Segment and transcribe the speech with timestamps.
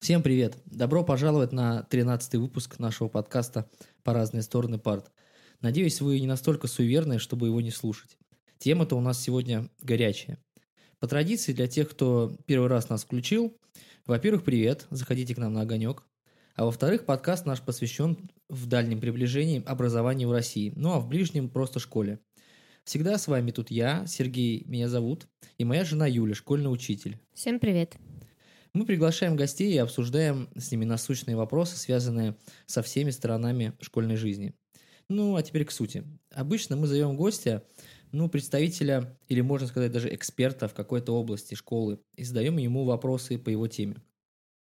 [0.00, 0.56] Всем привет!
[0.64, 3.68] Добро пожаловать на 13 выпуск нашего подкаста
[4.04, 5.10] «По разные стороны парт».
[5.60, 8.16] Надеюсь, вы не настолько суеверны, чтобы его не слушать.
[8.58, 10.38] Тема-то у нас сегодня горячая.
[11.00, 13.58] По традиции, для тех, кто первый раз нас включил,
[14.06, 16.04] во-первых, привет, заходите к нам на огонек.
[16.54, 21.48] А во-вторых, подкаст наш посвящен в дальнем приближении образованию в России, ну а в ближнем
[21.48, 22.20] просто школе.
[22.84, 25.26] Всегда с вами тут я, Сергей, меня зовут,
[25.58, 27.18] и моя жена Юля, школьный учитель.
[27.34, 27.96] Всем привет.
[28.72, 32.36] Мы приглашаем гостей и обсуждаем с ними насущные вопросы, связанные
[32.66, 34.54] со всеми сторонами школьной жизни.
[35.08, 36.04] Ну, а теперь к сути.
[36.32, 37.64] Обычно мы зовем гостя,
[38.12, 43.38] ну, представителя или, можно сказать, даже эксперта в какой-то области школы и задаем ему вопросы
[43.38, 44.02] по его теме.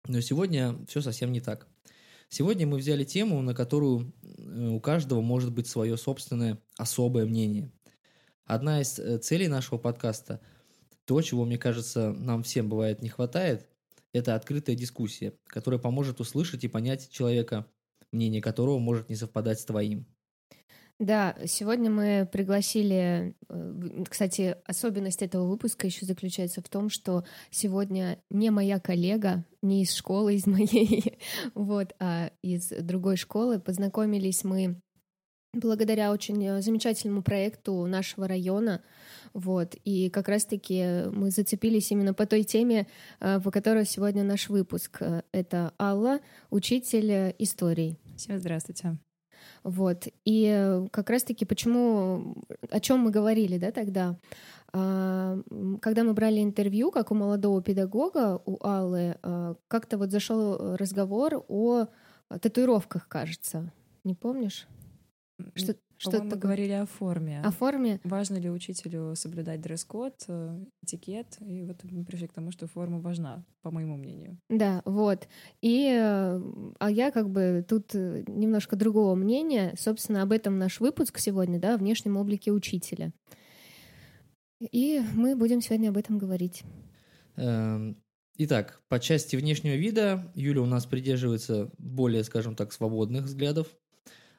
[0.07, 1.69] Но сегодня все совсем не так.
[2.29, 7.71] Сегодня мы взяли тему, на которую э, у каждого может быть свое собственное особое мнение.
[8.45, 10.41] Одна из э, целей нашего подкаста,
[11.05, 13.69] то, чего, мне кажется, нам всем бывает не хватает,
[14.15, 17.67] это открытая дискуссия, которая поможет услышать и понять человека,
[18.13, 20.07] мнение которого может не совпадать с твоим.
[21.01, 28.23] Да, сегодня мы пригласили, э, кстати, особенность этого выпуска еще заключается в том, что сегодня
[28.31, 31.19] не моя коллега, не из школы, из моей,
[31.55, 33.59] вот, а из другой школы.
[33.59, 34.81] Познакомились мы
[35.55, 38.83] благодаря очень замечательному проекту нашего района,
[39.35, 42.87] вот, и как раз-таки мы зацепились именно по той теме,
[43.21, 45.03] э, по которой сегодня наш выпуск.
[45.33, 47.99] Это Алла, учитель истории.
[48.17, 48.97] Всем здравствуйте.
[49.65, 50.07] Вот.
[50.25, 52.37] И э, как раз-таки почему,
[52.71, 54.17] о чем мы говорили, да, тогда,
[54.73, 55.41] а,
[55.81, 59.17] когда мы брали интервью, как у молодого педагога, у Аллы,
[59.69, 61.87] как-то вот зашел разговор о
[62.41, 63.73] татуировках, кажется.
[64.05, 64.67] Не помнишь?
[65.55, 67.41] Что, что мы говорили о форме.
[67.45, 68.01] О форме?
[68.05, 71.39] Важно ли учителю соблюдать дресс-код, э, этикет?
[71.41, 74.39] И вот мы пришли к тому, что форма важна, по моему мнению.
[74.49, 75.27] Да, вот.
[75.61, 76.41] И э,
[76.79, 79.75] а я как бы тут э, немножко другого мнения.
[79.77, 83.13] Собственно, об этом наш выпуск сегодня, да, о внешнем облике учителя.
[84.61, 86.63] И мы будем сегодня об этом говорить.
[87.37, 88.01] Эм,
[88.37, 93.69] итак, по части внешнего вида Юля у нас придерживается более, скажем так, свободных взглядов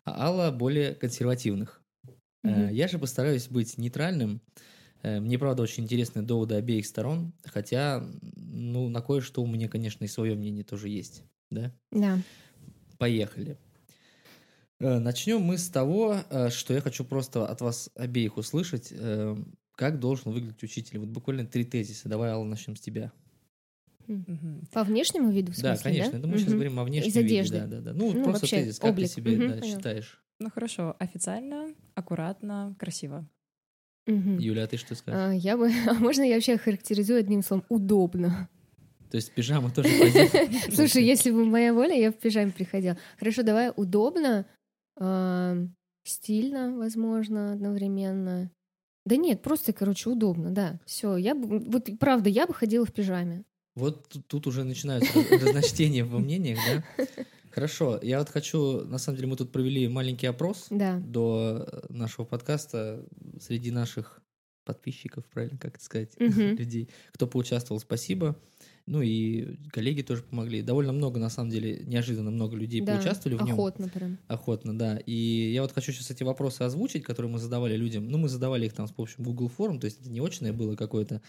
[0.06, 1.82] а Алла более консервативных.
[2.46, 2.74] Mm-hmm.
[2.74, 4.42] Я же постараюсь быть нейтральным.
[5.02, 10.06] Э, мне, правда, очень интересны доводы обеих сторон, хотя, ну, на кое-что у меня, конечно,
[10.06, 11.74] и свое мнение тоже есть, да?
[11.92, 12.20] Да.
[13.00, 13.58] Поехали.
[14.80, 16.18] Э, Начнем мы с того,
[16.50, 18.94] что я хочу просто от вас обеих услышать,
[19.76, 21.00] как должен выглядеть учитель.
[21.00, 22.08] Вот буквально три тезиса.
[22.08, 23.12] Давай, Алла, начнем с тебя.
[24.72, 26.12] По внешнему виду, в смысле, Да, конечно.
[26.14, 26.18] Да?
[26.20, 27.56] Это мы сейчас говорим о внешнем Из одежды.
[27.56, 27.66] виде.
[27.68, 27.94] Да, да, да.
[27.94, 29.08] Ну, Ну, просто вообще, тезис, как облик.
[29.08, 30.22] ты себе Мгм, да, считаешь.
[30.40, 33.26] Ну хорошо, официально, аккуратно, красиво.
[34.06, 34.38] Мгм.
[34.38, 35.20] Юля, а ты что скажешь?
[35.20, 38.50] А, я бы, а можно я вообще характеризую одним словом удобно?
[39.10, 39.90] То есть пижама тоже?
[40.72, 42.98] Слушай, если бы моя воля, я в пижаме приходила.
[43.18, 44.46] Хорошо, давай удобно,
[45.00, 45.56] а,
[46.04, 48.52] стильно, возможно, одновременно.
[49.06, 50.80] Да нет, просто, короче, удобно, да.
[50.86, 53.46] Все, я бы, вот правда, я бы ходила в пижаме.
[53.76, 57.06] Вот тут, уже начинаются раз- разночтения во мнениях, да?
[57.52, 60.98] Хорошо, я вот хочу, на самом деле мы тут провели маленький опрос Да.
[61.00, 63.06] до нашего подкаста
[63.40, 64.22] среди наших
[64.66, 66.56] подписчиков, правильно как это сказать, Мгм.
[66.58, 66.90] людей.
[67.14, 68.36] Кто поучаствовал, спасибо.
[68.88, 70.62] Ну и коллеги тоже помогли.
[70.62, 73.54] Довольно много, на самом деле, неожиданно много людей Да, поучаствовали в нем.
[73.54, 74.20] охотно прям.
[74.28, 74.98] Охотно, да.
[75.06, 78.08] И я вот хочу сейчас эти вопросы озвучить, которые мы задавали людям.
[78.10, 80.76] Ну, мы задавали их там с помощью Google форм, то есть это не очное было
[80.76, 81.22] какое-то,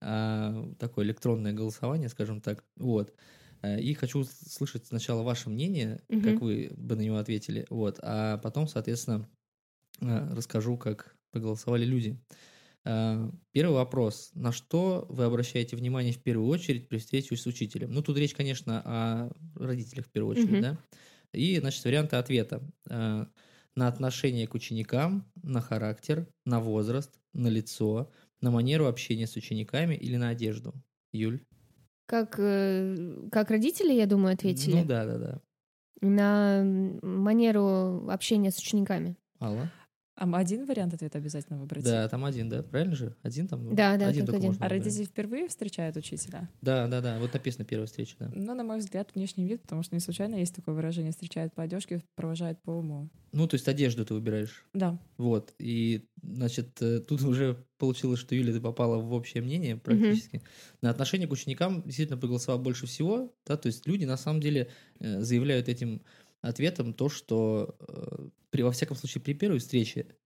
[0.00, 2.64] а такое электронное голосование, скажем так.
[2.76, 3.14] Вот.
[3.62, 6.22] Э, И хочу слышать сначала ваше мнение, Мгм.
[6.22, 9.28] как вы бы на него ответили, вот, а потом, соответственно,
[10.00, 12.20] э, расскажу, как проголосовали люди.
[12.86, 14.30] Э, Первый вопрос.
[14.34, 17.92] На что вы обращаете внимание в первую очередь при встрече с учителем?
[17.92, 20.62] Ну, тут речь, конечно, о родителях в первую очередь, Мгм.
[20.62, 20.78] да?
[21.34, 22.62] И, значит, варианты ответа.
[23.76, 29.94] На отношение к ученикам, на характер, на возраст, на лицо, на манеру общения с учениками
[29.94, 30.74] или на одежду?
[31.12, 31.44] Юль?
[32.06, 34.76] Как, э, как родители, я думаю, ответили.
[34.76, 35.42] Ну да, да, да.
[36.00, 36.62] На
[37.02, 39.16] манеру общения с учениками.
[39.40, 39.70] Алла?
[40.18, 41.84] А один вариант ответа обязательно выбрать?
[41.84, 42.64] Да, там один, да?
[42.64, 43.14] Правильно же?
[43.22, 43.64] Один там?
[43.64, 44.48] ну, Да, да, один только один.
[44.48, 46.50] можно А родители впервые встречают учителя?
[46.60, 47.18] Да, да, да.
[47.20, 48.30] Вот написано первая встреча, да.
[48.34, 51.62] Ну, на мой взгляд, внешний вид, потому что не случайно есть такое выражение «встречают по
[51.62, 53.08] одежке, провожают по уму».
[53.32, 54.66] Ну, то есть одежду ты выбираешь.
[54.72, 54.98] Да.
[55.18, 55.54] Вот.
[55.58, 60.42] И, значит, э, тут уже получилось, что Юля, ты попала в общее мнение практически.
[60.82, 63.32] На отношение к ученикам действительно проголосовало больше всего.
[63.46, 66.02] Да, то есть люди на самом деле э, заявляют этим
[66.40, 70.17] ответом то, что э, при, во всяком случае при первой встрече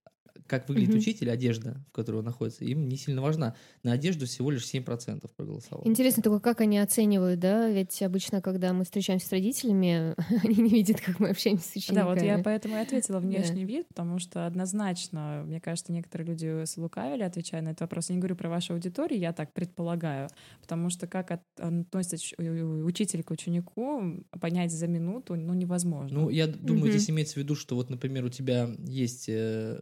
[0.47, 0.99] как выглядит Мгм.
[0.99, 3.55] учитель, одежда, в которой он находится, им не сильно важна.
[3.83, 5.85] На одежду всего лишь 7% проголосовало.
[5.87, 7.69] Интересно только, как они оценивают, да?
[7.69, 11.95] Ведь обычно, когда мы встречаемся с родителями, они не видят, как мы общаемся с учениками.
[11.95, 13.27] Да, вот я поэтому и ответила Да.
[13.27, 18.09] внешний вид, потому что однозначно, мне кажется, некоторые люди слукавили, отвечая на этот вопрос.
[18.09, 20.29] Я не говорю про вашу аудиторию, я так предполагаю,
[20.61, 26.21] потому что как от- относится учитель к ученику, понять за минуту, ну, невозможно.
[26.21, 26.89] Ну, я думаю, Мгм.
[26.91, 29.79] здесь имеется в виду, что вот, например, у тебя есть э,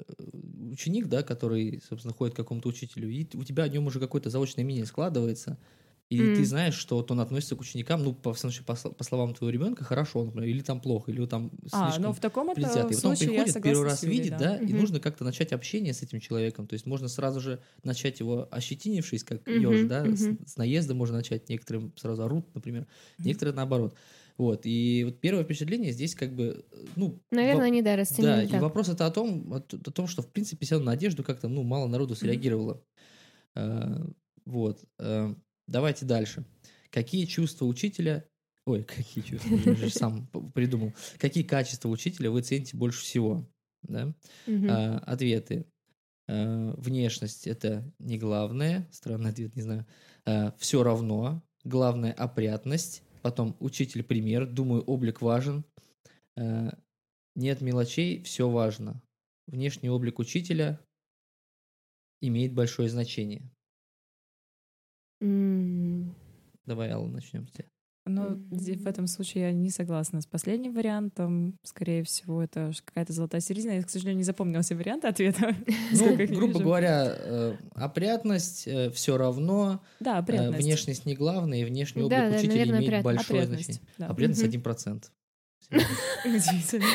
[0.71, 4.30] ученик, да, который, собственно, ходит к какому-то учителю, и у тебя о нем уже какое-то
[4.30, 5.59] заочное мнение складывается,
[6.09, 6.30] и Мгм.
[6.30, 9.51] ты знаешь, что вот он относится к ученикам, ну, по, случае, по, по словам твоего
[9.51, 12.95] ребенка, хорошо, например, или там плохо, или там а, слишком ну в таком это предвзятый.
[12.95, 14.74] И потом приходит, первый с раз Юлей, видит, да, и Мгм.
[14.74, 16.68] нужно как-то начать общение с этим человеком.
[16.68, 20.38] То есть можно сразу же начать его ощетинившись, как Мгм, еж, да, с, мгм.
[20.45, 21.48] с наезда можно начать.
[21.48, 22.88] Некоторые сразу орут, например,
[23.18, 23.21] Мгм.
[23.24, 23.95] некоторые наоборот.
[24.41, 27.21] Вот, и вот первое впечатление здесь как бы, э, ну...
[27.29, 28.59] Наверное, они, да, Да, расценили и так.
[28.59, 31.61] вопрос это о том, о, о том, что в принципе все на одежду как-то, ну,
[31.61, 32.83] мало народу среагировало.
[33.55, 34.03] Э,
[34.45, 34.83] Вот.
[34.97, 35.35] э,
[35.67, 36.43] Давайте дальше.
[36.89, 38.25] Какие чувства учителя...
[38.65, 39.55] Ой, какие чувства?
[39.63, 40.91] Я же сам придумал.
[41.19, 43.47] Какие качества учителя вы цените больше всего?
[43.83, 44.11] Да?
[44.47, 44.67] Мгм.
[44.71, 45.67] А, ответы.
[46.27, 48.89] А, внешность это не главное.
[48.91, 49.85] Странный ответ, не знаю.
[50.57, 51.43] все равно.
[51.63, 53.03] Главное опрятность.
[53.21, 54.45] Потом учитель пример.
[54.45, 55.63] Думаю, облик важен.
[56.38, 56.77] А,
[57.35, 59.01] нет мелочей, все важно.
[59.47, 60.79] Внешний облик учителя
[62.21, 63.50] имеет большое значение.
[65.21, 66.15] М,
[66.65, 67.70] Давай, Алла, начнем с тебя.
[68.07, 71.57] Ну, в этом случае я не согласна с последним вариантом.
[71.63, 73.74] Скорее всего, это какая-то золотая середина.
[73.74, 75.56] Я, к сожалению, не запомнила все варианты ответа.
[75.92, 76.59] Ну, грубо вижу.
[76.59, 80.63] говоря, э, опрятность, все равно, Да, э, опрятность.
[80.63, 83.94] внешность не главное, и внешний облик Да, да, учителя наверное, имеет опрят- большое Опрятность, значение.
[84.00, 84.07] да.
[84.07, 84.50] Опрятность Мгм.
[84.50, 85.12] 1%.
[86.25, 86.86] Удивительно.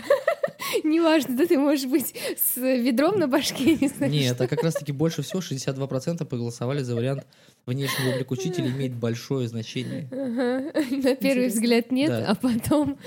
[0.84, 4.12] Неважно, да ты можешь быть с ведром на башке, не знаю.
[4.12, 7.26] Нет, а как раз-таки больше всего 62% проголосовали за вариант
[7.66, 10.08] внешний облик учителя имеет большое значение.
[10.10, 10.72] Ага.
[10.90, 12.26] На первый взгляд нет, Да.
[12.30, 12.98] а потом...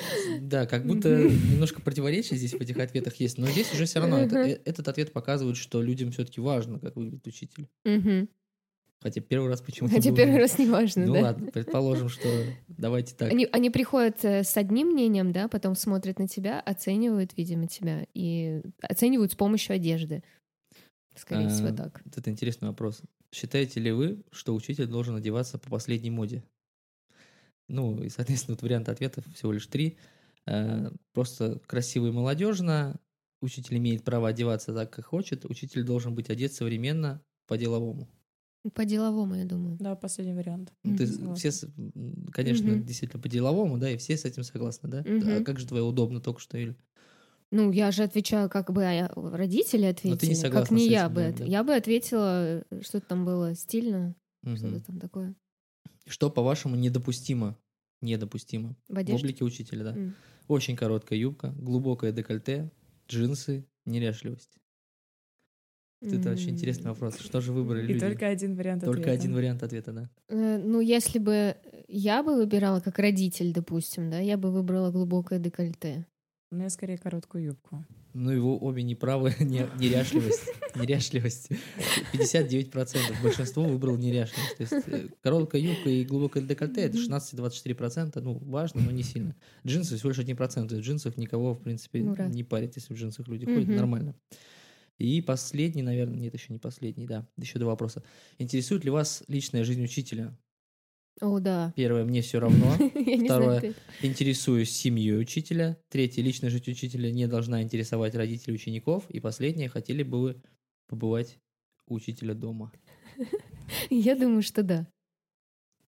[0.42, 4.20] Да, как будто немножко противоречий здесь в этих ответах есть, но здесь уже все равно
[4.20, 4.48] это- Мгм.
[4.50, 7.68] э, этот ответ показывает, что людям все-таки важно, как выглядит учитель.
[7.86, 8.28] Мгм.
[9.02, 9.96] Хотя первый раз почему-то...
[9.96, 11.22] Хотя был первый раз не важно, Ну да.
[11.22, 12.28] ладно, предположим, что
[12.68, 13.32] давайте так.
[13.32, 18.06] Они, они приходят э, с одним мнением, да, потом смотрят на тебя, оценивают, видимо, тебя,
[18.14, 20.22] и оценивают с помощью одежды.
[21.16, 22.02] Скорее А, всего, так.
[22.14, 23.02] Это интересный вопрос.
[23.34, 26.44] Считаете ли вы, что учитель должен одеваться по последней моде?
[27.70, 29.98] Ну, и, соответственно, вот вариант ответов всего лишь три.
[30.46, 33.00] Э, Просто красиво и молодежно.
[33.42, 35.46] Учитель имеет право одеваться так, как хочет.
[35.46, 38.10] Учитель должен быть одет современно, по-деловому.
[38.74, 39.78] По-деловому, я думаю.
[39.80, 40.74] Да, последний вариант.
[40.84, 41.36] Ну, ты Мгм.
[41.36, 41.52] все,
[42.32, 42.86] конечно, Мгм.
[42.86, 45.00] действительно по-деловому, да, и все с этим согласны, да?
[45.00, 45.44] А Мгм.
[45.46, 46.76] как же твое удобно только что, Юль?
[47.52, 51.14] Ну, я же отвечаю, как бы а, родители ответили, как согласна не с я этим,
[51.16, 51.22] бы.
[51.22, 51.46] да, от- да.
[51.46, 54.14] Я бы ответила, э, что там было стильно,
[54.44, 54.58] Мгм.
[54.58, 55.36] что-то там такое.
[56.06, 57.58] Что, по-вашему, недопустимо?
[58.02, 58.76] Недопустимо.
[58.88, 59.24] В В одежде.
[59.26, 59.96] облике учителя, да.
[59.96, 60.16] М.
[60.48, 62.72] Очень короткая юбка, глубокое декольте,
[63.08, 64.59] джинсы, неряшливость.
[66.02, 67.18] Вот Это очень интересный вопрос.
[67.20, 68.00] Что же выбрали И люди?
[68.00, 69.20] только один вариант Только ответа.
[69.20, 70.10] один вариант ответа, да.
[70.30, 71.56] Э, Ну, если бы
[71.90, 76.06] я бы выбирала как родитель, допустим, да, я бы выбрала глубокое декольте.
[76.52, 77.86] У меня скорее короткую юбку.
[78.14, 80.46] Ну, его обе неправы, не- неряшливость.
[80.76, 81.50] Неряшливость.
[82.14, 83.22] 59%.
[83.22, 84.58] Большинство выбрало неряшливость.
[84.58, 88.20] То есть э, короткая юбка и глубокое декольте это 16-24%.
[88.22, 89.36] Ну, важно, но не сильно.
[89.66, 90.68] Джинсы всего лишь 1%.
[90.68, 92.28] То есть джинсов никого, в принципе, Ура.
[92.28, 93.68] не парит, если в джинсах люди ходят.
[93.68, 94.16] Нормально.
[95.00, 97.28] И последний, наверное, нет, еще не последний, да.
[97.38, 98.04] Еще два вопроса.
[98.38, 100.38] Интересует ли вас личная жизнь учителя?
[101.22, 101.74] О, да.
[101.76, 102.74] Первое, мне все равно.
[103.26, 103.74] Второе.
[104.02, 105.78] Интересуюсь семьей учителя.
[105.90, 109.10] Третье, личная жизнь учителя не должна интересовать родителей учеников.
[109.10, 110.42] И последнее, хотели бы вы
[110.88, 111.40] побывать
[111.88, 112.72] у учителя дома?
[113.90, 114.88] Я думаю, что да.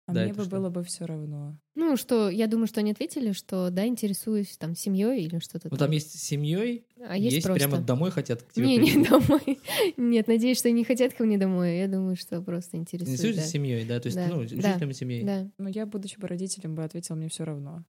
[0.10, 0.50] А Да, мне бы что?
[0.50, 1.56] было бы все равно.
[1.76, 5.78] Ну, что, я думаю, что они ответили, что да, интересуюсь там семьей или что-то Ну,
[5.78, 7.68] там есть с семьей, А есть, есть просто.
[7.70, 9.08] прямо домой хотят к тебе Не, не прийти.
[9.10, 9.60] домой.
[9.98, 11.78] Нет, надеюсь, что они хотят ко мне домой.
[11.78, 13.20] Я думаю, что просто интересует.
[13.20, 13.48] Интересуешься да.
[13.48, 14.00] семьей, да?
[14.00, 15.24] То есть, Да, ну, да, учителем семьей.
[15.24, 15.44] Да.
[15.44, 17.86] Но Ну, я, будучи бы родителем, бы ответила, мне все равно.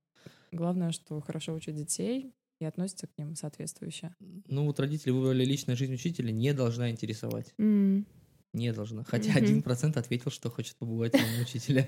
[0.53, 4.15] Главное, что хорошо учат детей и относятся к ним соответствующе.
[4.47, 7.55] Ну, вот родители выбрали личная жизнь учителя, не должна интересовать.
[7.59, 8.05] М.
[8.53, 9.05] Не должна.
[9.05, 11.87] Хотя один процент ответил, что хочет побывать у учителя.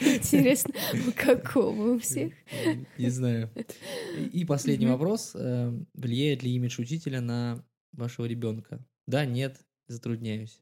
[0.00, 0.74] Интересно,
[1.06, 2.34] у какого у всех?
[2.98, 3.50] Не знаю.
[4.32, 5.32] И последний вопрос.
[5.34, 8.84] Э, Влияет ли имидж учителя на вашего ребенка?
[9.06, 10.60] Да, нет, затрудняюсь.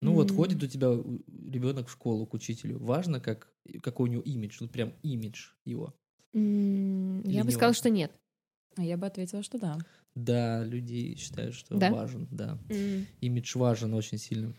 [0.00, 2.78] Ну вот ходит у тебя ребенок в школу к учителю.
[2.78, 4.58] Важно, как, какой у него имидж.
[4.60, 5.94] Ну прям имидж его.
[6.32, 8.12] Я бы сказала, что нет.
[8.76, 9.76] А я бы ответила, что да.
[10.24, 11.90] Да, люди считают, что Да?
[11.90, 12.58] важен, да.
[12.70, 13.06] М.
[13.20, 14.54] Имидж важен очень сильно.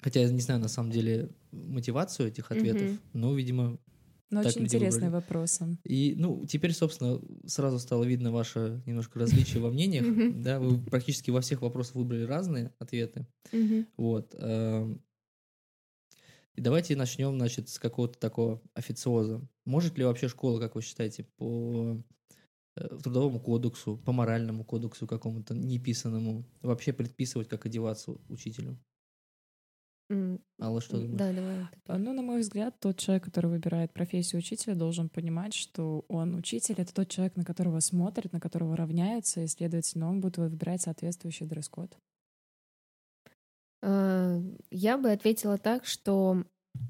[0.00, 3.00] Хотя я не знаю на самом деле мотивацию этих ответов, Мгм.
[3.12, 3.78] но, видимо,
[4.30, 5.10] Но Так очень выбрали.
[5.10, 5.78] вопросы.
[5.84, 10.06] И, ну, теперь, собственно, сразу стало видно ваше немножко различие во мнениях.
[10.28, 13.26] Да, вы практически во всех вопросах выбрали разные ответы.
[13.98, 14.34] Вот.
[14.38, 15.02] эм.
[16.54, 19.48] И давайте начнем, значит, с какого-то такого официоза.
[19.64, 22.02] Может ли вообще школа, как вы считаете, по
[23.02, 28.78] трудовому кодексу, по моральному кодексу какому-то неписанному, вообще предписывать, как одеваться учителю?
[30.10, 30.40] М.
[30.60, 31.18] Алла, что думаешь?
[31.18, 31.66] Да, давай.
[31.98, 36.74] Ну, на мой взгляд, тот человек, который выбирает профессию учителя, должен понимать, что он учитель—
[36.78, 41.46] это тот человек, на которого смотрят, на которого равняются, и, следовательно, он будет выбирать соответствующий
[41.46, 41.96] дресс-код.
[43.82, 46.44] А, Я бы ответила так, что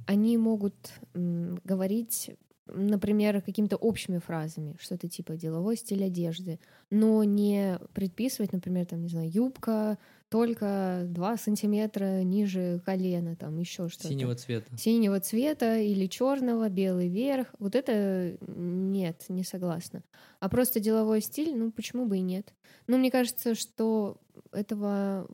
[0.07, 2.31] они могут говорить,
[2.73, 6.61] например, какими-то общими фразами, что-то типа деловой стиль одежды,
[6.91, 9.99] но не предписывать, например, там, не знаю, юбка
[10.29, 14.09] только 2 сантиметра ниже колена, там еще что-то.
[14.09, 14.77] Синего цвета.
[14.77, 17.55] Синего цвета или черного, белый верх.
[17.59, 20.03] Вот это нет, не согласна.
[20.41, 22.53] А просто деловой стиль, ну почему бы и нет?
[22.87, 24.19] Ну, мне кажется, что
[24.53, 25.29] этого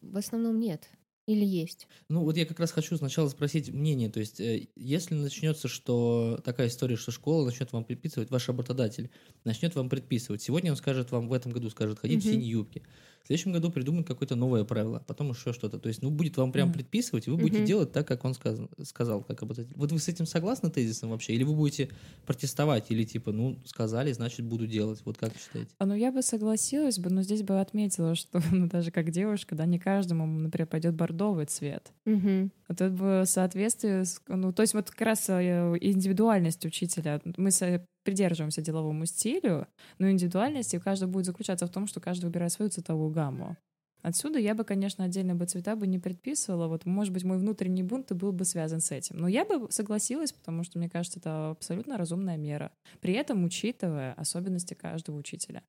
[0.00, 0.88] в основном нет.
[1.26, 1.88] Или есть.
[2.08, 4.08] Ну, вот я как раз хочу сначала спросить мнение.
[4.10, 9.10] То есть, э, если начнется, что такая история, что школа начнет вам предписывать, ваш работодатель
[9.44, 10.40] начнет вам предписывать.
[10.42, 12.26] Сегодня он скажет вам, в этом году скажет, ходить в Мгм.
[12.26, 12.82] синей юбке.
[13.26, 15.80] В следующем году придумает какое-то новое правило, потом еще что-то.
[15.80, 18.70] То есть, ну, будет вам прям предписывать, и вы будете делать так, как он сказал,
[18.84, 19.74] сказал, как работодатель.
[19.76, 21.32] Вот вы с этим согласны тезисом вообще?
[21.34, 21.90] Или вы будете
[22.24, 22.90] протестовать?
[22.92, 25.00] Или типа, ну, сказали, значит, буду делать.
[25.04, 25.70] Вот как считаете?
[25.78, 29.56] А, Ну, я бы согласилась бы, но здесь бы отметила, что, ну, даже как девушка,
[29.56, 31.92] да, не каждому, например, пойдет бордовый цвет.
[32.04, 32.52] Мгм.
[32.68, 37.20] А тут бы соответствие, с- ну, то есть вот как раз э, индивидуальность учителя.
[37.36, 39.66] Мы со- придерживаемся деловому стилю,
[39.98, 43.56] но индивидуальность у каждого будет заключаться в том, что каждый выбирает свою цветовую гамму.
[44.02, 46.68] Отсюда я бы, конечно, отдельно бы цвета бы не предписывала.
[46.68, 49.18] Вот, может быть, мой внутренний бунт и был бы связан с этим.
[49.18, 52.70] Но я бы согласилась, потому что, мне кажется, это абсолютно разумная мера.
[53.00, 55.62] При этом учитывая особенности каждого учителя.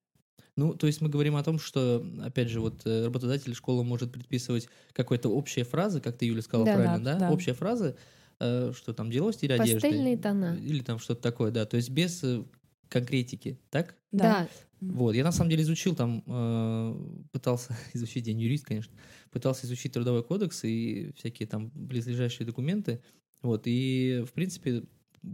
[0.55, 4.11] Ну, то есть мы говорим о том, что, опять же, вот э, работодатель школа может
[4.11, 7.19] предписывать какой-то общие фразы, как ты, Юля, сказала Да, правильно, да, да?
[7.19, 7.31] да.
[7.31, 7.95] Общие фразы,
[8.39, 9.81] что там деловой стиль одежды.
[9.81, 10.57] Пастельные тона.
[10.61, 11.65] Или там что-то такое, да.
[11.65, 12.43] То есть без э,
[12.89, 13.95] конкретики, так?
[14.11, 14.47] Да.
[14.79, 18.93] Вот, я на самом деле изучил там, э, пытался изучить, я не юрист, конечно,
[19.31, 23.01] пытался изучить трудовой кодекс и всякие там близлежащие документы,
[23.41, 24.83] вот, и, в принципе,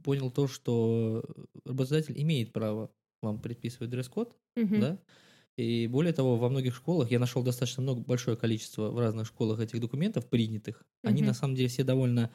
[0.03, 1.24] понял то, что
[1.65, 2.89] работодатель имеет право
[3.22, 4.79] вам предписывать дресс-код, Мгм.
[4.79, 5.00] да,
[5.57, 9.60] и более того, во многих школах, я нашел достаточно много, большое количество в разных школах
[9.60, 11.27] этих документов принятых, они Мгм.
[11.27, 12.31] на самом деле все довольно...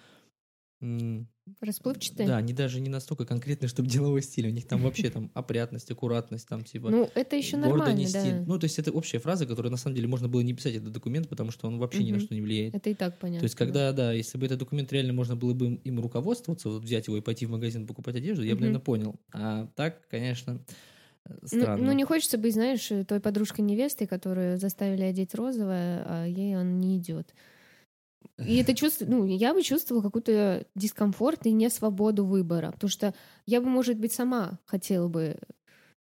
[1.61, 2.27] Расплывчатые?
[2.29, 4.47] Да, они даже не настолько конкретные, чтобы деловой стиль.
[4.49, 8.33] У них там вообще там опрятность, аккуратность, там типа Ну, это еще нормально, нести.
[8.33, 8.43] да.
[8.47, 10.93] Ну, то есть это общая фраза, которую на самом деле можно было не писать этот
[10.93, 12.75] документ, потому что он вообще ни на что не влияет.
[12.75, 13.41] Это и так понятно.
[13.41, 16.69] То есть, когда, да, если бы этот документ реально можно было бы им, им руководствоваться,
[16.69, 18.61] вот взять его и пойти в магазин покупать одежду, я бы, Мгм.
[18.63, 19.21] наверное, понял.
[19.33, 20.65] А так, конечно,
[21.25, 21.87] Ну, странно.
[21.87, 26.79] ну, не хочется быть, знаешь, той подружкой невесты, которую заставили одеть розовое, а ей он
[26.79, 27.35] не идет.
[28.47, 33.15] И это чувство, ну, я бы чувствовала какой-то дискомфорт и не свободу выбора, потому что
[33.47, 35.37] я бы, может быть, сама хотела бы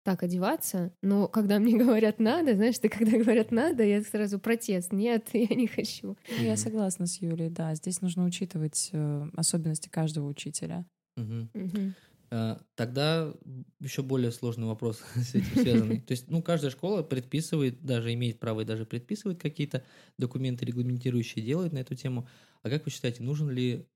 [0.05, 4.93] так одеваться, но когда мне говорят надо, знаешь, ты когда говорят надо, я сразу протест,
[4.93, 6.17] нет, я не хочу.
[6.37, 7.75] Ну, Я согласна с Юлей, да.
[7.75, 10.87] Здесь нужно учитывать э, особенности каждого учителя.
[11.17, 11.51] Мгм.
[11.53, 11.95] Мгм.
[12.31, 13.35] А, Тогда
[13.81, 16.01] еще более сложный вопрос с этим связанный.
[16.01, 19.85] То есть, ну, каждая школа предписывает, даже имеет право и даже предписывает какие-то
[20.19, 22.29] документы, регламентирующие, делает на эту тему.
[22.63, 23.87] А как вы считаете, нужен ли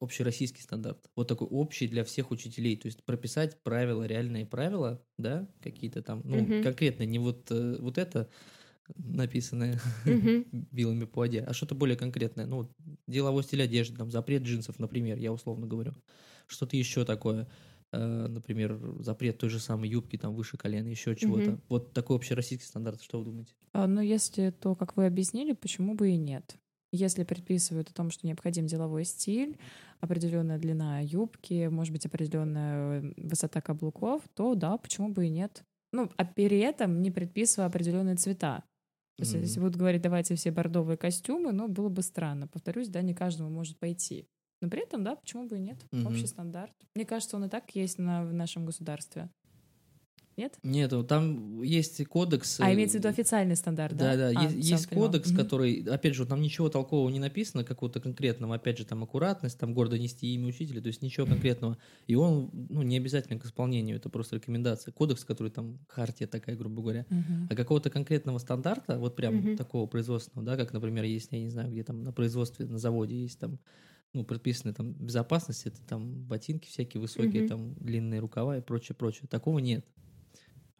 [0.00, 1.10] общероссийский стандарт?
[1.16, 2.76] Вот такой общий для всех учителей.
[2.76, 6.60] То есть прописать правила, реальные правила, да, какие-то там, ну, Мгм.
[6.60, 8.30] конкретно не вот, э, вот это
[8.96, 10.44] написанное Мгм.
[10.52, 12.46] вилами по воде, а что-то более конкретное.
[12.46, 12.74] Ну,
[13.06, 15.94] деловой стиль одежды, там, запрет джинсов, например, я условно говорю.
[16.50, 17.48] Что-то еще такое.
[17.92, 21.52] Э, Например, запрет той же самой юбки там выше колена, еще чего-то.
[21.52, 21.60] Мгм.
[21.68, 23.54] Вот такой общероссийский стандарт, что вы думаете?
[23.72, 26.56] А, Но если то, как вы объяснили, почему бы и нет?
[26.92, 29.58] Если предписывают о том, что необходим деловой стиль,
[30.00, 35.62] определенная длина юбки, может быть, определенная высота каблуков, то да, почему бы и нет?
[35.92, 38.64] Ну, а при этом не предписывая определенные цвета.
[39.16, 39.34] То есть, Мгм.
[39.34, 42.48] если будут говорить, давайте все бордовые костюмы, ну, было бы странно.
[42.48, 44.26] Повторюсь, да, не каждому может пойти.
[44.60, 45.78] Но при этом, да, почему бы и нет?
[45.90, 46.06] Мгм.
[46.08, 46.72] Общий стандарт.
[46.94, 49.30] Мне кажется, он и так есть на, в нашем государстве.
[50.36, 50.58] нет?
[50.62, 52.60] Нету, там есть кодекс.
[52.60, 54.16] А э, имеется в виду официальный стандарт, да?
[54.16, 55.36] Да, да, А, есть, есть кодекс, Мгм.
[55.36, 59.74] который, опять же, там ничего толкового не написано, какого-то конкретного, опять же, там аккуратность, там
[59.74, 61.76] гордо нести имя учителя, то есть ничего конкретного.
[62.06, 64.92] И он, ну, не обязательно к исполнению, это просто рекомендация.
[64.92, 67.06] Кодекс, который там, хартия такая, грубо говоря.
[67.10, 67.46] Мгм.
[67.50, 69.56] А какого-то конкретного стандарта, вот прям Мгм.
[69.56, 73.20] такого производственного, да, как, например, есть, я не знаю, где там на производстве, на заводе
[73.20, 73.58] есть там,
[74.12, 77.48] ну, предписаны там безопасность, это там ботинки всякие высокие, Мгм.
[77.48, 79.28] там длинные рукава и прочее, прочее.
[79.28, 79.84] Такого нет.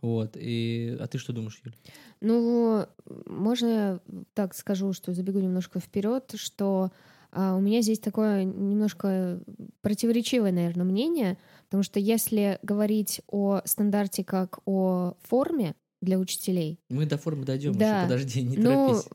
[0.01, 0.37] Вот.
[0.37, 1.75] И, а ты что думаешь, Юль?
[2.21, 2.87] Ну,
[3.27, 4.01] можно я
[4.35, 6.91] так скажу, что забегу немножко вперед, что
[7.33, 9.41] а, у меня здесь такое немножко
[9.83, 17.07] противоречивое, наверное, мнение, потому что если говорить о стандарте как о форме для учителей, Мы
[17.07, 17.99] до формы дойдем Да.
[17.99, 19.09] еще, подожди, не ну, торопись.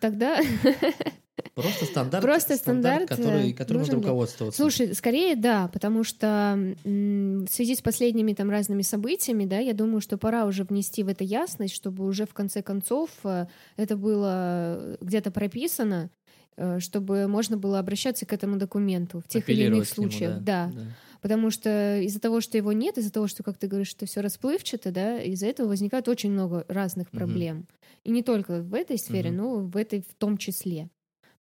[0.00, 0.40] тогда
[1.54, 4.60] Просто стандарт, просто стандарт, который, э, которым для- руководствоваться.
[4.60, 10.00] Слушай, скорее да, потому что в связи с последними там разными событиями, да, я думаю,
[10.00, 13.46] что пора уже внести в это ясность, чтобы уже в конце концов э,
[13.76, 16.10] это было где-то прописано,
[16.56, 20.40] э, чтобы можно было обращаться к этому документу в тех или иных к нему, случаях,
[20.40, 20.70] да.
[20.74, 20.82] да.
[21.22, 24.20] Потому что из-за того, что его нет, из-за того, что, как ты говоришь, что все
[24.20, 27.66] расплывчато, да, из-за этого возникает очень много разных проблем.
[28.04, 29.36] И не только в этой сфере, Мгм.
[29.36, 30.88] но в этой в том числе.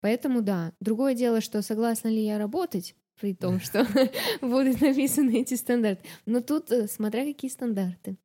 [0.01, 0.73] Поэтому да.
[0.79, 3.85] Другое дело, что согласна ли я работать при том, что
[4.41, 6.03] будут написаны эти стандарты.
[6.25, 8.17] Но тут э, смотря какие стандарты.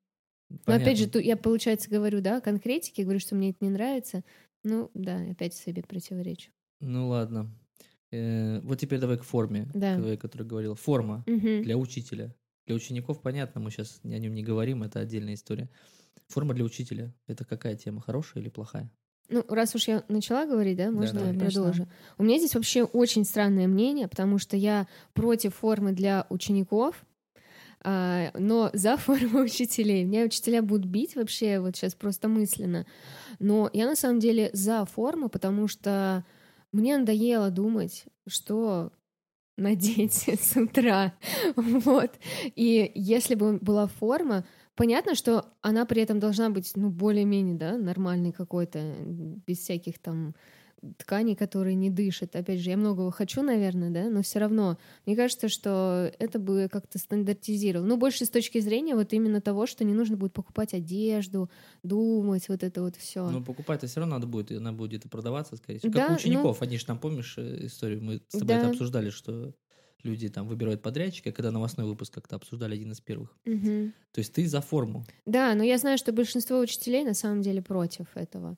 [0.49, 1.21] Но опять же, Понятно.
[1.21, 4.25] ту- я, получается, говорю, да, конкретики, говорю, что мне это не нравится.
[4.65, 6.51] Ну, да, опять себе противоречу.
[6.81, 7.51] Ну ладно.
[8.13, 9.97] Э, вот теперь давай к форме, Да.
[9.97, 10.75] к твоей, которую говорила.
[10.77, 11.63] Форма Мгм.
[11.63, 12.35] для учителя.
[12.67, 15.69] Для учеников понятно, мы сейчас о нем не говорим, это отдельная история.
[16.29, 17.13] Форма для учителя.
[17.27, 18.91] Это какая тема, хорошая или плохая?
[19.29, 21.27] Ну, раз уж я начала говорить, да, можно да.
[21.27, 21.63] я Конечно.
[21.63, 21.89] продолжу?
[22.19, 27.05] У меня здесь вообще очень странное мнение, потому что я против формы для учеников,
[27.83, 30.05] а, но за форму учителей.
[30.05, 32.87] Меня учителя будут бить вообще вот сейчас просто мысленно.
[33.39, 36.25] Но я на самом деле за форму, потому что
[36.73, 38.93] мне надоело думать, что
[39.57, 41.15] надеть с утра.
[41.57, 42.13] Вот.
[42.55, 44.45] И если бы была форма,
[44.77, 48.95] понятно, что она при этом должна быть, ну, более-менее, да, нормальной какой-то,
[49.47, 50.35] без всяких там
[50.99, 52.37] тканей, которые не дышат.
[52.37, 56.69] Опять же, я многого хочу, наверное, да, но все равно мне кажется, что это бы
[56.71, 57.87] как-то стандартизировало.
[57.87, 61.51] Ну, больше с точки зрения вот именно того, что не нужно будет покупать одежду,
[61.83, 63.29] думать, вот это вот все.
[63.29, 65.93] Ну, покупать-то все равно надо будет, и она будет продаваться, скорее всего.
[65.93, 68.67] Да, Как у ну- учеников, они же там, помнишь э, историю, мы с тобой это
[68.67, 68.71] Да.
[68.71, 69.55] обсуждали, что
[70.07, 73.37] люди там выбирают подрядчика, когда новостной выпуск как-то обсуждали один из первых.
[73.45, 73.93] Мгм.
[74.13, 75.05] То есть ты за форму.
[75.27, 78.57] Да, но я знаю, что большинство учителей на самом деле против этого.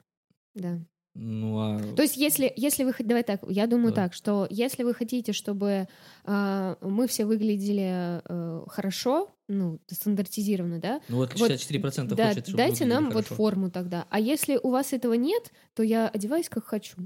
[0.55, 0.79] Да.
[1.21, 2.91] Ну, а То есть, если, если вы...
[2.93, 4.09] хот- Давай так, я думаю Давай.
[4.09, 5.89] так, что если вы хотите, чтобы
[6.25, 12.45] а, мы все выглядели э, хорошо, ну, стандартизированно, да, ну вот вот, 64% да, хочет,
[12.45, 13.35] чтобы дайте нам вот хорошо.
[13.35, 14.07] форму тогда.
[14.11, 16.97] А если у вас этого нет, то я одеваюсь как хочу.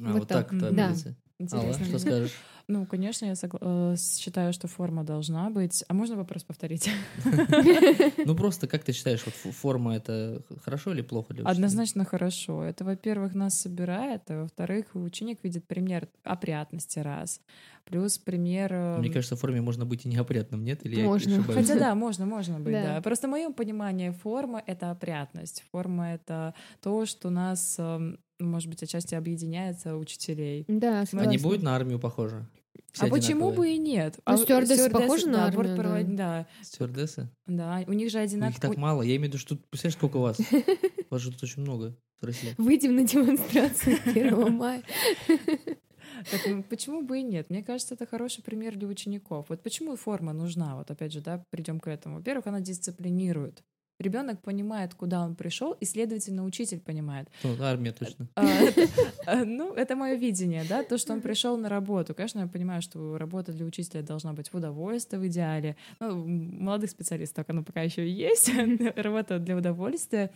[0.00, 0.48] А, вот вот так.
[0.48, 0.94] так, то Да.
[1.38, 1.56] Обидится.
[1.58, 1.86] Алла, Интересно.
[1.86, 2.32] что скажешь?
[2.66, 5.84] Ну, конечно, я согла- э, считаю, что форма должна быть.
[5.86, 6.88] А можно вопрос повторить?
[8.24, 11.52] Ну, просто как ты считаешь, вот форма это хорошо или плохо для учителя?
[11.52, 12.62] Однозначно хорошо.
[12.64, 17.42] Это, во-первых, нас собирает, а во-вторых, ученик видит пример опрятности раз.
[17.84, 18.72] Плюс пример...
[18.72, 20.86] э, Мне кажется, в форме можно быть и неопрятным, нет?
[20.86, 21.42] Или Можно.
[21.42, 22.94] Хотя да, можно, можно быть, Да.
[22.94, 23.00] да.
[23.02, 25.62] Просто в моем понимании форма— это опрятность.
[25.70, 30.64] Форма— это то, что нас, эм, может быть, отчасти объединяется учителей.
[30.68, 31.30] Да, А согласна.
[31.30, 32.46] не будет на армию похоже?
[32.92, 33.56] Все а почему одинаковые.
[33.56, 34.14] бы и нет?
[34.18, 36.46] Ну, а стюардессы похожи на да, армию, бортпровод- да.
[36.62, 37.28] Стюардессы?
[37.46, 38.54] Да, у них же одинаково...
[38.54, 39.02] Их так мало.
[39.02, 40.38] Я имею в виду, что тут, представляешь, сколько у вас?
[41.10, 42.54] У вас же тут очень много в России.
[42.56, 44.82] Выйдем на демонстрацию 1 мая.
[46.30, 47.50] Так, ну, почему бы и нет?
[47.50, 49.46] Мне кажется, это хороший пример для учеников.
[49.48, 50.76] Вот почему форма нужна?
[50.76, 52.16] Вот опять же, да, придем к этому.
[52.16, 53.62] Во-первых, она дисциплинирует.
[54.00, 57.28] Ребенок понимает, куда он пришел, и, следовательно, учитель понимает.
[57.44, 58.28] Ну, армия точно.
[58.34, 58.44] А,
[59.26, 62.14] а, Ну, это мое видение, да, то, что он пришел на работу.
[62.14, 65.76] Конечно, я понимаю, что работа для учителя должна быть в удовольствие в идеале.
[66.00, 68.50] Ну, молодых специалистов оно пока еще и есть,
[68.96, 70.30] работа для удовольствия,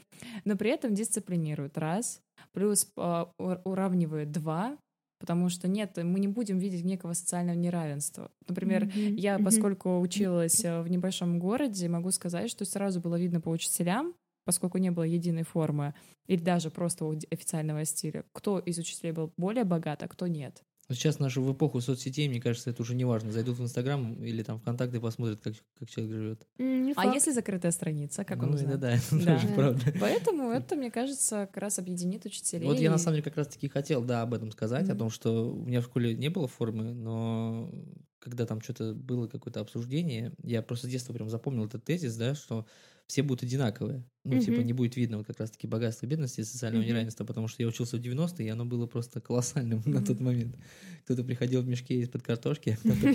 [0.44, 2.20] но при этом дисциплинирует, раз,
[2.52, 4.76] плюс а, ур- уравнивает, два,
[5.18, 8.30] потому что нет, мы не будем видеть некого социального неравенства.
[8.48, 13.40] Например, Мгм, я, поскольку училась э, в небольшом городе, могу сказать, что сразу было видно
[13.40, 15.94] по учителям, поскольку не было единой формы
[16.26, 20.62] или даже просто официального стиля, кто из учителей был более богат, а кто нет.
[20.88, 23.30] Но сейчас нашу в эпоху соцсетей, мне кажется, это уже не важно.
[23.30, 26.46] Зайдут в Инстаграм или там ВКонтакте и посмотрят, как, как человек живет.
[26.58, 27.14] Не А факт.
[27.14, 28.78] если закрытая страница, как он ну, узнает?
[28.78, 29.38] это да, это Да.
[29.40, 29.92] тоже правда.
[30.00, 32.66] Поэтому это, мне кажется, как раз объединит учителей.
[32.66, 34.98] Вот я на самом деле как раз-таки хотел, да, об этом сказать, о Мгм.
[34.98, 37.70] том, что у меня в школе не было формы, но
[38.18, 42.34] когда там что-то было, какое-то обсуждение, я просто с детства прям запомнил этот тезис, да,
[42.34, 42.66] что
[43.08, 44.04] все будут одинаковые.
[44.24, 44.44] Ну, Мгм.
[44.44, 46.90] типа, не будет видно вот как раз-таки богатства, бедности и социального Мгм.
[46.90, 50.56] неравенства, потому что я учился в 90-е, и оно было просто колоссальным на тот момент.
[51.04, 53.08] Кто-то приходил в мешке из-под картошки, кто-то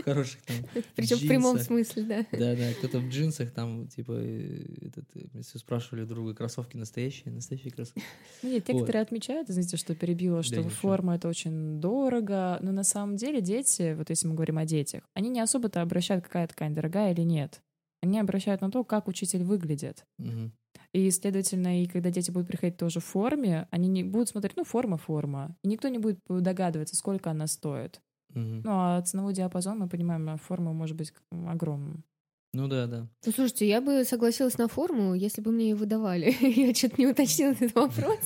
[0.00, 0.56] в хороших там
[0.94, 2.26] Причем в прямом смысле, да.
[2.32, 7.72] Да-да, кто-то в джинсах, там, типа, э, этот, э, всё спрашивали друга, кроссовки настоящие, настоящие
[7.72, 8.02] кроссовки.
[8.42, 13.40] Нет, некоторые отмечают, извините, что перебила, что форма это очень дорого, но на самом деле
[13.40, 17.22] дети, вот если мы говорим о детях, они не особо-то обращают, какая ткань дорогая или
[17.22, 17.60] нет.
[18.02, 20.04] Они обращают на то, как учитель выглядит.
[20.18, 20.52] Мгм.
[20.92, 24.64] И, следовательно, и когда дети будут приходить тоже в форме, они не будут смотреть, ну,
[24.64, 25.56] форма, форма.
[25.62, 28.00] И никто не будет догадываться, сколько она стоит.
[28.34, 28.64] Мгм.
[28.64, 32.04] Ну, а ценовой диапазон, мы понимаем, форма может быть огромным.
[32.52, 33.06] Ну да, да.
[33.24, 36.34] Ну, слушайте, я бы согласилась на форму, если бы мне ее выдавали.
[36.60, 38.18] Я что-то не уточнила этот вопрос.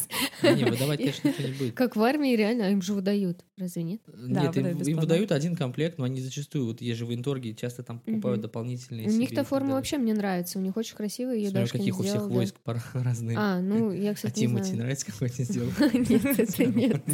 [0.43, 1.75] Не, выдавать, конечно, никто не будет.
[1.75, 4.01] Как в армии, реально, а им же выдают, разве нет?
[4.07, 5.01] Да, Нет, им, выдают им бесплатно.
[5.03, 9.09] выдают один комплект, но они зачастую, вот есть же в Инторге, часто там покупают дополнительные
[9.09, 12.27] У них-то форма вообще мне нравится, у них очень красивая, ее не каких у всех
[12.27, 12.57] войск
[12.95, 13.37] разные.
[13.39, 14.79] А, ну, я, А кстати, не Тимати знаю.
[14.79, 15.69] нравится, какой ты сделал?
[15.93, 17.05] Нет, это нет.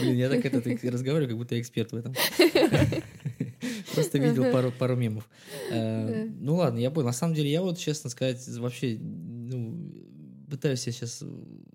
[0.00, 2.14] Блин, я так это разговариваю, как будто я эксперт в этом.
[3.94, 5.28] Просто видел пару, пару мемов.
[5.70, 6.28] Э.
[6.40, 7.08] Ну ладно, я понял.
[7.08, 9.92] На самом деле, я вот, честно сказать, вообще, ну,
[10.52, 11.24] пытаюсь себя сейчас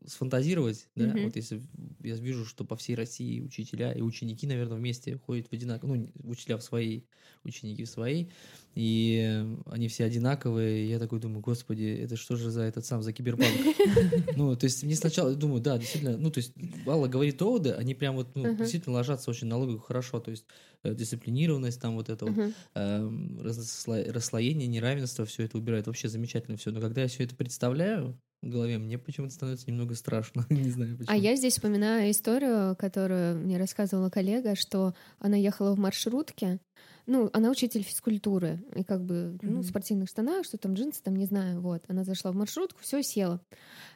[0.06, 1.20] сфантазировать, да, Мгм.
[1.20, 1.62] вот если
[2.04, 6.08] я вижу, что по всей России учителя и ученики, наверное, вместе ходят в одинаково, ну,
[6.24, 7.08] учителя в своей,
[7.44, 8.32] ученики в своей,
[8.76, 13.14] и они все одинаковые, я такой думаю, господи, это что же за этот сам, за
[13.14, 13.68] киберпанк?
[14.36, 16.54] Ну, то есть мне сначала думаю, да, действительно, ну, то есть
[16.86, 20.46] Алла говорит доводы, они прям вот, ну, действительно ложатся очень на логику хорошо, то есть
[20.84, 22.40] э, дисциплинированность, там вот это вот,
[22.76, 25.88] эм, расслоение, неравенство, все это убирает.
[25.88, 26.72] Вообще замечательно все.
[26.72, 30.46] Но когда я все это представляю голове, мне почему-то становится немного страшно.
[30.50, 31.14] Не знаю почему.
[31.14, 36.60] А я здесь вспоминаю историю, которую мне рассказывала коллега, что она ехала в маршрутке.
[37.06, 41.16] Ну, она учитель физкультуры, и как бы, ну, в спортивных штанах, что там джинсы, там,
[41.16, 41.84] не знаю, вот.
[41.88, 43.42] Она зашла в маршрутку, все, села.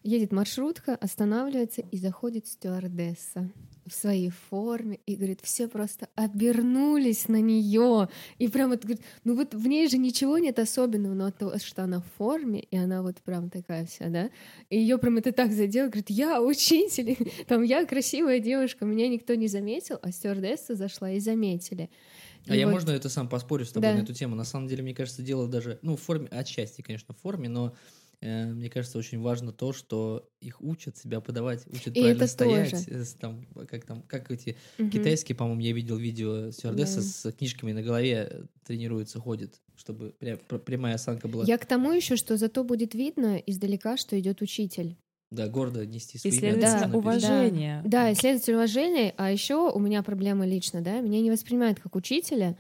[0.04, 3.52] Едет маршрутка, останавливается, и заходит стюардесса
[3.86, 8.10] в своей форме и говорит, все просто обернулись на нее.
[8.38, 11.84] И прям вот говорит, ну вот в ней же ничего нет особенного, но то, что
[11.84, 14.30] она в форме, и она вот прям такая вся, да,
[14.70, 17.18] и ее прям это так задело, говорит, я учитель,
[17.48, 21.90] там я красивая девушка, меня никто не заметил, а стюардесса зашла и заметили.
[22.48, 23.96] А И я вот- можно это сам поспорю с тобой Да.
[23.98, 24.36] на эту тему.
[24.36, 27.74] На самом деле, мне кажется, дело даже, ну, в форме, отчасти, конечно, в форме, но
[28.22, 32.72] мне кажется, очень важно то, что их учат себя подавать, учат И правильно это стоять,
[32.72, 32.84] тоже.
[32.88, 34.92] э, с там, как там, как эти Мгм.
[34.92, 37.02] китайские, по-моему, я видел видео стюардесса Да.
[37.02, 41.46] с книжками на голове э, тренируется, ходит, чтобы пря- пр- прямая осанка была.
[41.46, 44.98] Я к тому еще, что зато будет видно издалека, что идет учитель.
[45.32, 47.82] Да, гордо нести свои следовательно, Да, уважение.
[47.86, 51.96] Да, и следователь уважения, а еще у меня проблема лично, да, меня не воспринимают как
[51.96, 52.58] учителя,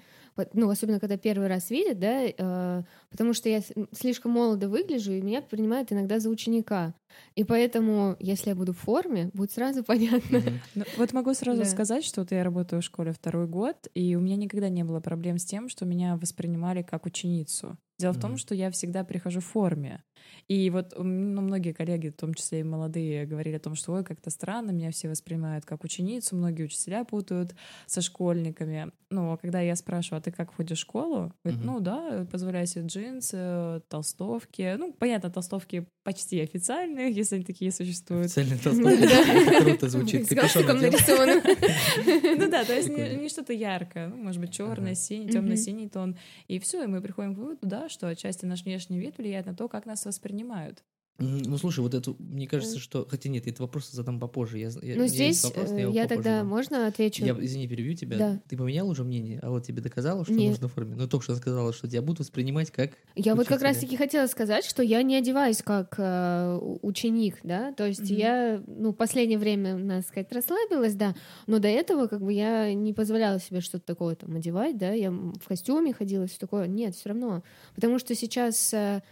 [0.53, 5.21] ну, особенно когда первый раз видят, да, э, потому что я слишком молодо выгляжу, и
[5.21, 6.93] меня принимают иногда за ученика.
[7.35, 10.37] И поэтому, если я буду в форме, будет сразу понятно.
[10.37, 10.61] Мгм.
[10.75, 11.65] Ну, вот могу сразу Да.
[11.65, 14.99] сказать, что вот я работаю в школе второй год, и у меня никогда не было
[15.01, 17.77] проблем с тем, что меня воспринимали как ученицу.
[17.99, 20.03] Дело в том, что я всегда прихожу в форме.
[20.47, 24.03] И вот ну, многие коллеги, в том числе и молодые, говорили о том, что ой,
[24.03, 27.55] как-то странно, меня все воспринимают как ученицу, многие учителя путают
[27.85, 28.91] со школьниками.
[29.09, 31.33] Ну, а когда я спрашиваю, а ты как ходишь в школу?
[31.43, 31.65] Говорит, Мгм.
[31.65, 34.75] ну да, позволяю себе джинсы, толстовки.
[34.77, 38.25] Ну, понятно, толстовки почти официальные, если они такие существуют.
[38.25, 39.63] Официальный толстовка.
[39.63, 40.27] Круто звучит.
[40.27, 40.79] С галстуком.
[40.81, 44.95] Ну да, то есть не, что-то яркое, ну, может быть, черное, Ага.
[44.95, 46.17] синий, темно-синий тон.
[46.47, 49.55] И все, и мы приходим к выводу, да, что отчасти наш внешний вид влияет на
[49.55, 50.83] то, как нас воспринимают.
[51.19, 53.05] Ну, слушай, вот это, мне кажется, что...
[53.07, 54.57] Хотя нет, этот вопрос задам попозже.
[54.57, 56.47] Я, я- Ну, здесь вопрос, но э, я попозже тогда, задам.
[56.47, 57.23] можно отвечу?
[57.23, 58.17] Я, извини, перебью тебя.
[58.17, 58.41] Да.
[58.49, 59.39] Ты поменял уже мнение?
[59.43, 60.49] А вот тебе доказала, что Нет.
[60.49, 60.95] нужно в форме?
[60.95, 62.93] Ну, только что сказала, что тебя будут воспринимать как...
[63.15, 63.69] Я вот как учителя.
[63.69, 68.15] раз-таки хотела сказать, что я не одеваюсь как э, ученик, да, то есть Мгм.
[68.15, 71.13] я, ну, последнее время, надо сказать, расслабилась, да,
[71.45, 75.11] но до этого как бы я не позволяла себе что-то такое там одевать, да, я
[75.11, 77.43] в костюме ходила, все такое, нет, все равно,
[77.75, 78.73] потому что сейчас...
[78.73, 79.03] э,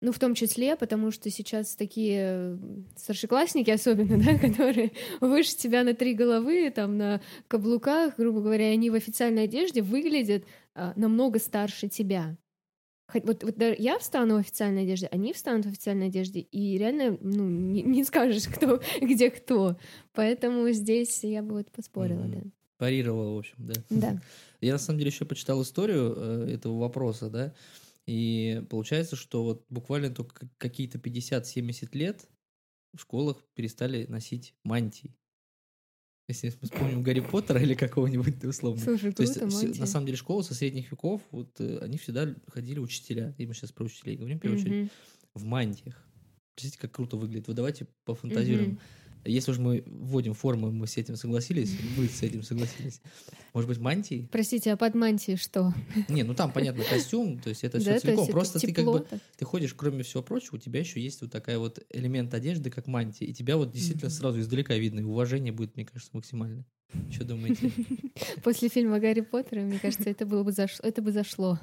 [0.00, 2.58] ну, в том числе, потому что сейчас такие
[2.96, 8.90] старшеклассники особенно, да, которые выше тебя на три головы, там, на каблуках, грубо говоря, они
[8.90, 12.36] в официальной одежде выглядят а, намного старше тебя.
[13.10, 17.16] Хоть- Вот, вот я встану в официальной одежде, они встанут в официальной одежде, и реально,
[17.20, 19.78] ну, не, не скажешь, кто, где кто.
[20.12, 22.52] Поэтому здесь я бы вот поспорила, Мгм.
[22.76, 23.74] Парировала, в общем, да.
[23.90, 24.12] да.
[24.12, 24.22] Да.
[24.60, 27.52] Я, на самом деле, еще почитал историю э, этого вопроса, да,
[28.08, 32.26] и получается, что вот буквально только какие-то 50-70 лет
[32.94, 35.14] в школах перестали носить мантии.
[36.26, 38.82] Если мы вспомним Гарри Поттера или какого-нибудь условно.
[38.82, 39.78] Слушай, То есть, мантия.
[39.78, 43.34] на самом деле, школа со средних веков, вот э, они всегда ходили учителя.
[43.36, 44.90] И мы сейчас про учителей говорим, в первую очередь,
[45.34, 46.02] в мантиях.
[46.54, 47.46] Представляете, как круто выглядит.
[47.46, 48.80] Вот давайте пофантазируем.
[49.24, 53.00] Если уж мы вводим формы, мы с этим согласились, вы с этим согласились.
[53.52, 54.28] Может быть, мантии?
[54.30, 55.74] Простите, а под мантией что?
[56.08, 58.28] Не, ну там, понятно, костюм, то есть это Да, все есть целиком.
[58.28, 61.58] Просто ты как бы, ты ходишь, кроме всего прочего, у тебя еще есть вот такая
[61.58, 63.26] вот элемент одежды, как мантия.
[63.26, 65.00] И тебя вот действительно сразу издалека видно.
[65.00, 66.64] И уважение будет, мне кажется, максимально.
[67.10, 67.70] Что думаете?
[68.42, 70.80] После фильма Гарри Поттера, мне кажется, это было бы зашло.
[70.86, 71.58] Это бы зашло.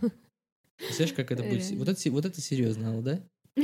[0.77, 1.71] Представляешь, как это будет?
[1.71, 3.23] Вот это, вот это серьезно, Алла, да?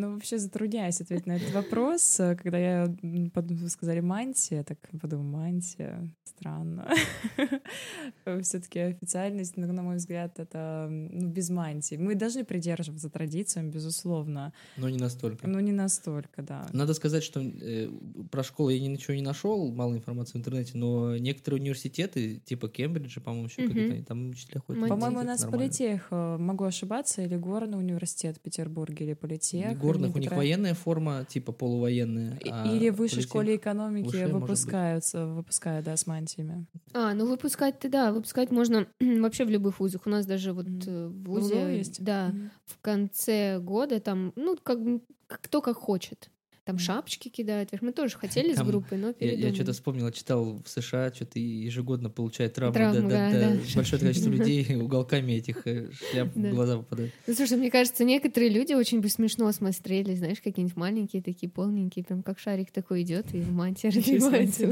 [0.00, 2.18] Ну, вообще затрудняюсь ответить на этот вопрос.
[2.20, 6.88] Э, Когда я м, под- вы сказали мантия, я так подумала, мантия, странно.
[8.42, 11.96] Все-таки официальность, ну, на мой взгляд, это ну, без мантии.
[11.96, 15.46] Мы должны придерживаться традициям, безусловно, Но не настолько.
[15.48, 16.66] но не настолько, да.
[16.72, 17.88] Надо сказать, что э,
[18.30, 23.20] про школу я ничего не нашел, мало информации в интернете, но некоторые университеты, типа Кембриджа,
[23.20, 23.68] по-моему, еще Мгм.
[23.68, 24.88] какие-то, там учителя ходят.
[24.88, 29.78] По-моему, у нас политех, э, могу ошибаться, или горный университет в Петербурге, или политех.
[29.82, 32.38] Горных у них военная форма, типа полувоенная.
[32.38, 36.66] И- а Или в высшей школе экономики выше, выпускаются, выпускают, да, с мантиями.
[36.94, 40.02] А, ну выпускать-то да, выпускать можно вообще в любых вузах.
[40.06, 42.02] У нас даже вот э, в ВУЗе, есть?
[42.02, 42.32] да,
[42.64, 46.30] в конце года там, ну, как бы, как- кто как хочет.
[46.64, 47.82] Там шапочки кидают вверх.
[47.82, 49.48] Мы тоже хотели Там с группой, но Я, передумали.
[49.48, 52.74] я что-то вспомнил, читал в США, что-то ежегодно получают травмы.
[52.74, 53.60] Травмы, да, да, да, да.
[53.74, 57.12] Большое количество людей уголками этих э, шляп в глаза попадают.
[57.26, 62.04] Ну, слушай, мне кажется, некоторые люди очень бы смешно смотрели, знаешь, какие-нибудь маленькие такие, полненькие,
[62.04, 64.64] прям как шарик такой идет и в мантии развивается.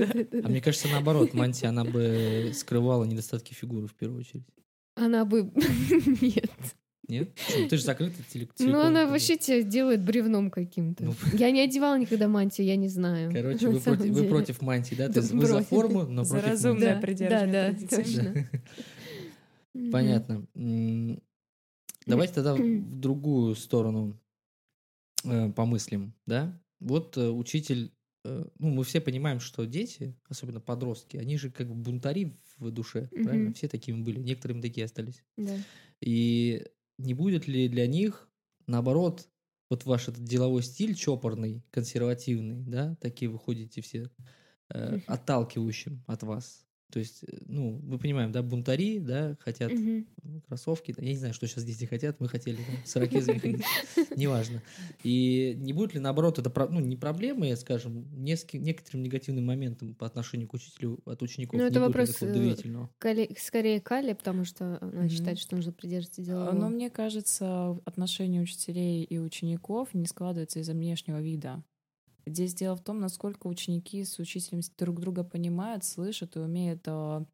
[0.44, 4.44] А мне кажется, наоборот, мантия, она бы скрывала недостатки фигуры в первую очередь.
[4.94, 5.50] Она бы...
[6.20, 6.50] Нет.
[7.10, 7.30] Нет?
[7.68, 11.04] Ты же закрытый теле- Ну, она вообще тебя делает бревном каким-то.
[11.04, 11.14] Ну.
[11.32, 13.32] Я не одевала никогда мантию, я не знаю.
[13.32, 15.08] Короче, вы против, вы против мантии, да?
[15.08, 17.00] Да, вы за форму, но За против разумное мантии.
[17.00, 18.48] Да, придерживание да, да, точно.
[19.74, 19.90] Мгм.
[19.92, 20.46] Понятно.
[22.06, 24.18] Давайте тогда в другую сторону
[25.24, 26.58] э, помыслим, да?
[26.80, 27.92] Вот э, учитель,
[28.24, 32.70] э, ну, мы все понимаем, что дети, особенно подростки, они же как бы бунтари в
[32.70, 33.52] душе, правильно?
[33.54, 35.22] Все такими были, некоторые им такие остались.
[35.36, 35.56] Да.
[36.00, 36.66] И
[37.00, 38.28] не будет ли для них,
[38.66, 39.28] наоборот,
[39.68, 44.10] вот ваш этот деловой стиль чопорный, консервативный, да, такие вы ходите все,
[44.68, 46.66] э, отталкивающим от вас?
[46.90, 50.04] То есть, э, ну, мы понимаем, да, бунтари, да, хотят ну,
[50.48, 52.92] кроссовки, да, я не знаю, что сейчас дети хотят, мы хотели да, с
[53.40, 53.64] ходить,
[54.16, 54.62] неважно.
[55.04, 60.48] И не будет ли, наоборот, это, ну, не проблемой, скажем, некоторым негативным моментом по отношению
[60.48, 61.58] к учителю от учеников?
[61.58, 62.32] Ну, Не это вопрос, э,
[63.38, 66.52] Скорее Кали, потому что она считает, что нужно придерживаться А, делового.
[66.52, 71.62] Но мне кажется, отношения учителей и учеников не складываются из-за внешнего вида.
[72.26, 77.24] Здесь дело в том, насколько ученики с учителем друг друга понимают, слышат и умеют а,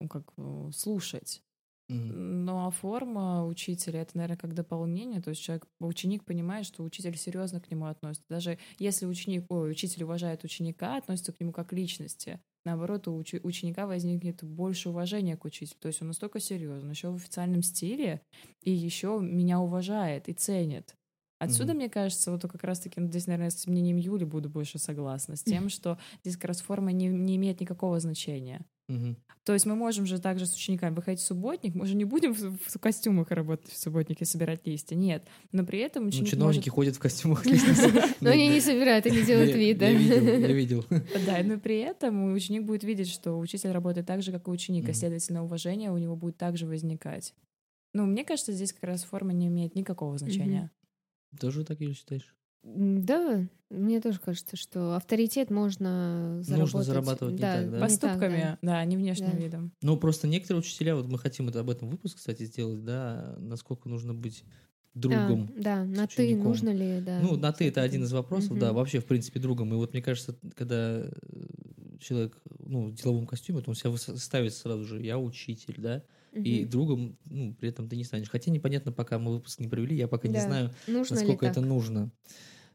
[0.00, 1.42] ну, как, э, слушать.
[1.88, 2.44] Мгм.
[2.44, 5.20] Ну а форма учителя это, наверное, как дополнение.
[5.20, 8.24] То есть человек, ученик понимает, что учитель серьезно к нему относится.
[8.28, 13.16] Даже если ученик, ой, учитель уважает ученика, относится к нему как к личности, наоборот, у
[13.16, 15.78] учи- ученика возникнет больше уважения к учителю.
[15.80, 18.22] То есть он настолько серьезен, еще в официальном стиле,
[18.62, 20.94] и еще меня уважает и ценит.
[21.40, 21.76] Отсюда, Мгм.
[21.78, 25.42] мне кажется, вот как раз-таки, ну, здесь, наверное, с мнением Юли буду больше согласна, с
[25.42, 28.60] тем, что здесь как раз форма не, не имеет никакого значения.
[28.88, 29.16] Мгм.
[29.44, 32.34] То есть мы можем же также с учениками выходить в субботник, мы же не будем
[32.34, 35.24] в, в костюмах работать в субботнике, собирать листья, нет.
[35.50, 36.74] Но при этом Ну, ученик чиновники может...
[36.74, 37.42] ходят в костюмах.
[38.20, 39.88] Но они не собирают, они делают вид, да.
[39.88, 40.84] Я видел.
[41.24, 44.86] Да, но при этом ученик будет видеть, что учитель работает так же, как и ученик,
[44.90, 47.32] а следовательно, уважение у него будет также возникать.
[47.94, 50.70] Ну, мне кажется, здесь как раз форма не имеет никакого значения.
[51.38, 52.34] Тоже так или считаешь?
[52.62, 56.84] Да, мне тоже кажется, что авторитет можно заработать.
[56.84, 57.84] зарабатывать не так, да?
[57.86, 59.38] не Поступками, так, да, не внешним Да.
[59.38, 59.72] видом.
[59.82, 63.88] Ну, просто некоторые учителя, вот мы хотим это об этом выпуск, кстати, сделать, да, насколько
[63.88, 64.44] нужно быть
[65.08, 65.34] да.
[65.34, 65.48] другом.
[65.54, 67.18] А, да, на ты нужно ли, да.
[67.22, 68.74] Ну, на ты это один из вопросов, да, Мгм.
[68.74, 69.72] вообще, в принципе, другом.
[69.74, 71.10] И вот мне кажется, когда э,
[72.00, 76.60] человек, ну, в деловом костюме, то он себя ставит сразу же, я учитель, да, и
[76.62, 76.70] Мгм.
[76.70, 78.28] другом, ну, при этом ты не станешь.
[78.30, 80.40] Хотя непонятно, пока мы выпуск не провели, я пока не Да.
[80.42, 82.10] знаю, нужно насколько это нужно.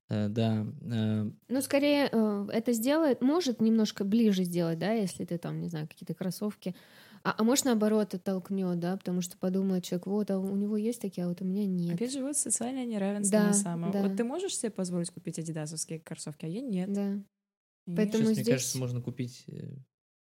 [0.10, 5.38] Э, Да, э, Ну, скорее, э, это сделает, может немножко ближе сделать, да, если ты
[5.40, 6.76] там, не знаю, какие-то кроссовки.
[7.24, 11.02] А, а может, наоборот, оттолкнет, да, потому что подумает человек, вот, а у него есть
[11.02, 11.96] такие, а вот у меня нет.
[11.96, 13.92] Опять же, вот социальное неравенство Да, на самом.
[13.92, 14.04] да.
[14.04, 16.94] Вот ты можешь себе позволить купить адидасовские кроссовки, а я нет.
[16.94, 17.18] Да.
[17.88, 19.74] Поэтому сейчас, мне здесь- кажется, можно купить, э,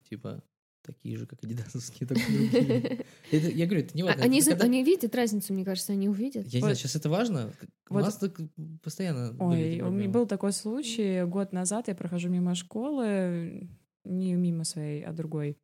[0.08, 0.44] типа,
[0.86, 3.04] такие же, как адидасовские, только другие.
[3.32, 4.22] Это- Я говорю, это не А- важно.
[4.24, 6.46] Они, Это за- когда- они видят разницу, мне кажется, они увидят.
[6.46, 7.52] Я не знаю, сейчас это важно.
[7.90, 8.38] У вот- нас так
[8.82, 11.24] постоянно Ой, у меня был такой случай.
[11.24, 13.68] Год назад я прохожу мимо школы,
[14.04, 15.56] не мимо своей, а другой.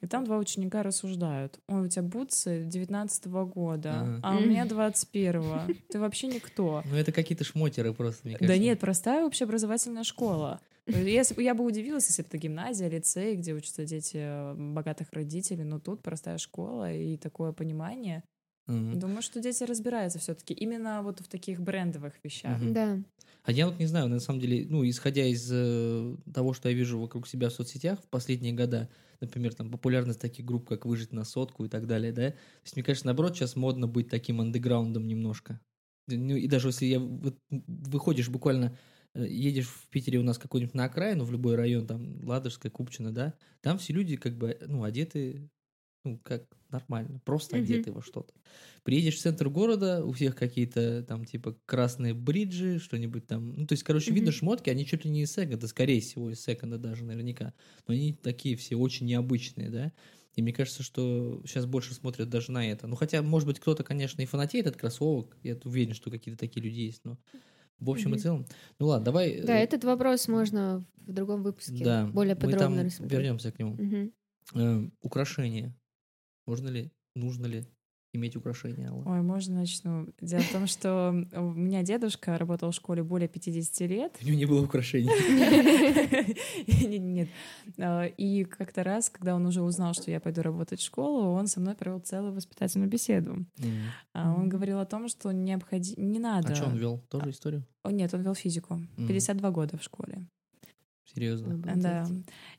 [0.00, 1.60] И там два ученика рассуждают.
[1.68, 4.20] Ой, у тебя бутсы 19 года, Ага.
[4.22, 5.72] а у меня 21-го.
[5.88, 6.82] Ты вообще никто.
[6.84, 8.60] Ну, это какие-то шмотеры просто, мне Да кажется.
[8.62, 10.60] нет, простая общеобразовательная школа.
[10.86, 15.12] Если, бы- я бы удивилась, если бы это гимназия, лицей, где учатся дети э, богатых
[15.12, 18.22] родителей, но тут простая школа и такое понимание.
[18.66, 18.92] Мгм.
[18.92, 22.60] Думаю, что дети разбираются все-таки именно вот в таких брендовых вещах.
[22.60, 22.74] Мгм.
[22.74, 22.98] Да.
[23.44, 26.74] А я вот не знаю, на самом деле, ну, исходя из э, того, что я
[26.76, 31.12] вижу вокруг себя в соцсетях в последние года, например, там популярность таких групп, как «Выжить
[31.12, 34.40] на сотку» и так далее, да, то есть, мне кажется, наоборот, сейчас модно быть таким
[34.40, 35.60] андеграундом немножко.
[36.08, 38.78] Ну, и даже если я, вот, выходишь буквально,
[39.14, 43.34] едешь в Питере у нас какой-нибудь на окраину, в любой район, там, Ладожская, Купчино, да,
[43.60, 45.50] там все люди как бы, ну, одеты,
[46.04, 47.58] ну, как нормально, просто Мгм.
[47.58, 48.34] одеты во что-то.
[48.84, 53.54] Приедешь в центр города, у всех какие-то там типа красные бриджи, что-нибудь там.
[53.54, 54.32] Ну, то есть, короче, видно Мгм.
[54.32, 57.54] шмотки, они чуть ли не из секонда, скорее всего, из секонда даже наверняка.
[57.86, 59.92] Но они такие все очень необычные, да.
[60.34, 62.86] И мне кажется, что сейчас больше смотрят даже на это.
[62.88, 65.36] Ну, хотя, может быть, кто-то, конечно, и фанатеет от кроссовок.
[65.42, 67.18] Я уверен, что какие-то такие люди есть, но
[67.78, 68.18] в общем и Мгм.
[68.18, 68.46] целом.
[68.78, 69.40] Ну ладно, давай.
[69.42, 73.12] Да, э, этот вопрос можно в другом выпуске да, более мы подробно там рассмотреть.
[73.18, 73.74] вернемся к нему.
[73.76, 74.12] Мгм.
[74.54, 75.74] Э, украшения.
[76.46, 77.64] Можно ли, нужно ли
[78.14, 79.02] иметь украшения, Алла?
[79.06, 80.08] Ой, можно начну.
[80.20, 84.16] Дело в том, что у меня дедушка работал в школе более 50 лет.
[84.22, 85.08] У него не было украшений.
[86.86, 87.28] Нет, нет.
[87.78, 91.46] А, И как-то раз, когда он уже узнал, что я пойду работать в школу, он
[91.46, 93.46] со мной провел целую воспитательную беседу.
[94.12, 96.06] А Он говорил о том, что необходимо...
[96.06, 96.52] Не надо...
[96.52, 96.98] А что он вел?
[97.08, 97.64] Тоже историю?
[97.84, 98.74] Нет, он вел физику.
[98.96, 99.08] Мгм.
[99.08, 100.26] 52 года в школе.
[101.14, 101.56] Серьезно.
[101.76, 102.06] Да.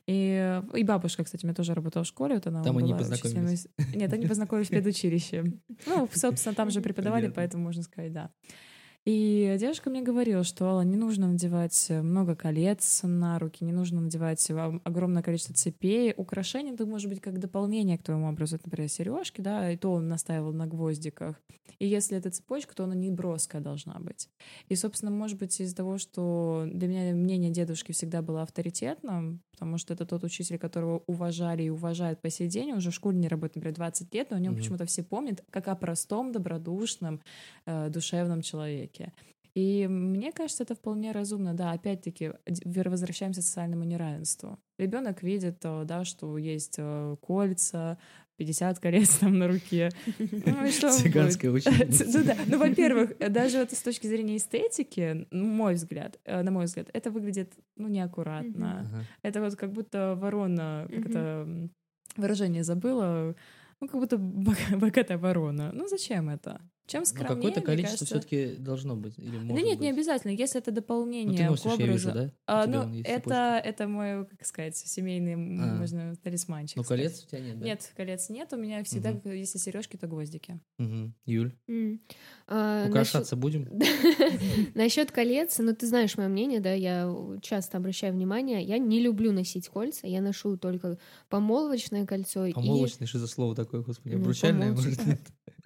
[0.06, 2.36] И, и бабушка, кстати, у меня тоже работала в школе.
[2.36, 3.68] Вот она Там они была познакомились.
[3.94, 5.44] Нет, они познакомились в предучилище.
[5.86, 8.30] Ну, собственно, там же преподавали, поэтому можно сказать, да.
[9.06, 14.00] И девушка мне говорила, что Алла, не нужно надевать много колец на руки, не нужно
[14.00, 16.12] надевать ом- огромное количество цепей.
[16.16, 20.08] Украшения, это может быть как дополнение к твоему образу, например, сережки, да, и то он
[20.08, 21.40] настаивал на гвоздиках.
[21.78, 24.28] И если это цепочка, то она не броская должна быть.
[24.68, 29.78] И, собственно, может быть, из-за того, что для меня мнение дедушки всегда было авторитетным, потому
[29.78, 33.28] что это тот учитель, которого уважали и уважают по сей день, уже в школе не
[33.28, 34.60] работает, например, 20 лет, но о нем Мгм.
[34.60, 37.20] почему-то все помнят как о простом, добродушном,
[37.66, 38.95] э, душевном человеке.
[39.54, 41.54] И мне кажется, это вполне разумно.
[41.54, 42.32] Да, опять-таки,
[42.64, 44.58] возвращаемся к социальному неравенству.
[44.78, 47.96] Ребенок видит, э, да, что есть э, кольца,
[48.36, 49.88] 50 колец там на руке.
[50.18, 50.90] Ну и что?
[50.92, 52.04] Цыганская учительница.
[52.06, 56.50] Ну да, ну, во-первых, э, даже вот с точки зрения эстетики, ну, мой взгляд, на
[56.50, 58.80] мой взгляд, это выглядит, ну, неаккуратно.
[58.80, 59.04] Ага.
[59.22, 61.68] Это вот как будто ворона, как это
[62.18, 63.34] выражение забыла,
[63.80, 65.70] ну, как будто бога- богатая ворона.
[65.72, 66.60] Ну, зачем это?
[66.86, 69.18] Чем Ну, скромнее, какое-то мне количество кажется- все-таки должно быть.
[69.18, 69.98] Или Да нет, не быть.
[69.98, 70.30] обязательно.
[70.30, 72.12] Если это Ну, дополнение ты к носишь, я вижу, образу.
[72.12, 72.32] да?
[72.46, 75.74] А, ну, это, это мой, как сказать, семейный, А.
[75.78, 76.76] можно, талисманчик.
[76.76, 77.04] Ну, сказать.
[77.06, 77.64] колец у тебя нет, да?
[77.66, 78.52] Нет, колец нет.
[78.52, 79.32] У меня всегда, Мгм.
[79.32, 80.60] если сережки, то гвоздики.
[80.78, 81.14] Мгм.
[81.24, 82.00] Юль, М.
[82.46, 83.68] А, насчет- украшаться будем?
[84.74, 89.32] Насчет колец, ну ты знаешь мое мнение, да, я часто обращаю внимание, я не люблю
[89.32, 94.14] носить кольца, я ношу только помолвочное кольцо Помолвочный, что за слово такое, господи?
[94.14, 94.96] Ну, Обручальное, может?
[94.96, 95.18] помолвочное.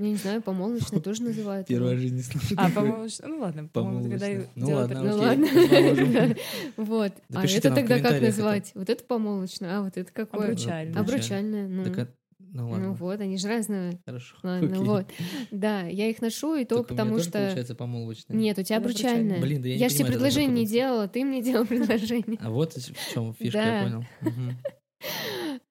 [0.05, 1.67] Я не знаю, помолвочное тоже называют.
[1.67, 2.55] Первая жизнь не слышу.
[2.57, 2.69] А,
[3.09, 5.47] ш- ну ладно, я Ну ладно, Ну ладно.
[6.77, 7.13] Вот.
[7.35, 8.73] А это тогда как назвать?
[8.75, 10.47] Вот это помолвочное, а вот это какое?
[10.47, 11.01] Обручальное.
[11.01, 11.69] Обручальное.
[11.69, 12.09] Ну, Так,
[12.53, 14.01] ну ну ладно, вот, они же разные.
[14.05, 14.37] хорошо.
[14.43, 14.85] Ладно, окей.
[14.85, 15.07] вот.
[15.53, 17.39] Да, я их ношу, и то Так у меня потому тоже что...
[17.39, 18.37] получается помолвочное.
[18.37, 19.41] Нет, у тебя обручальное.
[19.41, 22.39] Блин, да я не Я же тебе предложение не делала, ты мне делал предложение.
[22.41, 23.79] А вот в чем фишка, Да.
[23.79, 24.05] я понял.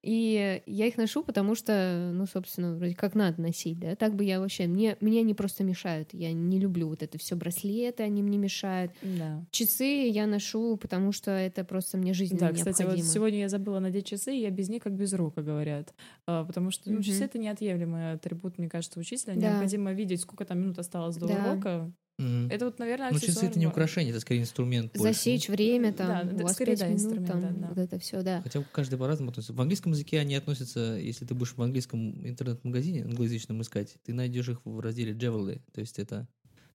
[0.02, 3.96] И я их ношу, потому что, ну, собственно, вроде как надо носить, да.
[3.96, 4.66] Так бы я вообще...
[4.68, 6.10] Мне, мне они просто мешают.
[6.14, 8.94] Я не люблю вот это все браслеты, они мне мешают.
[9.02, 9.46] Да.
[9.52, 13.06] Часы я ношу, потому что это просто мне жизненно Да, кстати, необходимо.
[13.06, 15.94] вот сегодня я забыла надеть часы, и я без них как без рука, говорят.
[16.26, 17.04] А, потому что ну, Мгм.
[17.04, 19.36] часы— это неотъемлемый атрибут, мне кажется, учителя.
[19.36, 19.50] Да.
[19.50, 21.52] Необходимо видеть, сколько там минут осталось до Да.
[21.52, 21.92] урока.
[22.20, 22.50] Мгм.
[22.52, 24.92] Это вот, наверное, Ну, часы это не украшение, это скорее инструмент.
[24.94, 25.04] больше.
[25.04, 27.68] Засечь время там, Да, у вас скорее, пять да, минут, инструмент, там, да, да.
[27.70, 28.42] вот это все, да.
[28.42, 29.54] Хотя каждый по-разному относится.
[29.54, 34.50] В английском языке они относятся, если ты будешь в английском интернет-магазине англоязычном искать, ты найдешь
[34.50, 36.28] их в разделе jewelry, то есть это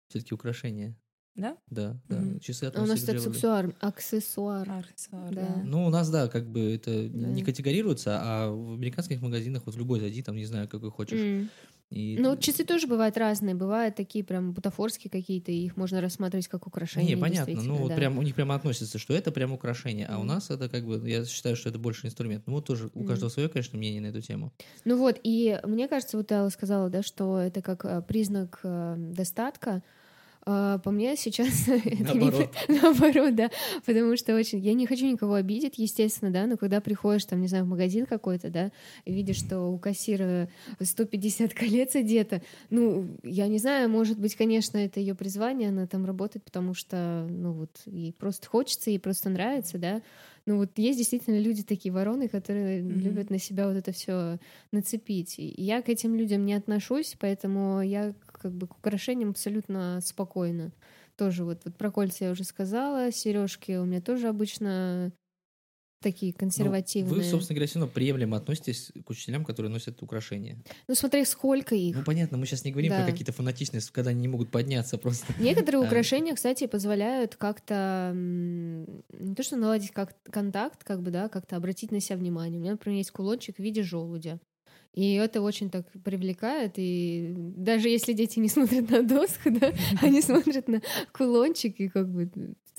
[0.08, 0.96] все-таки украшения.
[1.34, 1.56] Да?
[1.70, 2.16] Да, да.
[2.20, 2.40] Мгм.
[2.40, 4.68] Часы А у относятся нас это аксессуар, аксессуар.
[4.70, 5.40] Аксессуар, Да.
[5.40, 5.62] да.
[5.64, 7.08] Ну, у нас, да, как бы это Да.
[7.08, 11.20] не категорируется, а в американских магазинах, вот в любой зайди, там, не знаю, какой хочешь.
[11.20, 11.48] М.
[11.90, 12.16] И...
[12.18, 13.54] Ну, часы тоже бывают разные.
[13.54, 17.14] Бывают такие прям бутафорские какие-то, и их можно рассматривать как украшения.
[17.14, 17.52] Не, понятно.
[17.52, 17.94] Ну, действительно, вот да.
[17.94, 20.28] прям у них прямо относится, что это прям украшение, а у Мгм.
[20.28, 22.44] нас это как бы, я считаю, что это больше инструмент.
[22.46, 24.52] Ну, вот тоже у каждого свое, конечно, мнение на эту тему.
[24.84, 28.96] Ну вот, и мне кажется, вот Элла сказала, да, что это как э, признак э,
[28.98, 29.82] достатка.
[30.46, 32.54] А, по мне сейчас это не- Наоборот.
[32.68, 33.50] наоборот, да,
[33.86, 37.48] потому что очень, я не хочу никого обидеть, естественно, да, но когда приходишь там, не
[37.48, 38.70] знаю, в магазин какой-то, да,
[39.06, 40.48] и видишь, что у кассира
[40.80, 46.04] 150 колец одето, ну, я не знаю, может быть, конечно, это ее призвание, она там
[46.04, 50.02] работает, потому что, ну, вот, ей просто хочется, ей просто нравится, да,
[50.46, 52.98] ну, вот есть действительно люди такие вороны, которые Мгм.
[53.00, 54.38] любят на себя вот это все
[54.72, 55.38] нацепить.
[55.38, 58.12] И я к этим людям не отношусь, поэтому я
[58.44, 60.70] как бы к украшениям абсолютно спокойно.
[61.16, 65.12] Тоже вот, вот про кольца я уже сказала, сережки у меня тоже обычно
[66.02, 67.14] такие Ну, консервативные.
[67.14, 70.62] Вы, собственно говоря, все равно приемлемо относитесь к учителям, которые носят украшения.
[70.88, 71.96] Ну, смотри, сколько их.
[71.96, 73.02] Ну, понятно, мы сейчас не говорим Да.
[73.02, 75.32] про какие-то фанатичные, когда они не могут подняться просто.
[75.40, 75.86] Некоторые А.
[75.86, 81.90] украшения, кстати, позволяют как-то не то что наладить как контакт, как бы, да, как-то обратить
[81.90, 82.58] на себя внимание.
[82.58, 84.38] У меня, например, есть кулончик в виде желудя.
[84.94, 86.74] И это очень так привлекает.
[86.76, 89.72] И даже если дети не смотрят на доску, да,
[90.02, 90.80] они смотрят на
[91.12, 92.30] кулончик и как бы...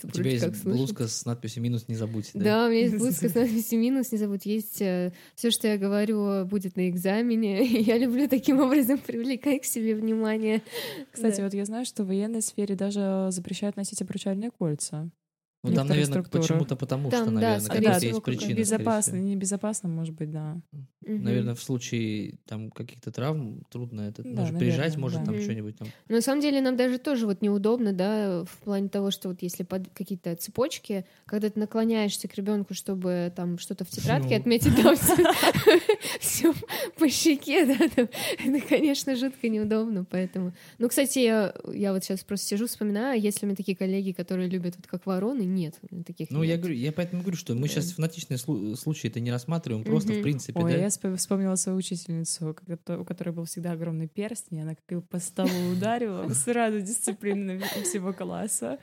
[0.04, 2.32] У тебя есть блузка с надписью «минус не забудьте».
[2.34, 4.46] Да, у меня есть блузка с надписью минус, не забудь.
[4.46, 7.66] Есть все, что я говорю, будет на экзамене.
[7.82, 10.62] Я люблю таким образом привлекать к себе внимание.
[11.12, 11.44] Кстати, Да.
[11.44, 15.10] вот я знаю, что в военной сфере даже запрещают носить обручальные кольца.
[15.70, 16.42] Ну, там, наверное, структуры.
[16.44, 18.58] почему-то потому, Там, что, да, наверное, скорее какие-то всего, есть причины.
[18.60, 20.58] Безопасно, небезопасно, может быть, да.
[21.02, 24.24] Наверное, в случае там каких-то травм трудно это.
[24.24, 25.26] Да, Может, наверное, приезжать, может, да.
[25.26, 25.44] там Мгм.
[25.44, 25.88] что-нибудь там.
[26.10, 29.42] Но на самом деле нам даже тоже вот неудобно, да, в плане того, что вот
[29.42, 34.42] если под какие-то цепочки, когда ты наклоняешься к ребенку, чтобы там что-то в тетрадке Ну.
[34.42, 34.96] отметить, там
[36.20, 36.54] все
[36.98, 38.10] по щеке, да, это,
[38.68, 40.54] конечно, жутко неудобно, поэтому.
[40.80, 41.54] Ну, кстати, я,
[41.94, 45.06] вот сейчас просто сижу, вспоминаю, есть ли у меня такие коллеги, которые любят вот как
[45.06, 46.60] вороны, нет, таких Ну, я нет.
[46.62, 50.22] говорю, я поэтому говорю, что мы сейчас фанатичные слу- случаи это не рассматриваем, просто в
[50.22, 50.78] принципе, Ой, да.
[50.78, 55.02] я спо- вспомнила свою учительницу, у которой был всегда огромный перстень, и она как его
[55.02, 58.78] по столу ударила, сразу дисциплина всего класса.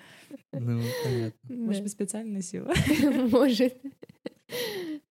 [0.52, 1.54] Ну, понятно.
[1.56, 2.72] Может быть, специально носила.
[3.30, 3.76] Может.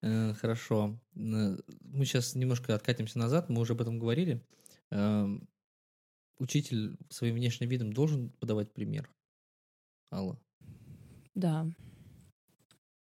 [0.01, 0.99] Э, Хорошо.
[1.13, 1.57] Мы
[2.05, 4.41] сейчас немножко откатимся назад, мы уже об этом говорили.
[4.89, 5.47] Эм,
[6.39, 9.07] Учитель своим внешним видом должен подавать пример.
[10.11, 10.39] Алла.
[11.35, 11.67] Да.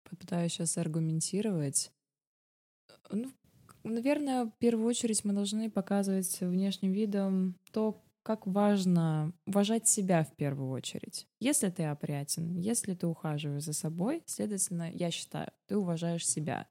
[0.03, 1.91] Попытаюсь сейчас аргументировать.
[3.11, 3.31] Ну,
[3.83, 10.35] наверное, в первую очередь мы должны показывать внешним видом то, как важно уважать себя в
[10.35, 11.27] первую очередь.
[11.39, 16.67] Если ты опрятен, если ты ухаживаешь за собой, следовательно, я считаю, ты уважаешь себя.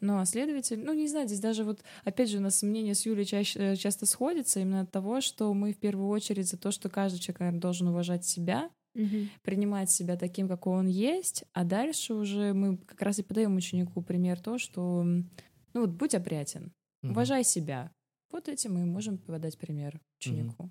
[0.00, 3.04] Ну, а следовательно, ну, не знаю, здесь даже вот, опять же, у нас мнение с
[3.06, 6.70] Юлей чаще, э, часто сходится именно от того, что мы в первую очередь за то,
[6.70, 9.30] что каждый человек, наверное, должен уважать себя, Мгм.
[9.42, 14.02] принимать себя таким, какой он есть, а дальше уже мы как раз и подаем ученику
[14.02, 16.72] пример то, что, ну вот, будь опрятен,
[17.02, 17.12] Мгм.
[17.12, 17.92] уважай себя.
[18.32, 20.70] Вот этим мы можем подать пример ученику.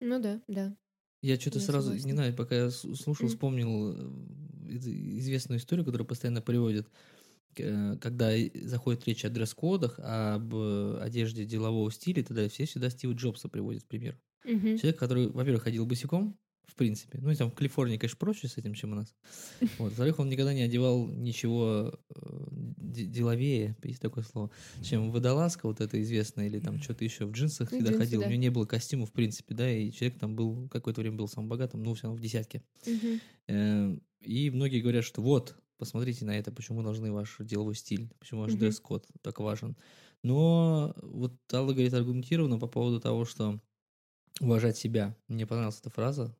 [0.00, 0.74] Ну да, да.
[1.22, 2.06] Я что-то Я сразу, согласна.
[2.08, 3.28] не знаю, пока я слушал, Мгм.
[3.28, 6.88] вспомнил э, из- известную историю, которую постоянно приводят,
[7.58, 12.64] э, когда заходит речь о дресс-кодах, об э, одежде делового стиля и так далее, все
[12.66, 14.18] всегда Стива Джобса приводят пример.
[14.44, 14.78] Мгм.
[14.78, 16.38] Человек, который, во-первых, ходил босиком,
[16.70, 17.18] в принципе.
[17.20, 19.14] Ну, и там в Калифорнии, конечно, проще с этим, чем у нас.
[19.78, 19.88] Вот.
[19.90, 22.46] Во-вторых, он никогда не одевал ничего э,
[22.78, 24.50] де- деловее, есть такое слово,
[24.82, 28.20] чем водолазка вот эта известная, или там что-то еще в джинсах всегда джинсы, ходил.
[28.20, 28.26] да.
[28.26, 31.28] У него не было костюма, в принципе, да, и человек там был, какое-то время был
[31.28, 32.62] самым богатым, ну, все равно в десятке.
[32.86, 33.20] Мгм.
[33.48, 38.42] Э, И многие говорят, что вот, посмотрите на это, почему должны ваш деловой стиль, почему
[38.42, 39.76] ваш дресс-код так важен.
[40.22, 43.58] Но вот Алла говорит аргументированно по поводу того, что
[44.40, 45.16] уважать себя.
[45.28, 46.36] Мне понравилась эта фраза.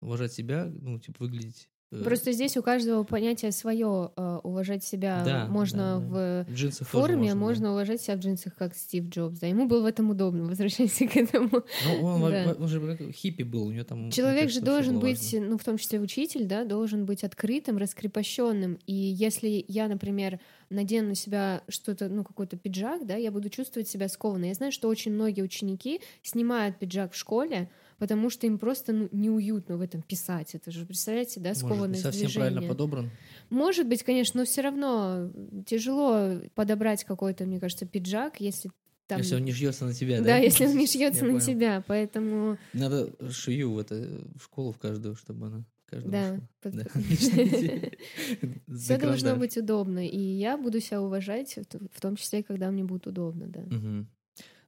[0.00, 1.68] Уважать себя, ну, типа, выглядеть...
[1.90, 4.12] э, Просто здесь у каждого понятие свое.
[4.44, 7.36] Уважать себя Да, можно да, в в джинсах форме, можно, да.
[7.40, 9.40] можно уважать себя в джинсах, как Стив Джобс.
[9.40, 10.44] Да, ему было в этом удобно.
[10.48, 11.50] Возвращаемся к этому.
[11.86, 12.54] Ну, он, Да.
[12.58, 14.10] он же хиппи был, у него там...
[14.10, 15.48] Человек кажется, же должен быть, важно.
[15.48, 18.78] ну, в том числе учитель, да, должен быть открытым, раскрепощенным.
[18.86, 20.38] И если я, например,
[20.70, 24.44] надену на себя что-то, ну, какой-то пиджак, да, я буду чувствовать себя скованно.
[24.44, 27.68] Я знаю, что очень многие ученики снимают пиджак в школе,
[27.98, 30.54] потому что им просто ну, неуютно в этом писать.
[30.54, 32.50] Это же, представляете, да, Может, скованность совсем движения.
[32.50, 33.10] правильно подобран.
[33.50, 35.30] Может быть, конечно, но все равно
[35.66, 38.70] тяжело подобрать какой-то, мне кажется, пиджак, если
[39.08, 39.18] там...
[39.18, 40.36] Если он не шьется на тебя, да, да?
[40.36, 41.44] если он не шьется на понял.
[41.44, 43.94] тебя, поэтому Надо шию в, это,
[44.36, 46.74] в школу в каждую, чтобы она каждому да, под-
[48.78, 51.58] все должно быть удобно, и я буду себя уважать,
[51.92, 53.64] в том числе, когда мне будет удобно, да.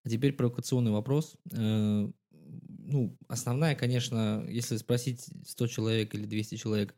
[0.02, 1.36] А теперь провокационный вопрос.
[2.90, 6.94] Ну, основная, конечно, если спросить 100 человек или 200 человек,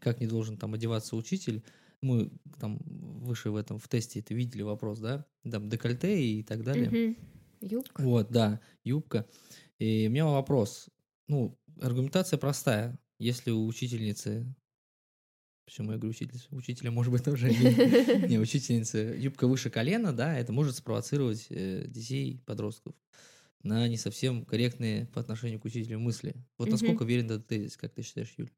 [0.00, 1.62] как не должен там одеваться учитель,
[2.00, 2.30] мы
[2.60, 7.16] там выше в этом, в тесте это видели вопрос, да, там декольте и так далее.
[7.60, 8.02] Юбка.
[8.02, 9.26] Вот, да, юбка.
[9.78, 10.88] И у меня вопрос.
[11.28, 12.98] ну, аргументация простая.
[13.18, 14.54] Если у учительницы
[15.64, 16.46] Почему я говорю учительница?
[16.52, 18.98] Учителя, может быть, тоже не, не учительница.
[18.98, 22.94] Юбка выше колена, да, это может спровоцировать э, детей, подростков
[23.62, 26.34] на не совсем корректные по отношению к учителю мысли.
[26.58, 28.50] Вот насколько верен этот тезис, как ты считаешь, Юль?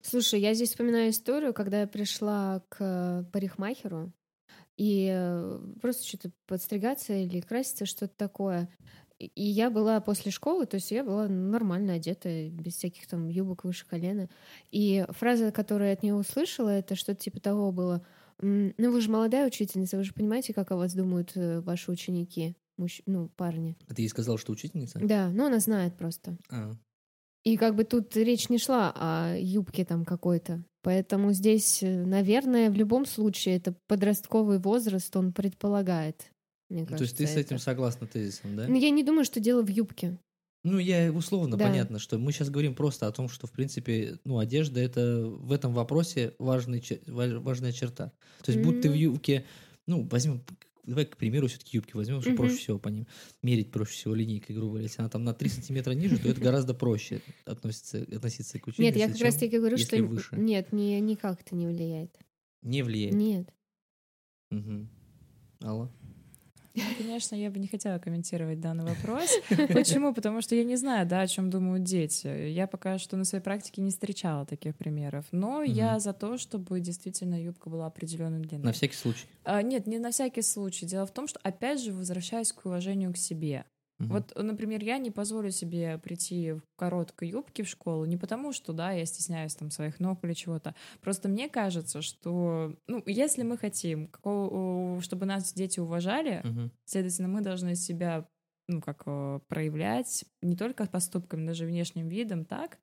[0.00, 4.12] Слушай, я здесь вспоминаю историю, когда я пришла к парикмахеру,
[4.76, 8.68] и э, просто что-то подстригаться или краситься, что-то такое.
[9.18, 13.62] И я была после школы, то есть я была нормально одета, без всяких там юбок
[13.62, 14.28] выше колена.
[14.72, 18.04] И фраза, которую я от нее услышала, это что-то типа того было.
[18.40, 22.56] Ну, вы же молодая учительница, вы же понимаете, как о вас думают э, ваши ученики,
[22.82, 23.02] мужч...
[23.06, 23.76] ну, парни.
[23.88, 24.98] А ты ей сказала, что учительница?
[25.02, 26.36] Да, ну она знает просто.
[26.50, 26.72] А.
[27.44, 30.64] И как бы тут речь не шла о юбке там какой-то.
[30.82, 36.30] Поэтому здесь, э, наверное, в любом случае это подростковый возраст, он предполагает.
[36.68, 37.64] Мне кажется, То есть ты с этим это.
[37.64, 38.66] согласна тезисом, да?
[38.68, 40.18] Ну, я не думаю, что дело в юбке.
[40.64, 41.66] Ну, я условно да.
[41.66, 45.50] понятно, что мы сейчас говорим просто о том, что, в принципе, ну, одежда это в
[45.50, 48.12] этом вопросе важный, важная черта.
[48.42, 48.64] То есть, mm-hmm.
[48.64, 49.44] будь ты в юбке,
[49.86, 50.44] ну, возьмем
[50.84, 52.36] давай, к примеру, все-таки юбки возьмем, что mm-hmm.
[52.36, 53.06] проще всего по ним
[53.42, 54.84] мерить проще всего линейкой, грубо говоря.
[54.84, 58.92] Если она там на 3 сантиметра ниже, то это гораздо проще относиться, относиться к учению.
[58.92, 60.36] Нет, я как раз таки говорю, что выше.
[60.36, 62.16] нет, не, никак это не влияет.
[62.62, 63.14] Не влияет?
[63.14, 63.48] Нет.
[64.50, 64.88] Угу.
[65.62, 65.92] Алла?
[66.74, 69.28] Ну, конечно, я бы не хотела комментировать данный вопрос.
[69.48, 70.14] Почему?
[70.14, 72.48] Потому что я не знаю, да, о чем думают дети.
[72.48, 75.26] Я пока что на своей практике не встречала таких примеров.
[75.32, 75.62] Но угу.
[75.64, 78.64] я за то, чтобы действительно юбка была определенной длины.
[78.64, 79.26] На всякий случай?
[79.44, 80.86] А, нет, не на всякий случай.
[80.86, 83.64] Дело в том, что, опять же, возвращаясь к уважению к себе.
[84.02, 84.12] Угу.
[84.12, 88.72] Вот, например, я не позволю себе прийти в короткой юбке в школу не потому, что,
[88.72, 90.74] да, я стесняюсь там своих ног или чего-то.
[91.00, 94.10] Просто мне кажется, что, ну, если мы хотим,
[95.00, 96.70] чтобы нас дети уважали, угу.
[96.84, 98.26] следовательно, мы должны себя,
[98.68, 102.78] ну, как э, проявлять не только поступками, даже внешним видом так,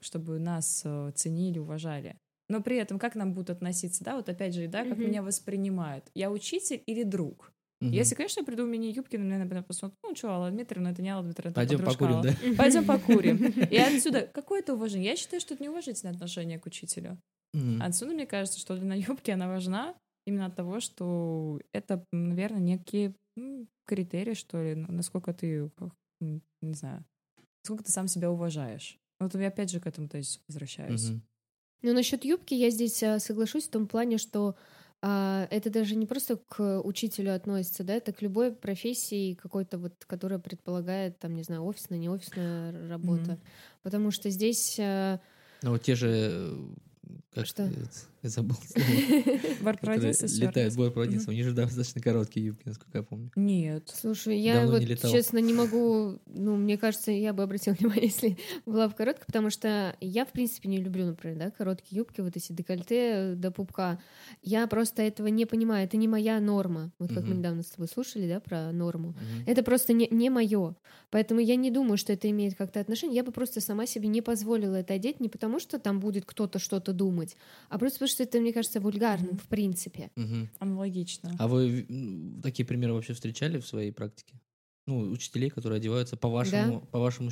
[0.00, 2.16] чтобы нас э, ценили, уважали.
[2.48, 5.22] Но при этом как нам будут относиться, да, вот опять же, да, как mm меня
[5.22, 6.10] воспринимают.
[6.14, 7.52] Я учитель или друг?
[7.80, 7.90] Угу.
[7.90, 11.02] Если, конечно, я приду в мини-юбке, на меня, например, посмотрят, ну, что, Алла Дмитриевна, это
[11.02, 12.56] не Алла Дмитриевна, это Пойдем покурим, да?
[12.56, 13.36] Пойдем покурим.
[13.70, 15.10] И отсюда какое-то уважение.
[15.10, 17.18] Я считаю, что это неуважительное отношение к учителю.
[17.52, 17.82] Угу.
[17.82, 19.94] Отсюда, мне кажется, что длина юбки, она важна
[20.26, 25.70] именно от того, что это, наверное, некие ну, критерии, что ли, насколько ты,
[26.20, 27.04] не знаю,
[27.62, 28.98] насколько ты сам себя уважаешь.
[29.20, 31.10] Вот я опять же к этому то есть возвращаюсь.
[31.10, 31.20] Угу.
[31.82, 34.56] Ну, насчет юбки я здесь а, соглашусь в том плане, что
[35.02, 39.92] а, это даже не просто к учителю относится, да, это к любой профессии какой-то вот,
[40.06, 43.32] которая предполагает, там, не знаю, офисная, не офисная работа.
[43.32, 43.46] Mm-hmm.
[43.82, 44.76] Потому что здесь...
[44.78, 46.54] Ну, вот те же
[47.32, 47.70] как что?
[48.26, 48.56] Я забыл.
[49.60, 51.30] Борпроводницы Летают борпроводницы.
[51.30, 53.30] У них же достаточно короткие юбки, насколько я помню.
[53.36, 53.88] Нет.
[53.94, 56.18] Слушай, я вот, честно, не могу...
[56.26, 60.32] Ну, мне кажется, я бы обратила внимание, если была бы короткая, потому что я, в
[60.32, 64.00] принципе, не люблю, например, да, короткие юбки, вот эти декольте до пупка.
[64.42, 65.84] Я просто этого не понимаю.
[65.84, 66.90] Это не моя норма.
[66.98, 69.14] Вот как мы недавно с тобой слушали, да, про норму.
[69.46, 70.74] Это просто не, не мое.
[71.10, 73.14] Поэтому я не думаю, что это имеет как-то отношение.
[73.14, 76.58] Я бы просто сама себе не позволила это одеть, не потому что там будет кто-то
[76.58, 77.36] что-то думать,
[77.68, 79.42] а просто потому что это, мне кажется, вульгарным mm-hmm.
[79.42, 80.10] в принципе.
[80.16, 80.48] Угу.
[80.58, 81.34] Аналогично.
[81.38, 81.86] А вы
[82.42, 84.40] такие примеры вообще встречали в своей практике?
[84.86, 86.86] Ну, учителей, которые одеваются по вашему, да.
[86.86, 87.30] по вашему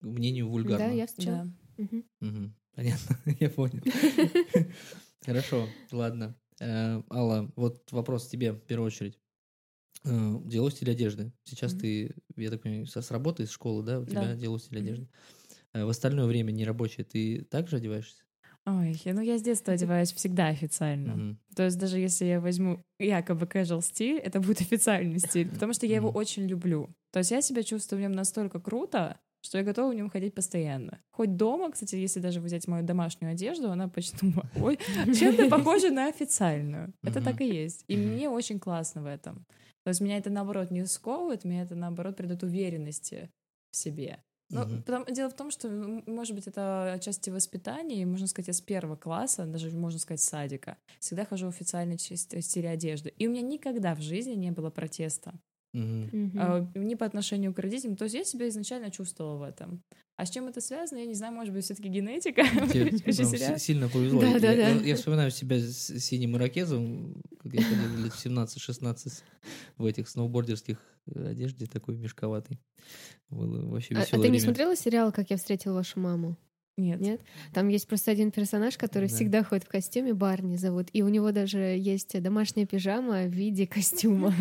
[0.00, 0.86] мнению вульгарно.
[0.86, 1.50] Да, я встречала.
[1.78, 1.84] Да.
[1.84, 2.04] Угу.
[2.20, 2.52] Угу.
[2.74, 3.82] Понятно, я понял.
[5.24, 6.36] Хорошо, ладно.
[6.60, 9.18] Э, Алла, вот вопрос тебе в первую очередь.
[10.04, 11.32] Э, дело стиль одежды.
[11.44, 15.08] Сейчас ты, я так понимаю, с работы, из школы, да, у тебя дело стиль одежды.
[15.72, 18.22] Э, в остальное время нерабочее ты также одеваешься?
[18.64, 21.12] Ой, ну я с детства одеваюсь всегда официально.
[21.12, 21.36] Mm-hmm.
[21.56, 25.86] То есть даже если я возьму якобы casual стиль, это будет официальный стиль, потому что
[25.86, 26.16] я его mm-hmm.
[26.16, 26.88] очень люблю.
[27.12, 30.34] То есть я себя чувствую в нем настолько круто, что я готова в нем ходить
[30.34, 31.00] постоянно.
[31.10, 36.06] Хоть дома, кстати, если даже взять мою домашнюю одежду, она почти ой, чем-то похожа на
[36.06, 36.94] официальную.
[37.02, 37.84] Это так и есть.
[37.88, 39.44] И мне очень классно в этом.
[39.82, 43.30] То есть меня это, наоборот, не сковывает, меня это, наоборот, придает уверенности
[43.72, 44.22] в себе.
[44.52, 44.82] Ну, угу.
[44.82, 45.68] потому, дело в том, что,
[46.06, 50.20] может быть, это отчасти воспитание, и, можно сказать, я с первого класса, даже, можно сказать,
[50.20, 53.14] садика, всегда хожу в официальной стиле одежды.
[53.18, 55.32] И у меня никогда в жизни не было протеста.
[55.74, 56.32] Угу.
[56.38, 57.96] А, ни по отношению к родителям.
[57.96, 59.82] То есть я себя изначально чувствовала в этом.
[60.22, 62.42] А с чем это связано, я не знаю, может быть, все-таки генетика.
[62.72, 64.20] Тебе сильно повезло.
[64.20, 64.68] Да, да, да.
[64.68, 69.24] Я вспоминаю себя с синим ирокезом, когда я ходил лет 17-16
[69.78, 70.78] в этих сноубордерских
[71.12, 72.60] одежде такой мешковатый.
[73.30, 76.36] Было вообще веселое а, а ты не смотрела сериал «Как я встретил вашу маму»?
[76.78, 77.00] Нет.
[77.00, 77.20] Нет?
[77.52, 79.14] Там есть просто один персонаж, который Да.
[79.14, 83.66] всегда ходит в костюме, Барни зовут, и у него даже есть домашняя пижама в виде
[83.66, 84.34] костюма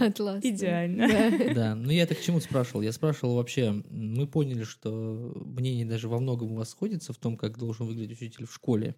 [0.00, 0.42] атлас.
[0.42, 1.06] Идеально.
[1.54, 2.80] Да, ну я так к чему спрашивал?
[2.80, 7.36] Я спрашивал вообще, мы поняли, что мнение даже во многом у вас сходится в том,
[7.36, 8.96] как должен выглядеть учитель в школе.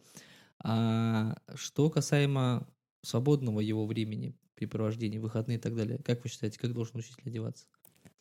[0.63, 2.69] А что касаемо
[3.03, 7.67] свободного его времени, препровождения, выходные и так далее, как вы считаете, как должен учитель одеваться?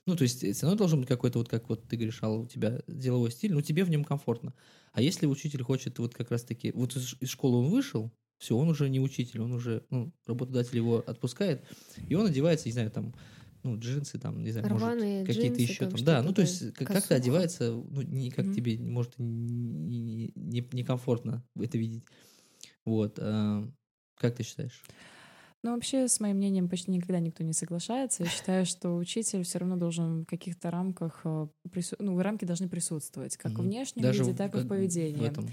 [0.08, 2.48] Ну, то есть, все равно должен быть какой-то, вот как вот ты говоришь, Алла, у
[2.48, 4.54] тебя деловой стиль, ну, тебе в нем комфортно.
[4.94, 8.70] А если учитель хочет вот как раз-таки, вот из, из школы он вышел, все, он
[8.70, 11.66] уже не учитель, он уже, ну, работодатель его отпускает,
[12.08, 13.14] и он одевается, не знаю, там,
[13.64, 16.06] ну, джинсы, там, не знаю, Рваные может, какие-то еще там там.
[16.06, 18.54] Да, ну, то есть, как- как-то одевается, ну, не как Мгм.
[18.54, 22.06] тебе, может, не- не- некомфортно это видеть.
[22.86, 23.20] Вот.
[23.20, 23.70] а,
[24.16, 24.84] Как ты считаешь?
[25.64, 28.24] Ну, вообще, с моим мнением почти никогда никто не соглашается.
[28.24, 32.70] Я считаю, что учитель все равно должен в каких-то рамках, э, прису- ну, рамки должны
[32.70, 33.64] присутствовать, как в Мгм.
[33.70, 35.20] внешнем Даже виде, в- так и в как поведении.
[35.20, 35.48] В этом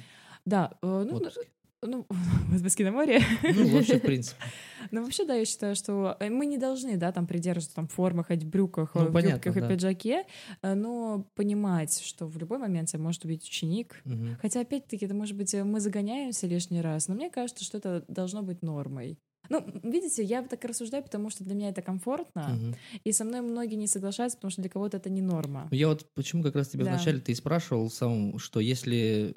[0.45, 1.49] Да, э, ну, отпуске.
[1.83, 2.07] ну,
[2.51, 3.21] в отпуске на море.
[3.43, 4.37] Ну, вообще, в принципе.
[4.91, 8.23] Ну, вообще, да, я считаю, что э, мы не должны, да, там придерживаться там формы,
[8.23, 9.69] хоть в брюках, Ну, э, в понятно, и да.
[9.71, 10.27] пиджаке,
[10.61, 14.03] э, но понимать, что в любой момент тебя может убить ученик.
[14.05, 14.37] Мгм.
[14.43, 18.05] Хотя, опять-таки, это, может быть, э, мы загоняемся лишний раз, но мне кажется, что это
[18.09, 19.19] должно быть нормой.
[19.51, 22.79] Ну, видите, я так рассуждаю, потому что для меня это комфортно, Мгм.
[23.05, 25.71] и со мной многие не соглашаются, потому что для кого-то это не норма.
[25.71, 26.87] Я вот почему как раз тебя Да.
[26.87, 29.35] вначале ты и спрашивал сам, что если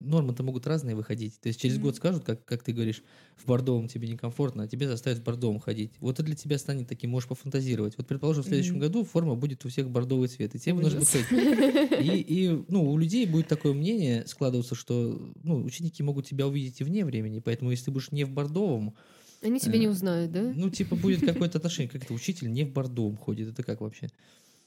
[0.00, 1.40] нормы-то могут разные выходить.
[1.40, 1.78] То есть через Мгм.
[1.78, 3.02] год скажут, как, как ты говоришь,
[3.36, 5.92] в бордовом тебе некомфортно, а тебе заставят в бордовом ходить.
[6.00, 7.98] Вот это для тебя станет таким, можешь пофантазировать.
[7.98, 8.80] Вот, предположим, в следующем Мгм.
[8.80, 11.30] году форма будет у всех бордовый цвет, и тебе нужно будет ходить.
[11.96, 16.80] И, и, ну, у людей будет такое мнение складываться, что ну, ученики могут тебя увидеть
[16.80, 18.96] и вне времени, поэтому если ты будешь не в бордовом,
[19.42, 20.52] Они тебя не Э, узнают, да?
[20.54, 24.08] ну, типа, будет какое-то отношение, как это учитель не в бордовом ходит, это как вообще?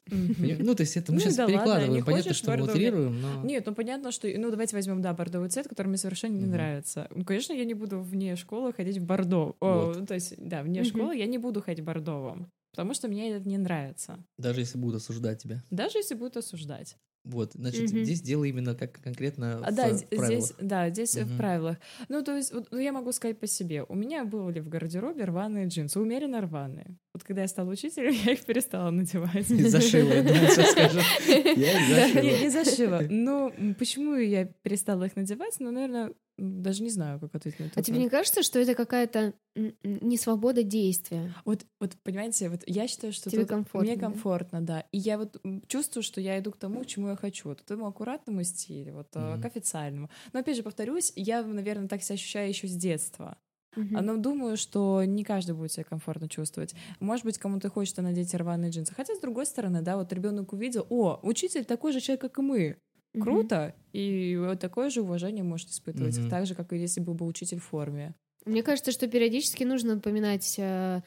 [0.07, 3.43] Ну, то есть это мы Ну сейчас ладно, перекладываем, понятно, что утрируем, но...
[3.43, 4.27] Нет, ну понятно, что...
[4.27, 7.07] Ну, давайте возьмем, да, бордовый цвет, который мне совершенно не нравится.
[7.15, 9.55] Ну, конечно, я не буду вне школы ходить в бордо.
[9.61, 13.31] Ну, то есть, да, вне школы я не буду ходить в бордовом, потому что мне
[13.31, 14.17] это не нравится.
[14.37, 15.63] Даже если будут осуждать тебя.
[15.69, 16.97] Даже если будут осуждать.
[17.23, 18.03] Вот, значит, Мгм.
[18.03, 20.45] здесь дело именно как конкретно А, в да, правилах.
[20.45, 21.77] здесь, да, здесь э, в правилах.
[22.09, 23.83] Ну, то есть, вот, ну, я могу сказать по себе.
[23.83, 26.97] У меня были в гардеробе рваные джинсы, умеренно рваные.
[27.13, 29.47] Вот когда я стала учителем, я их перестала надевать.
[29.47, 30.99] Зашила, я думал, сейчас скажу.
[31.27, 31.43] Я
[31.79, 32.23] их Да, зашила.
[32.23, 33.01] Нет, не зашила.
[33.03, 35.55] М, почему я перестала их надевать?
[35.59, 38.73] Ну, наверное, даже не знаю, как ответить на этот А тебе не кажется, что это
[38.75, 41.33] какая-то м, м, не свобода действия?
[41.45, 44.85] Вот, вот, понимаете, вот я считаю, что Тебе комфортно, мне комфортно, да.
[44.91, 47.49] И я вот чувствую, что я иду к тому, к чему я хочу.
[47.49, 49.41] Вот к этому аккуратному стилю, вот Мгм.
[49.41, 50.09] к официальному.
[50.33, 53.37] Но опять же, повторюсь, я, наверное, так себя ощущаю еще с детства.
[53.75, 56.75] А, Но думаю, что не каждый будет себя комфортно чувствовать.
[56.99, 58.93] Может быть, кому-то хочется надеть рваные джинсы.
[58.93, 62.41] Хотя, с другой стороны, да, вот ребенок увидел, о, учитель такой же человек, как и
[62.43, 62.77] мы.
[63.19, 63.73] Круто.
[63.91, 66.17] И вот такое же уважение может испытывать.
[66.19, 66.29] Мгм.
[66.29, 68.13] Так же, как и если бы был учитель в форме.
[68.45, 71.01] Мне кажется, что периодически нужно напоминать э,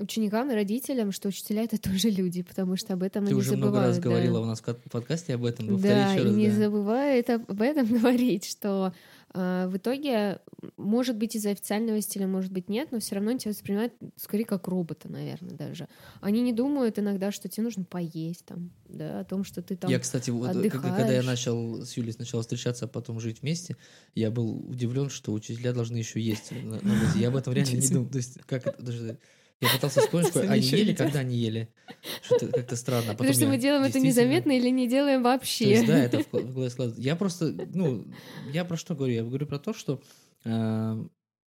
[0.00, 3.50] ученикам и родителям, что учителя это тоже люди, потому что об этом Ты они уже
[3.50, 3.72] забывают.
[3.74, 4.02] много раз да.
[4.02, 5.68] говорила у нас в ка- подкасте об этом.
[5.68, 6.54] повтори Да, еще и раз, не да.
[6.56, 8.92] забывает об этом говорить, что
[9.34, 10.40] э, в итоге,
[10.76, 14.66] может быть, из-за официального стиля, может быть, нет, но все равно тебя воспринимают скорее как
[14.68, 15.88] робота, наверное, даже.
[16.20, 19.90] Они не думают иногда, что тебе нужно поесть там, да, о том, что ты там...
[19.90, 23.76] Я, кстати, вот, э, когда, я начал с Юлей сначала встречаться, а потом жить вместе,
[24.14, 26.50] я был удивлен, что учителя должны еще есть.
[26.52, 27.18] на- на работе.
[27.18, 28.08] Я об этом реально не думал.
[28.08, 29.18] То есть, как это даже...
[29.60, 31.68] Я пытался вспомнить, что они ели, когда они ели.
[32.22, 33.10] Что-то как-то странно.
[33.10, 35.84] А Потому потом что мы делаем это незаметно или не делаем вообще.
[35.86, 37.02] да, это в гла- в голове складывается.
[37.02, 38.06] Я просто, ну,
[38.52, 39.14] я про что говорю?
[39.14, 40.00] Я говорю про то, что
[40.44, 41.04] э,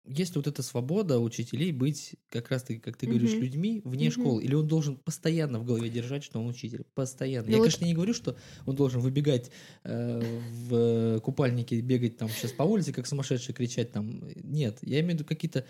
[0.07, 3.41] есть вот эта свобода учителей быть, как раз таки, как ты говоришь, Мгм.
[3.41, 4.11] людьми вне Мгм.
[4.11, 4.43] школы.
[4.43, 6.85] Или он должен постоянно в голове держать, что он учитель.
[6.95, 7.45] Постоянно.
[7.45, 8.35] Ну я, вот- конечно, не говорю, что
[8.65, 9.51] он должен выбегать
[9.83, 10.19] э,
[10.67, 14.23] в купальнике, бегать там сейчас по улице, как сумасшедший, кричать там.
[14.43, 15.63] Нет, я имею в виду какие-то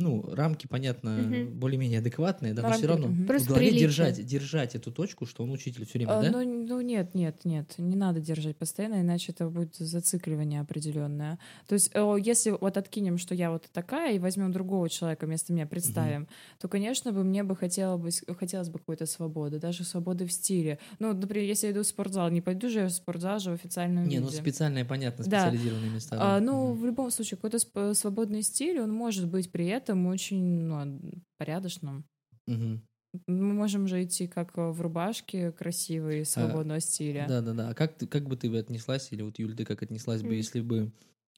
[0.00, 1.58] ну, рамки, понятно, Мгм.
[1.58, 3.26] более-менее адекватные, да, Ну, но все равно мгм.
[3.38, 6.30] в голове держать, держать эту точку, что он учитель все время, А, да?
[6.32, 11.38] ну, ну нет, нет, нет, не надо держать постоянно, иначе это будет зацикливание определенное.
[11.68, 15.66] То есть, если вот откинем, что я вот такая, и возьмем другого человека вместо меня,
[15.66, 16.26] представим,
[16.58, 20.78] то, конечно, бы мне бы хотелось бы, хотелось бы какой-то свободы, даже свободы в стиле.
[20.98, 23.54] Ну, например, если я иду в спортзал, не пойду же я в спортзал же в
[23.54, 24.38] официальном Не, ну виде.
[24.38, 25.40] специальные, понятно, Да.
[25.40, 26.16] специализированные места.
[26.18, 26.44] А, да.
[26.44, 26.80] ну, Мгм.
[26.80, 31.00] в любом случае, какой-то свободный стиль, он может быть при этом очень ну,
[31.38, 32.04] порядочным.
[32.46, 32.82] Мгм.
[33.26, 37.26] Мы можем же идти как э, в рубашке красивой, свободного стиля.
[37.28, 37.68] Да, да, да.
[37.70, 40.34] А как, ты, как бы ты бы отнеслась, или вот, Юль, ты как отнеслась бы,
[40.34, 40.92] если бы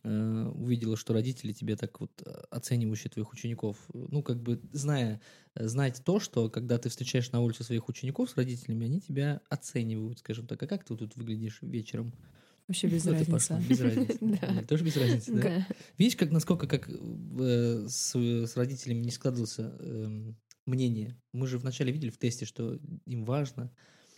[0.05, 5.22] э, увидела, что родители тебе так вот э, оценивающие твоих учеников, ну, как бы зная,
[5.55, 9.40] э, знать то, что когда ты встречаешь на улице своих учеников с родителями, они тебя
[9.48, 10.62] оценивают, скажем так.
[10.62, 12.12] А как ты тут выглядишь вечером?
[12.73, 13.31] Вообще без Ну, разницы.
[13.31, 14.64] пошла, без разницы.
[14.66, 15.66] Тоже без разницы, да?
[15.99, 21.20] Видишь, как насколько как э, с, родителями не складывался эм, мнение.
[21.35, 23.70] Мы же вначале видели в тесте, что им важно,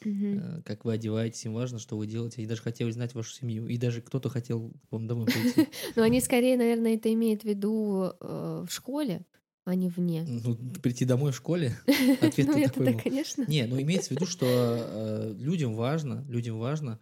[0.05, 2.37] э, как вы одеваетесь, им важно, что вы делаете.
[2.39, 3.67] Они даже хотели знать вашу семью.
[3.67, 5.69] И даже кто-то хотел вам домой прийти.
[5.97, 9.27] Но они скорее, наверное, это имеют в виду э, в школе,
[9.65, 10.25] а не вне.
[10.29, 11.77] Ну, прийти домой в школе?
[12.21, 13.45] Ответ Ну, такой конечно.
[13.49, 17.01] Не, ну имеется в виду, что людям важно, людям важно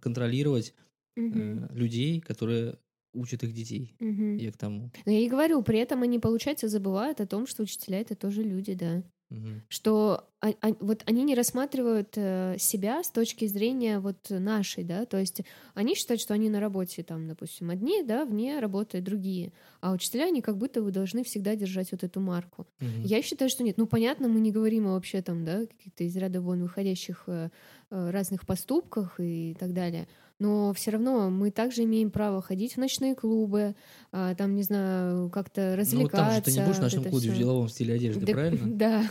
[0.00, 0.74] контролировать
[1.16, 1.66] Мгм.
[1.70, 2.78] э, людей, которые
[3.14, 3.96] учат их детей.
[4.00, 4.36] Мгм.
[4.38, 4.90] Я к тому.
[5.06, 8.42] Но я и говорю, при этом они, получается, забывают о том, что учителя это тоже
[8.42, 9.02] люди, да.
[9.32, 9.62] Мгм.
[9.68, 15.04] Что а- а- вот они не рассматривают э, себя с точки зрения вот нашей, да,
[15.06, 15.40] то есть
[15.74, 20.24] они считают, что они на работе там, допустим, одни, да, вне работают другие, а учителя
[20.26, 22.66] они как будто бы должны всегда держать вот эту марку.
[22.80, 23.02] Мгм.
[23.04, 23.78] Я считаю, что нет.
[23.78, 27.50] Ну, понятно, мы не говорим о вообще там, да, каких-то из ряда вон выходящих э,
[27.90, 30.06] э, разных поступках и так далее.
[30.42, 33.76] Но все равно мы также имеем право ходить в ночные клубы,
[34.10, 36.16] а, там, не знаю, как-то Ну, развлекаться.
[36.16, 37.38] там же ты не будешь в вот ночном это клубе в всё.
[37.38, 38.76] деловом стиле одежды, Да, правильно?
[38.76, 39.04] Да.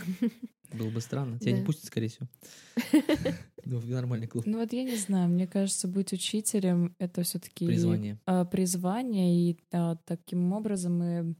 [0.74, 1.38] Было бы странно.
[1.38, 1.64] Тебя не Да.
[1.66, 2.26] пустят, скорее всего.
[3.64, 4.44] Ну, в нормальный клуб.
[4.44, 8.18] Ну вот я не знаю, мне кажется, быть учителем— это все таки Призвание.
[8.50, 11.34] призвание, и а, таким образом мы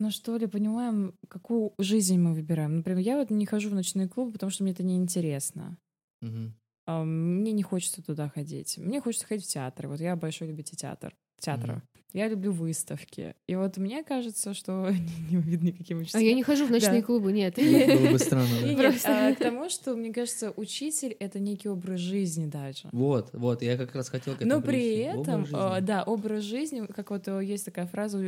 [0.00, 2.78] ну что ли, понимаем, какую жизнь мы выбираем.
[2.78, 5.78] Например, я вот не хожу в ночные клубы, потому что мне это неинтересно.
[6.20, 6.54] Мгм.
[6.86, 8.78] А, Мне не хочется туда ходить.
[8.78, 9.88] Мне хочется ходить в театр.
[9.88, 11.74] Вот я большой любитель театр, театра.
[11.74, 11.82] Мгм.
[12.14, 13.34] Я люблю выставки.
[13.46, 14.90] И вот мне кажется, что
[15.30, 16.24] не видно никаким А учителям.
[16.24, 17.06] я не хожу в ночные Да.
[17.06, 17.56] клубы, нет.
[17.56, 18.66] Было бы странно, Не, да?
[18.68, 19.28] нет, Просто.
[19.28, 22.90] а, к тому, что, мне кажется, учитель— это некий образ жизни даже.
[22.92, 26.42] Вот, вот, я как раз хотел к этому Но при этом, Образ а, да, образ
[26.44, 28.22] жизни, как вот э, есть такая фраза, у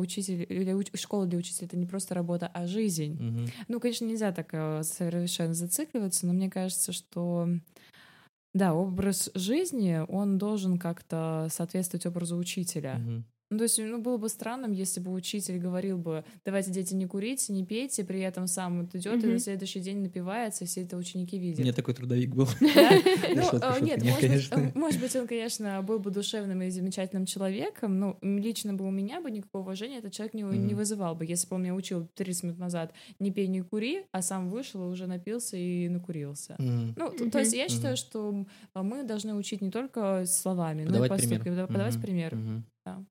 [0.00, 3.48] учитель, или уч- школа для учителя— это не просто работа, а жизнь.
[3.68, 7.48] Ну, конечно, нельзя так э, совершенно зацикливаться, но мне кажется, что
[8.54, 12.94] да, образ жизни, он должен как-то соответствовать образу учителя.
[12.98, 13.24] Мгм.
[13.52, 17.04] Ну, то есть, ну, было бы странным, если бы учитель говорил бы, давайте, дети, не
[17.04, 19.34] курите, не пейте, при этом сам вот идет и Мгм.
[19.34, 21.58] на следующий день напивается, и все это ученики У видят.
[21.58, 22.48] меня такой трудовик был.
[23.34, 23.76] Ну, шутка.
[23.82, 28.18] нет, может быть, э, может быть, он, конечно, был бы душевным и замечательным человеком, но
[28.22, 31.62] лично бы у меня бы никакого уважения этот человек не, вызывал бы, если бы он
[31.64, 35.58] меня учил 30 минут назад не пей, не кури, а сам вышел и уже напился
[35.58, 36.56] и накурился.
[36.58, 41.66] Ну, то, есть я считаю, что мы должны учить не только словами, но и поступками,
[41.66, 42.34] подавать пример.
[42.84, 43.04] Да.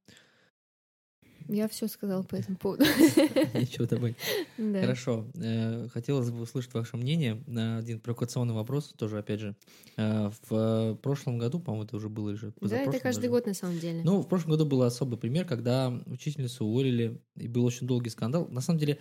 [1.47, 2.83] Я все сказала по этому поводу.
[3.53, 4.15] Ничего добавить.
[4.57, 4.81] Да.
[4.81, 5.25] Хорошо.
[5.35, 9.55] Э, Хотелось бы услышать ваше мнение на один провокационный вопрос, тоже, опять же.
[9.97, 13.29] Э, В прошлом году, по-моему, это уже было или же Да, это каждый даже.
[13.29, 14.01] год на самом деле.
[14.03, 18.47] Ну, в прошлом году был особый пример, когда учительницу уволили, и был очень долгий скандал.
[18.49, 18.99] На самом деле,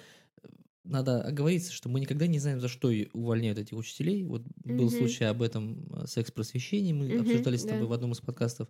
[0.83, 4.25] надо оговориться, что мы никогда не знаем, за что увольняют этих учителей.
[4.25, 4.91] Вот был Мгм.
[4.91, 7.71] случай об этом э, секс-просвещении, мы Мгм, обсуждали с да.
[7.73, 8.69] тобой в одном из подкастов.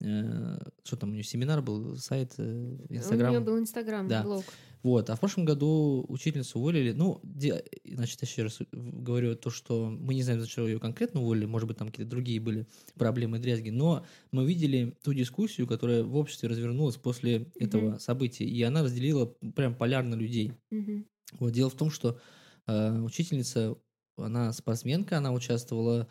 [0.00, 3.30] Э, Что там у нее семинар был, сайт, э, У Инстаграм.
[3.30, 4.22] нее был Инстаграм, Да.
[4.22, 4.44] блог.
[4.82, 6.92] Вот, а в прошлом году учительницу уволили.
[6.92, 11.22] Ну, де- значит, еще раз говорю то, что мы не знаем, за что ее конкретно
[11.22, 15.66] уволили, может быть, там какие-то другие были проблемы и дрязги, но мы видели ту дискуссию,
[15.66, 19.26] которая в обществе развернулась после этого события, и она разделила
[19.56, 20.52] прям полярно людей.
[20.70, 21.06] Мгм.
[21.40, 22.20] Вот, дело в том, что
[22.68, 23.76] э, учительница,
[24.16, 26.06] она спортсменка, она участвовала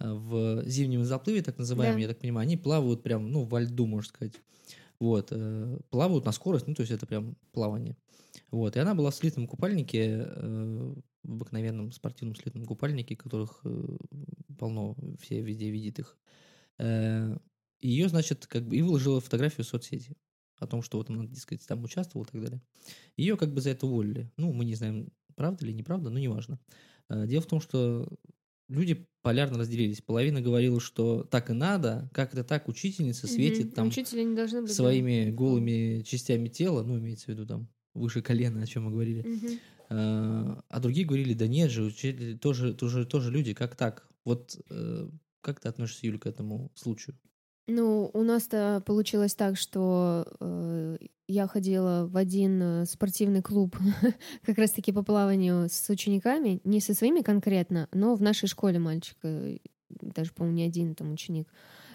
[0.00, 2.02] в зимнем заплыве, так называемом, Да.
[2.02, 4.34] я так понимаю, они плавают прям, ну, во льду, можно сказать.
[5.00, 7.96] Вот, э, плавают на скорость, ну, то есть это прям плавание.
[8.50, 10.94] Вот, и она была в слитном купальнике, э,
[11.24, 13.96] в обыкновенном спортивном слитном купальнике, которых э,
[14.58, 16.18] полно, все везде видят их.
[17.80, 20.16] Ее, значит, как бы и выложила фотографию в соцсети
[20.58, 22.62] о том, что вот она, дескать, там участвовала и так далее.
[23.16, 24.32] Ее как бы за это уволили.
[24.36, 26.58] Ну, мы не знаем, правда или неправда, но неважно.
[27.08, 28.08] Э, Дело в том, что
[28.68, 30.00] люди полярно разделились.
[30.00, 33.74] Половина говорила, что так и надо, как это так, учительница светит Мгм.
[33.74, 34.70] там Учителя не должны быть.
[34.70, 34.74] да.
[34.74, 39.22] своими голыми частями тела, ну, имеется в виду там выше колена, о чем мы говорили.
[39.22, 39.58] Мгм.
[39.90, 44.06] Э, А другие говорили, да нет же, учитель тоже, тоже, тоже люди, как так?
[44.24, 45.08] Вот э,
[45.40, 47.16] как ты относишься, Юля, к этому случаю?
[47.70, 50.96] Ну, у нас-то получилось так, что э,
[51.26, 53.76] я ходила в один э, спортивный клуб
[54.46, 59.18] как раз-таки по плаванию с учениками, не со своими конкретно, но в нашей школе мальчик,
[59.22, 59.58] э,
[59.90, 61.46] даже, по-моему, не один там ученик.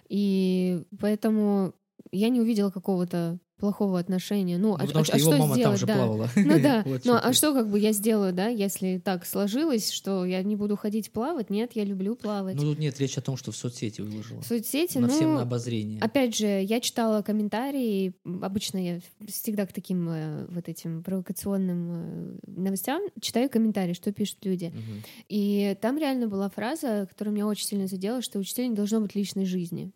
[0.09, 1.73] И поэтому
[2.11, 4.57] я не увидела какого-то плохого отношения.
[4.57, 5.95] Ну, Ну, а, потому а- что а его что мама там сделать, же да?
[5.95, 6.29] плавала.
[6.35, 10.25] Ну да, Вот ну а что как бы я сделаю, да, если так сложилось, что
[10.25, 11.49] я не буду ходить плавать?
[11.49, 12.55] Нет, я люблю плавать.
[12.55, 14.41] Ну, тут нет речи о том, что в соцсети выложила.
[14.41, 16.01] В соцсети, На всем ну, на обозрение.
[16.01, 18.13] Опять же, я читала комментарии.
[18.41, 18.99] Обычно я
[19.29, 24.73] всегда к таким э, вот этим провокационным э, новостям читаю комментарии, что пишут люди.
[25.29, 28.99] И там реально была фраза, которая меня очень сильно задела, что у учителя не должно
[28.99, 29.93] быть личной жизни.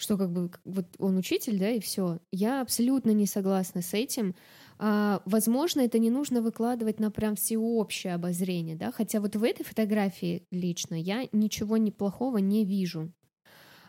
[0.00, 2.20] Что как бы вот он учитель, да, и все.
[2.32, 4.34] Я абсолютно не согласна с этим.
[4.78, 9.62] А, возможно, это не нужно выкладывать на прям всеобщее обозрение, да, хотя вот в этой
[9.62, 13.12] фотографии лично я ничего неплохого не вижу.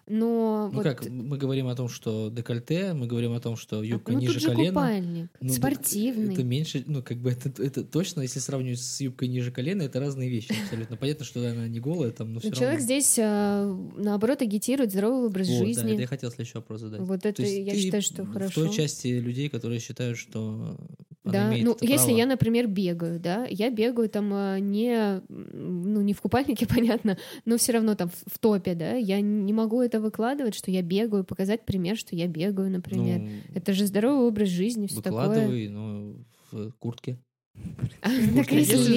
[0.07, 3.81] Но Ну вот как, мы говорим о том, что декольте, мы говорим о том, что
[3.83, 4.69] юбка ну, ниже тут же колена.
[4.69, 6.33] купальник, Ну, спортивный.
[6.33, 9.99] Это меньше, ну, как бы это, это точно, если сравнивать с юбкой ниже колена, это
[9.99, 10.97] разные вещи абсолютно.
[10.97, 12.83] Понятно, что она не голая, там, но Но все человек равно.
[12.85, 15.91] здесь, а, наоборот, агитирует здоровый образ Вот, да, жизни.
[15.93, 17.01] это я хотел следующий вопрос задать.
[17.01, 18.65] Вот это я считаю, что в хорошо.
[18.65, 20.77] той части людей, которые считают, что
[21.23, 22.17] Да, ну если право.
[22.17, 27.57] я, например, бегаю, да, я бегаю там а, не, ну не в купальнике, понятно, но
[27.57, 31.23] все равно там в, в топе, да, я не могу это выкладывать, что я бегаю,
[31.23, 33.19] показать пример, что я бегаю, например.
[33.19, 35.27] Ну, это же здоровый образ жизни, все такое.
[35.27, 36.13] выкладывай, но
[36.51, 37.17] в куртке.
[38.03, 38.93] А, если одежды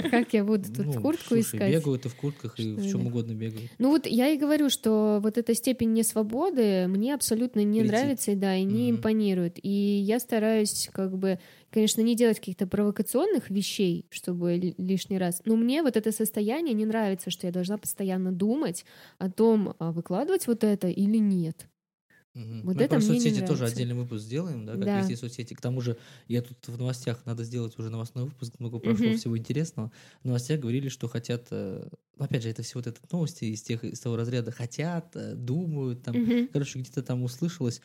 [0.00, 1.72] лето, как я буду тут Ну, куртку слушай, искать?
[1.72, 3.70] бегают и в куртках, и Что в чем угодно бегают.
[3.78, 7.92] Ну вот я и говорю, что вот эта степень несвободы мне абсолютно не Претит.
[7.92, 9.58] нравится и да, и не импонирует.
[9.62, 11.38] И я стараюсь как бы,
[11.70, 15.42] конечно, не делать каких-то провокационных вещей, чтобы ли- лишний раз.
[15.44, 18.84] Но мне вот это состояние не нравится, что я должна постоянно думать
[19.18, 21.68] о том, а выкладывать вот это или нет.
[22.34, 22.62] Мгм.
[22.62, 24.94] Вот Мы это про соцсети тоже отдельный выпуск сделаем, да, как Да.
[24.94, 25.54] вести соцсети.
[25.54, 25.96] К тому же,
[26.28, 29.12] я тут в новостях, надо сделать уже новостной выпуск, много прошло Мгм.
[29.12, 29.90] всего интересного.
[30.22, 33.62] В новостях говорили, что хотят, э, ну, опять же, это все вот это новости из,
[33.62, 36.48] тех, из того разряда хотят, э, думают, там, Мгм.
[36.52, 37.80] короче, где-то там услышалось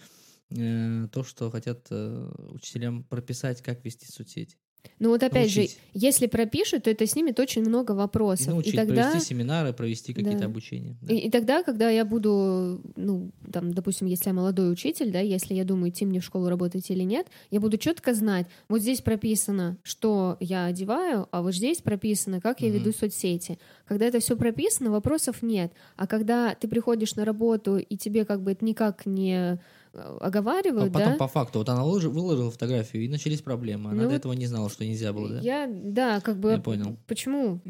[0.51, 4.57] э, то, что хотят э, учителям прописать, как вести соцсети.
[4.99, 5.79] Ну вот опять же, Научить.
[5.93, 8.47] если пропишут, то это снимет очень много И вопросов.
[8.47, 9.09] И, научить тогда...
[9.11, 10.45] провести семинары, провести какие-то Да.
[10.45, 10.95] обучения.
[11.01, 11.13] да.
[11.13, 15.53] И, и тогда, когда я буду, ну, там, допустим, если я молодой учитель, да, если
[15.53, 19.01] я думаю, идти мне в школу работать или нет, я буду четко знать, вот здесь
[19.01, 22.77] прописано, что я одеваю, а вот здесь прописано, как я Мгм.
[22.79, 23.59] веду соцсети.
[23.87, 25.71] Когда это все прописано, вопросов нет.
[25.95, 29.59] А когда ты приходишь на работу, и тебе как бы это никак не
[29.95, 31.17] э, А оговаривают, потом да?
[31.17, 33.91] по факту, вот она выложи- выложила фотографию, и начались проблемы.
[33.91, 35.39] Она Ну до этого не знала, что нельзя было, да?
[35.39, 36.51] Я, да, как бы...
[36.51, 36.97] Я понял.
[37.07, 37.61] Почему?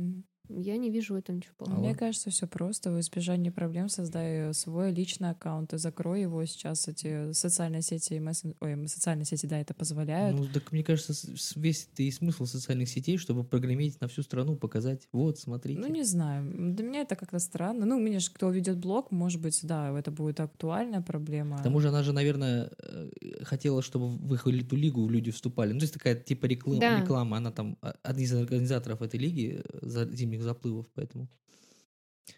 [0.49, 1.79] Я не вижу в этом ничего плохого.
[1.79, 2.91] Мне кажется, все просто.
[2.91, 6.45] В избежание проблем создай свой личный аккаунт и закрой его.
[6.45, 10.37] Сейчас эти социальные сети, и мессен- Ой, социальные сети, да, это позволяют.
[10.37, 11.13] Ну, так мне кажется,
[11.55, 15.79] весь это и смысл социальных сетей, чтобы прогреметь на всю страну, показать, вот, смотрите.
[15.79, 16.73] Ну, не знаю.
[16.73, 17.85] Для меня это как-то странно.
[17.85, 21.57] Ну, у меня же кто ведет блог, может быть, да, это будет актуальная проблема.
[21.57, 23.09] К тому же она же, наверное, э,
[23.43, 25.73] хотела, чтобы в их эту лигу люди вступали.
[25.73, 27.01] Ну, то есть такая типа реклама, Да.
[27.01, 27.37] реклама.
[27.37, 30.05] Она там а, один из организаторов этой лиги э, за
[30.35, 31.27] зимних заплывов, поэтому.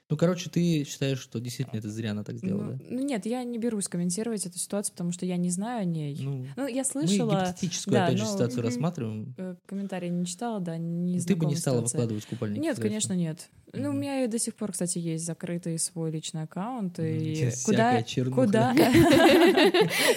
[0.09, 2.85] Ну, короче, ты считаешь, что действительно это зря она так сделала, ну, да?
[2.89, 6.17] ну, нет, я не берусь комментировать эту ситуацию, потому что я не знаю о ней.
[6.21, 8.67] Ну, Ну, я мы слышала, гипотетическую, да, опять же, но- ситуацию Мгм.
[8.67, 9.35] рассматриваем.
[9.37, 12.61] э, комментарии не читала, да, не Ну, Ты бы не стала выкладывать купальник.
[12.61, 13.49] Нет, конечно, нет.
[13.73, 16.99] Ну, у меня и до сих пор, кстати, есть закрытый свой личный аккаунт.
[16.99, 17.07] Мгм.
[17.07, 18.01] И куда...
[18.33, 18.73] Куда?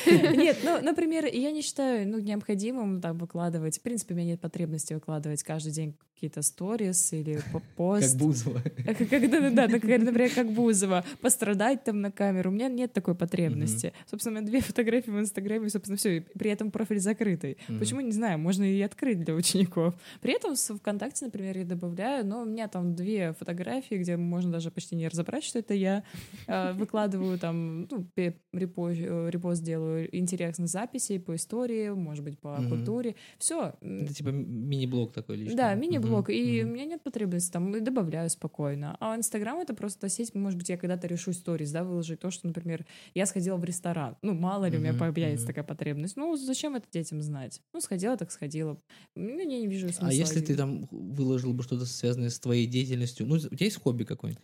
[0.07, 3.79] Нет, ну, например, я не считаю ну, необходимым там выкладывать.
[3.79, 8.17] В принципе, у меня нет потребности выкладывать каждый день какие-то сторис или Как пост.
[8.17, 8.61] Бузова.
[8.85, 12.51] Как- Когда, да, так, например, как Бузова, пострадать там на камеру.
[12.51, 13.93] У меня нет такой потребности.
[14.07, 16.21] Собственно, у меня две фотографии в Инстаграме, собственно, все.
[16.39, 17.59] При этом профиль закрытый.
[17.69, 17.79] Мгм.
[17.79, 19.95] Почему, не знаю, можно и открыть для учеников.
[20.21, 24.51] При этом с ВКонтакте, например, я добавляю, но у меня там две фотографии, где можно
[24.53, 26.03] даже почти не разобрать, что это я.
[26.47, 28.07] А, Выкладываю там, ну,
[28.53, 32.69] репост, репост делаю интересных записей по истории, может быть, по Мгм.
[32.71, 33.15] культуре.
[33.39, 33.75] Все.
[33.81, 35.57] Это типа мини-блог такой личный.
[35.57, 36.29] Да, мини-блог.
[36.29, 36.71] Мгм, И мгм.
[36.71, 38.97] у меня нет потребности там, и добавляю спокойно.
[39.01, 42.47] А Инстаграм это просто сеть, может быть, я когда-то решу сторис, да, выложить то, что,
[42.47, 44.17] например, я сходила в ресторан.
[44.23, 46.17] Ну, мало ли у меня появляется такая потребность.
[46.17, 47.61] Ну, зачем это детям знать?
[47.73, 48.81] Ну, сходила, так сходила.
[49.15, 50.09] Ну, я не вижу смысла.
[50.09, 53.27] А если ты там выложил бы что-то связанное с твоей деятельностью?
[53.27, 54.43] Ну, у тебя есть хобби какое-нибудь?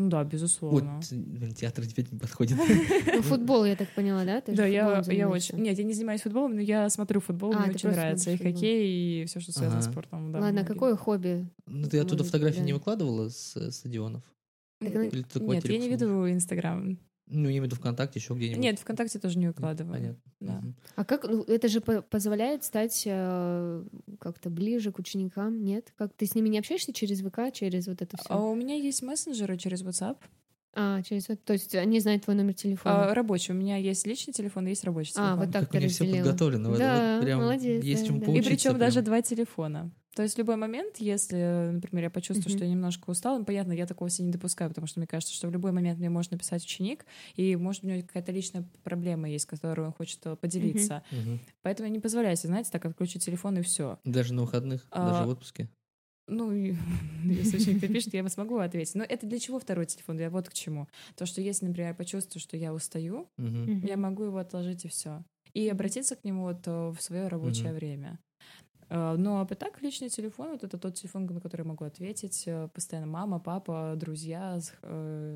[0.00, 1.00] Ну да, Вот, безусловно.
[1.10, 2.56] блин, театр опять не подходит.
[3.16, 4.40] Ну, футбол, я так поняла, да?
[4.40, 5.58] Ты Да, я, я очень...
[5.58, 8.30] Нет, я не занимаюсь футболом, но я смотрю футбол, А, мне очень нравится.
[8.30, 8.52] И футбол.
[8.52, 9.92] хоккей, и все, что связано с Ага.
[9.92, 10.30] спортом.
[10.30, 10.68] да, Ладно, многие.
[10.72, 11.48] какое хобби?
[11.66, 12.64] Ну, ты оттуда фотографии да.
[12.66, 14.22] не выкладывала с э, стадионов?
[14.80, 16.98] Так, ну, Или ты Нет, я не веду Инстаграм.
[17.30, 18.62] Ну, я имею в виду ВКонтакте, еще где-нибудь.
[18.62, 19.92] Нет, ВКонтакте тоже не выкладываю.
[19.92, 20.22] Понятно.
[20.40, 20.62] Да.
[20.96, 23.84] А как, ну, это же по- позволяет стать э,
[24.18, 25.92] как-то ближе к ученикам, нет?
[25.96, 28.28] Как ты с ними не общаешься через ВК, через вот это все?
[28.30, 30.16] А у меня есть мессенджеры через WhatsApp.
[30.80, 33.10] А, через вот, то есть они знают твой номер телефона.
[33.10, 33.52] А, рабочий.
[33.52, 35.38] У меня есть личный телефон и есть рабочий А, телефон.
[35.40, 36.24] вот так Как у ты них все разделила.
[36.26, 36.68] подготовлено.
[36.70, 38.32] вот- Да, вот прям молодец, есть да, чему да.
[38.32, 38.78] И причем прям.
[38.80, 39.90] даже два телефона.
[40.14, 42.56] То есть в любой момент, если, например, я почувствую, Мгм.
[42.58, 45.32] что я немножко устала, ну, понятно, я такого себе не допускаю, потому что мне кажется,
[45.34, 47.04] что в любой момент мне может написать ученик,
[47.36, 51.02] и, может, у него какая-то личная проблема есть, которую он хочет э, поделиться.
[51.12, 51.38] Мгм.
[51.62, 53.98] Поэтому я не позволяю себе, знаете, так отключить телефон и все.
[54.04, 55.68] Даже на выходных, А, даже в отпуске.
[56.28, 56.52] Ну,
[57.24, 58.94] если ученик напишет, я смогу ответить.
[58.94, 60.18] Но это для чего второй телефон?
[60.18, 60.86] Я вот к чему.
[61.16, 63.28] То, что если, например, я почувствую, что я устаю,
[63.82, 65.24] я могу его отложить и все.
[65.54, 68.18] И обратиться к нему вот э, в свое рабочее время.
[68.90, 72.68] Ну, а так, личный телефон, вот это тот телефон, на который я могу ответить э,
[72.72, 74.58] постоянно мама, папа, друзья,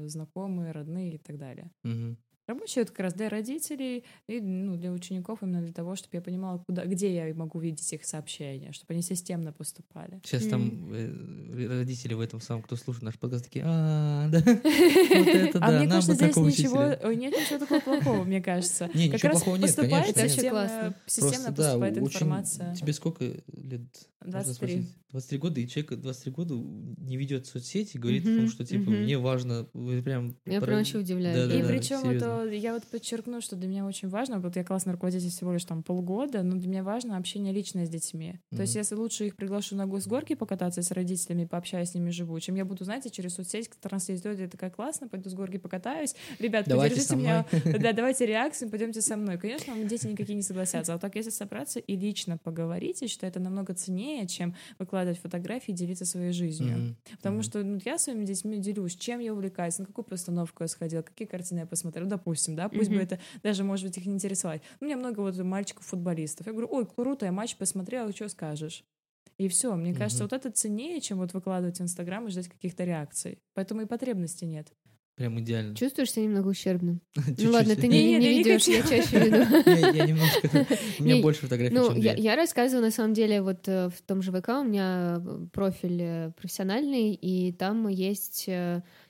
[0.07, 1.71] знакомые, родные и так далее.
[2.47, 6.21] Рабочий это как раз для родителей и ну, для учеников именно для того, чтобы я
[6.21, 10.21] понимала, куда, где я могу видеть их сообщения, чтобы они системно поступали.
[10.25, 15.29] Сейчас там э, родители в этом самом, кто слушает наш подкаст, такие, а, да, вот
[15.29, 18.43] это а да, мне нам кажется, бы здесь такого ничего, нет ничего такого плохого, мне
[18.43, 18.91] кажется.
[18.93, 20.95] Не, ничего плохого нет, конечно.
[21.07, 22.75] Системно, Просто, да, поступает информация.
[22.75, 23.83] Тебе сколько лет?
[24.25, 24.55] можно 23.
[24.55, 24.97] спросить?
[25.11, 28.91] 23 года, и человек 23 года не ведет соцсети, говорит о Мгм, том, что, типа,
[28.91, 29.65] мне важно,
[30.05, 30.37] прям...
[30.47, 31.53] Я прям вообще удивляюсь.
[31.53, 32.29] И причем серьезно.
[32.51, 34.41] Я вот подчеркну, что для меня очень важно.
[34.41, 37.89] Вот я классный руководитель всего лишь там полгода, но для меня важно общение личное с
[37.89, 38.41] детьми.
[38.51, 42.39] То есть, если лучше их приглашу на госгорки покататься с родителями, пообщаюсь с ними живу,
[42.41, 46.15] чем я буду, знаете, через соцсеть транслировать, это такая классно, пойду с горки покатаюсь.
[46.39, 47.47] Ребят, Давайте поддержите меня.
[47.79, 49.39] Да, давайте реакцию, пойдемте со мной.
[49.39, 50.93] Конечно, дети никакие не согласятся.
[50.93, 55.19] А вот так, если собраться и лично поговорить, я считаю, это намного ценнее, чем выкладывать
[55.19, 56.79] фотографии и делиться своей жизнью.
[56.79, 56.97] Мгм.
[57.17, 57.43] Потому Мгм.
[57.43, 61.27] что ну, я своими детьми делюсь, чем я увлекаюсь, на какую постановку я сходила, какие
[61.27, 63.05] картины я посмотрела, допустим, да, пусть бы Мгм.
[63.05, 64.63] это даже, может быть, их не интересовать.
[64.81, 66.47] У меня много вот мальчиков-футболистов.
[66.47, 68.85] Я говорю, ой, круто, я матч посмотрела, что скажешь?
[69.39, 70.31] И все, мне кажется, Мгм.
[70.31, 73.39] вот это ценнее, чем вот выкладывать в Инстаграм и ждать каких-то реакций.
[73.55, 74.69] Поэтому и потребности нет.
[75.17, 75.77] Прям идеально.
[75.77, 77.01] Чувствуешь себя немного ущербным?
[77.39, 79.71] Ну ладно, ты не, ведешь, я чаще веду.
[79.97, 80.67] Я немножко...
[80.99, 84.23] У меня больше фотографий, Ну, чем я, рассказываю, на самом деле, вот э, в том
[84.23, 88.49] же ВК у меня э, профиль э, профессиональный, и там есть,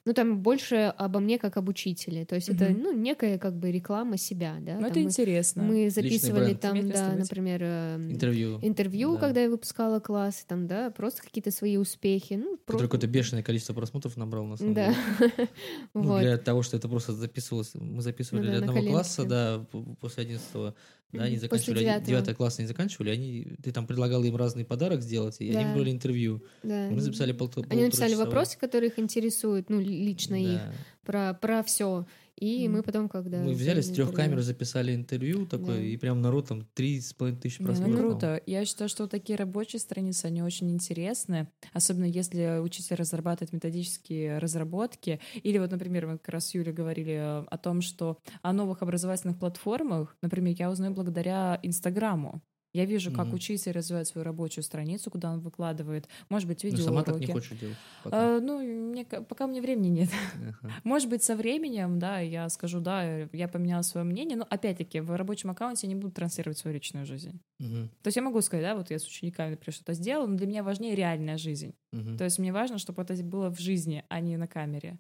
[0.04, 2.24] ну, там больше обо мне как об учителе.
[2.24, 2.82] То есть это, Мгм.
[2.82, 4.74] ну, некая как бы реклама себя, да.
[4.76, 5.62] Там это мы, интересно.
[5.62, 8.58] мы записывали там, да, например, э, Интервью.
[8.62, 9.20] интервью, Да.
[9.20, 12.34] когда я выпускала класс, там, да, просто какие-то свои успехи.
[12.34, 12.86] Ну, Который просто...
[12.88, 14.86] какое-то бешеное количество просмотров набрал, на самом Да.
[14.88, 14.96] деле.
[15.94, 16.20] Ну, Вот.
[16.22, 18.92] для того, что это просто записывалось, мы записывали Ну да, для одного коленке.
[18.94, 19.64] класса, да,
[20.00, 20.74] после 11
[21.12, 21.36] да, они.
[21.36, 22.06] После заканчивали, они- девятого.
[22.06, 25.74] девятый класс они заканчивали, они, ты там предлагал им разный подарок сделать, и они Да.
[25.74, 26.42] брали интервью.
[26.62, 26.88] Да.
[26.90, 28.24] Мы записали пол- Они написали полуторачасовое.
[28.26, 30.72] вопросы, которые их интересуют, ну, лично их, Да.
[31.04, 32.06] про, про все.
[32.38, 32.76] И Мгм.
[32.78, 33.38] мы потом, когда...
[33.42, 35.82] Мы взяли с трех интервью- камер, записали интервью такое, Да.
[35.82, 37.94] и прям народ там три с половиной тысячи Не, просмотров.
[37.94, 38.42] ну круто.
[38.46, 45.20] Я считаю, что такие рабочие страницы, они очень интересны, особенно если учитель разрабатывает методические разработки.
[45.42, 48.82] Или вот, например, мы как раз с Юлей говорили э, о том, что о новых
[48.82, 52.42] образовательных платформах, например, я узнаю благодаря Инстаграму.
[52.74, 53.34] Я вижу, как Мгм.
[53.34, 56.84] учитель развивает свою рабочую страницу, куда он выкладывает, может быть, Ну, видеоуроки.
[56.84, 57.76] сама так не хочешь делать.
[58.02, 58.36] пока.
[58.38, 60.08] А, ну, мне, ка- пока у меня времени нет.
[60.34, 60.72] Ага.
[60.84, 65.14] Может быть, со временем, да, я скажу, да, я поменяла свое мнение, но опять-таки в
[65.16, 67.40] рабочем аккаунте я не буду транслировать свою личную жизнь.
[67.58, 67.90] Мгм.
[68.02, 70.46] То есть я могу сказать, да, вот я с учениками, например, что-то сделала, но для
[70.46, 71.74] меня важнее реальная жизнь.
[71.92, 72.16] Мгм.
[72.16, 74.98] То есть мне важно, чтобы это было в жизни, а не на камере.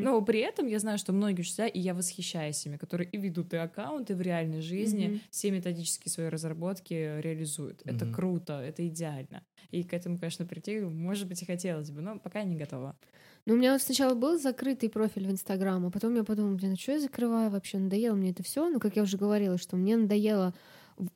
[0.00, 3.54] Но при этом я знаю, что многие учителя, и я восхищаюсь ими, которые и ведут
[3.54, 5.20] и аккаунты в реальной жизни, Мгм.
[5.30, 7.82] все методические свои разработки реализуют.
[7.86, 8.06] Это Мгм.
[8.06, 9.46] круто, это идеально.
[9.70, 12.98] И к этому, конечно, прийти, может быть, и хотелось бы, но пока я не готова.
[13.46, 16.72] Ну, у меня вот сначала был закрытый профиль в Инстаграм, а потом я подумала, блин,
[16.72, 17.78] а что я закрываю вообще?
[17.78, 18.68] Надоело мне это все.
[18.68, 20.54] Ну, как я уже говорила, что мне надоело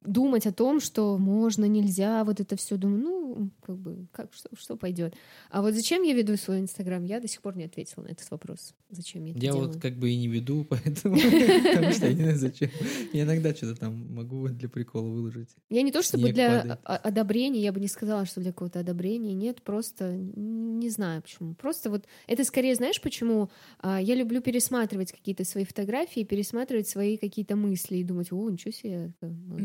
[0.02, 2.76] думать о том, что можно, нельзя, вот это все.
[2.76, 5.14] Думаю, ну, как бы, как, что, что пойдет.
[5.50, 8.30] А вот зачем я веду свой Инстаграм, я до сих пор не ответила на этот
[8.30, 8.74] вопрос.
[8.90, 9.68] Зачем я это Я делаю?
[9.68, 12.70] вот как бы и не веду, поэтому потому что я не знаю зачем.
[13.12, 15.50] Я иногда что-то там могу для прикола выложить.
[15.70, 19.34] Я не то чтобы для одобрения, я бы не сказала, что для какого-то одобрения.
[19.34, 21.54] Нет, просто не знаю почему.
[21.54, 23.50] Просто вот это скорее, знаешь, почему
[23.80, 28.72] А, я люблю пересматривать какие-то свои фотографии, пересматривать свои какие-то мысли и думать, о, ничего
[28.72, 29.12] себе,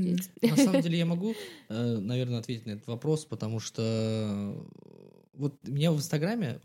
[0.04, 0.30] молодец.
[0.42, 1.36] На самом деле я могу,
[1.70, 4.64] э, наверное, ответить на этот вопрос, потому что э,
[5.34, 6.62] вот меня в Инстаграме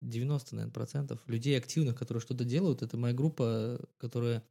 [0.00, 4.42] 90, наверное, процентов людей активных, которые что-то делают, это моя группа, которая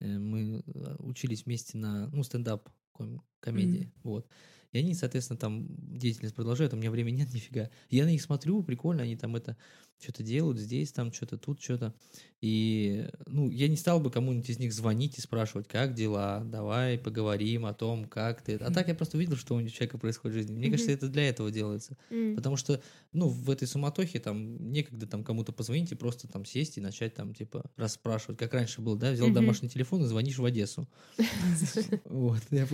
[0.00, 0.62] э, мы
[0.98, 4.26] учились вместе на, ну, стендап ком- комедии, вот.
[4.72, 7.70] И они, соответственно, там деятельность продолжают, у меня времени нет нифига.
[7.90, 9.56] Я на них смотрю, прикольно, они там это
[10.00, 11.94] что-то делают здесь, там что-то, тут что-то.
[12.40, 16.96] И, ну, я не стал бы кому-нибудь из них звонить и спрашивать, как дела, давай
[16.96, 18.54] поговорим о том, как ты.
[18.56, 20.54] А так я просто увидел, что у человека происходит в жизни.
[20.54, 21.96] Мне кажется, это для этого делается.
[22.36, 22.80] Потому что,
[23.12, 27.14] ну, в этой суматохе там некогда там кому-то позвонить и просто там сесть и начать
[27.14, 30.88] там, типа, расспрашивать, как раньше было, да, взял домашний телефон и звонишь в Одессу.
[32.04, 32.66] Вот, я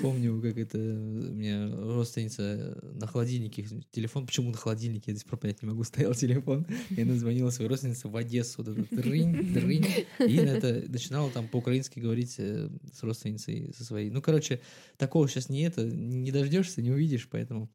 [0.00, 5.62] помню, как это, у меня родственница на холодильнике телефон, почему на холодильнике, я здесь понять
[5.62, 6.59] не могу, стоял телефон,
[6.90, 9.86] и она звонила своей родственнице в Одессу, вот этот дрынь, дрынь,
[10.18, 14.10] и это начинала там по-украински говорить э, с родственницей со своей.
[14.10, 14.60] Ну, короче,
[14.96, 17.70] такого сейчас не это, не дождешься, не увидишь, поэтому...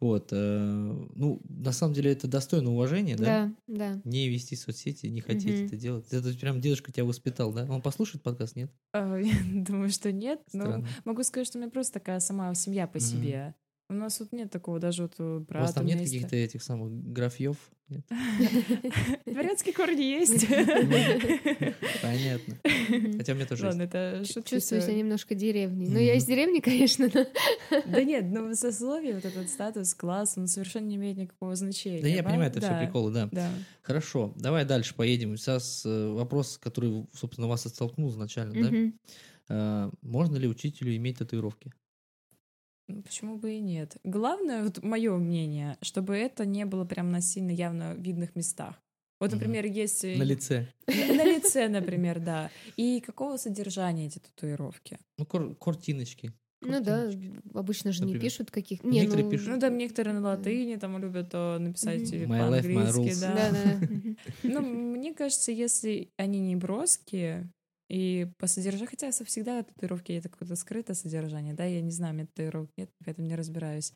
[0.00, 3.54] Вот, э, ну, на самом деле это достойно уважения, да?
[3.68, 4.00] Да, да.
[4.04, 5.66] Не вести соцсети, не хотеть Мгм.
[5.66, 6.06] это делать.
[6.10, 7.64] Это прям дедушка тебя воспитал, да?
[7.70, 8.70] Он послушает подкаст, нет?
[8.92, 9.32] А, Я
[9.64, 10.40] думаю, что нет.
[10.52, 10.88] Но Странно.
[11.04, 13.54] могу сказать, что у меня просто такая сама семья по себе.
[13.90, 16.36] У нас вот нет такого, даже вот у У вас брата там нет есть- каких-то
[16.36, 17.56] этих самых графьев?
[17.90, 18.02] Нет?
[19.26, 20.46] Дворянские корни есть.
[22.02, 22.56] Понятно.
[23.18, 24.22] Хотя у меня тоже Ладно, это.
[24.24, 25.88] Чувствую себя немножко деревней.
[25.90, 27.26] Ну, я из деревни, конечно, но...
[27.84, 32.00] Да нет, но в сословии вот этот статус, класс, он совершенно не имеет никакого значения.
[32.00, 33.28] Да я понимаю, это все приколы, да.
[33.30, 33.50] Да.
[33.82, 35.36] Хорошо, давай дальше поедем.
[35.36, 38.92] Сейчас э, вопрос, который, собственно, вас оттолкнул изначально, да?
[39.50, 41.70] А, Можно ли учителю иметь татуировки?
[42.88, 43.96] Ну, Почему бы и нет?
[44.04, 48.80] Главное, вот мое мнение, чтобы это не было прям на сильно явно видных местах.
[49.20, 50.04] Вот, например, есть...
[50.04, 50.66] э, На лице.
[50.86, 52.50] На на лице, например, да.
[52.76, 54.98] И какого содержания эти татуировки?
[55.18, 56.32] Ну, кор- картиночки.
[56.60, 57.10] Ну да,
[57.54, 58.22] обычно же не Например.
[58.22, 58.82] пишут каких...
[58.84, 59.48] Не, Некоторые ну, пишут.
[59.48, 63.20] Ну, там некоторые на латыни там любят э, написать my по-английски, rules.
[63.20, 63.34] да.
[63.34, 63.86] Да-да.
[63.86, 64.16] Мгм.
[64.42, 67.50] Ну, мне кажется, если они не броские,
[67.88, 72.12] и по содержанию, хотя со- всегда татуировки это какое-то скрытое содержание, да, я не знаю,
[72.14, 73.92] у меня татуировок нет, поэтому не разбираюсь.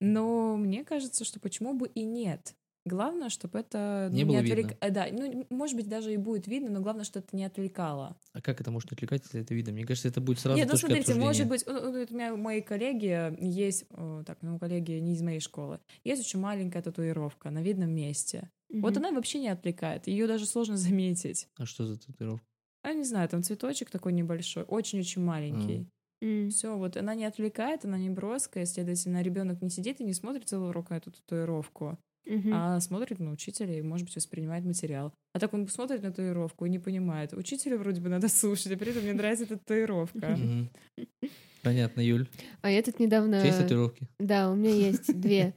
[0.00, 2.54] Но мне кажется, что почему бы и нет.
[2.86, 4.76] Главное, чтобы это ну, Не отвлек- видно.
[4.80, 8.16] э, Да, ну, может быть, даже и будет видно, но главное, что это не отвлекало.
[8.32, 9.72] А как это может отвлекать, если это видно?
[9.72, 11.48] Мне кажется, это будет сразу Нет, ну смотрите, может обсуждения.
[11.48, 15.80] быть, вот у меня мои коллеги есть, э, так, ну, коллеги не из моей школы,
[16.04, 18.50] есть очень маленькая татуировка на видном месте.
[18.70, 19.04] Вот Мгм.
[19.04, 21.48] она вообще не отвлекает, ее даже сложно заметить.
[21.58, 22.46] А что за татуировка?
[22.82, 25.86] А не знаю, там цветочек такой небольшой, очень-очень маленький.
[26.20, 26.50] М.
[26.50, 30.48] Все, вот она не отвлекает, она не броская, следовательно, ребенок не сидит и не смотрит
[30.48, 32.52] целый урок на эту татуировку, Мгм.
[32.52, 35.12] а смотрит на учителя и, может быть, воспринимает материал.
[35.32, 37.32] А так он посмотрит на татуировку и не понимает.
[37.34, 40.28] Учителю вроде бы надо слушать, а при этом мне нравится эта татуировка.
[40.32, 40.68] Мгм.
[41.68, 42.26] Понятно, Юль.
[42.62, 43.44] А я тут недавно...
[43.44, 44.08] есть татуировки?
[44.18, 45.52] Да, у меня есть две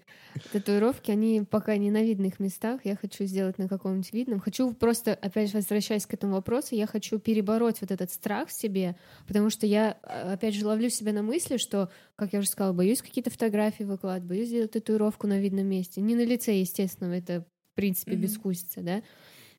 [0.52, 1.10] татуировки.
[1.10, 2.82] Они пока не на видных местах.
[2.84, 4.42] Я хочу сделать на каком-нибудь видном.
[4.42, 8.52] Хочу просто, опять же, возвращаясь к этому вопросу, я хочу перебороть вот этот страх в
[8.52, 12.50] себе, потому что я, а, опять же, ловлю себя на мысли, что, как я уже
[12.50, 16.02] сказала, боюсь какие-то фотографии выкладывать, боюсь сделать татуировку на видном месте.
[16.02, 19.02] Не на лице, естественно, это, в принципе, бескусица, да?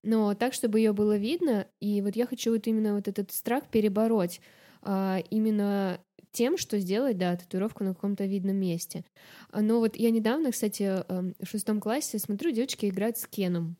[0.03, 3.71] Но так, чтобы ее было видно, и вот я хочу вот именно вот этот страх
[3.71, 4.43] перебороть
[4.83, 6.01] а, именно
[6.33, 9.05] тем, что сделать, да, татуировку на каком-то видном месте.
[9.51, 13.77] А, Но вот я недавно, кстати, эм, в шестом классе смотрю, девочки играют с Кеном.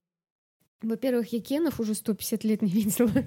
[0.83, 3.11] Во-первых, я Кенов уже 150 лет не видела.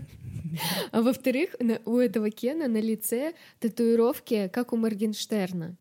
[0.92, 1.56] А во-вторых,
[1.86, 5.76] у этого Кена на лице татуировки, как у Моргенштерна.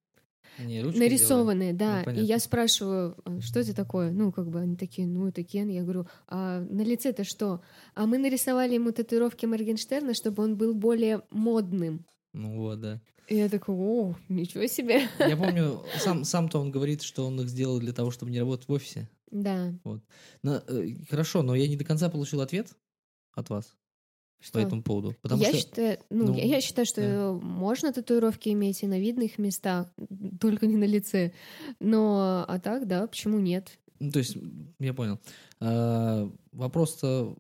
[0.59, 2.01] Они Нарисованные, Ну, да.
[2.03, 2.24] и понятно.
[2.26, 4.11] я спрашиваю, «А что это такое?
[4.11, 5.68] Ну, как бы они такие, ну, это Кен.
[5.68, 7.61] Я говорю, а на лице-то что?
[7.95, 12.05] А мы нарисовали ему татуировки Моргенштерна, чтобы он был более модным.
[12.35, 13.01] Ну вот, да.
[13.28, 15.09] И я такой, о, ничего себе.
[15.18, 18.68] Я помню, сам, сам-то он говорит, что он их сделал для того, чтобы не работать
[18.68, 19.09] в офисе.
[19.30, 19.72] Да.
[20.43, 22.76] Но, э, хорошо, но я не до конца получил ответ
[23.32, 23.74] от вас
[24.39, 24.61] по Что?
[24.61, 25.16] этому поводу.
[25.22, 27.32] Потому я что считаю, ну, ну, я, я считаю, что да.
[27.32, 29.89] можно татуировки иметь и на видных местах,
[30.41, 31.32] только не на лице.
[31.80, 33.78] Но, а так, да, почему нет?
[34.01, 34.37] Ну, то есть,
[34.78, 35.18] я понял.
[35.61, 37.37] А, Вопрос-то...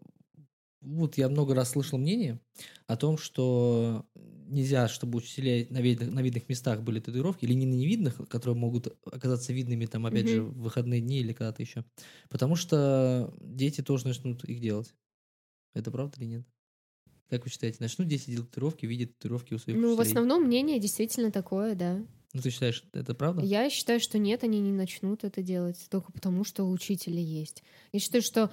[0.80, 2.38] Вот я много раз слышал мнение
[2.86, 4.04] о том, что
[4.46, 8.16] нельзя, чтобы у учителей на видных, на видных местах были татуировки, или не на невидных,
[8.28, 10.50] которые могут оказаться видными, там, опять же, Мгм.
[10.50, 11.84] в выходные дни или когда-то еще.
[12.30, 14.94] Потому что дети тоже начнут их делать.
[15.74, 16.46] Это правда или нет?
[17.28, 20.08] Как вы считаете, начнут дети делать татуировки, видят татуировки у своих Ну, в учителей?
[20.08, 22.02] основном мнение действительно такое, да.
[22.32, 23.42] Ну, ты считаешь, это правда?
[23.42, 27.62] Я считаю, что нет, они не начнут это делать только потому, что у учителя есть.
[27.92, 28.50] Я считаю, что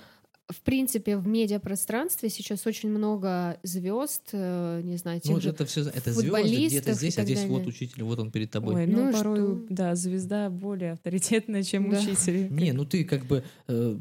[0.52, 5.66] в принципе в медиапространстве сейчас очень много звезд, э, не знаю, тех Ну, же это
[5.66, 7.70] все, это звезды где-то здесь, а здесь вот далее.
[7.70, 8.76] учитель, вот он перед тобой.
[8.76, 9.66] Ой, Ну ну, порой, что?
[9.70, 12.00] да, звезда более авторитетная, чем Да.
[12.00, 12.48] учитель.
[12.52, 13.44] Не, ну ты как бы...
[13.68, 14.00] э,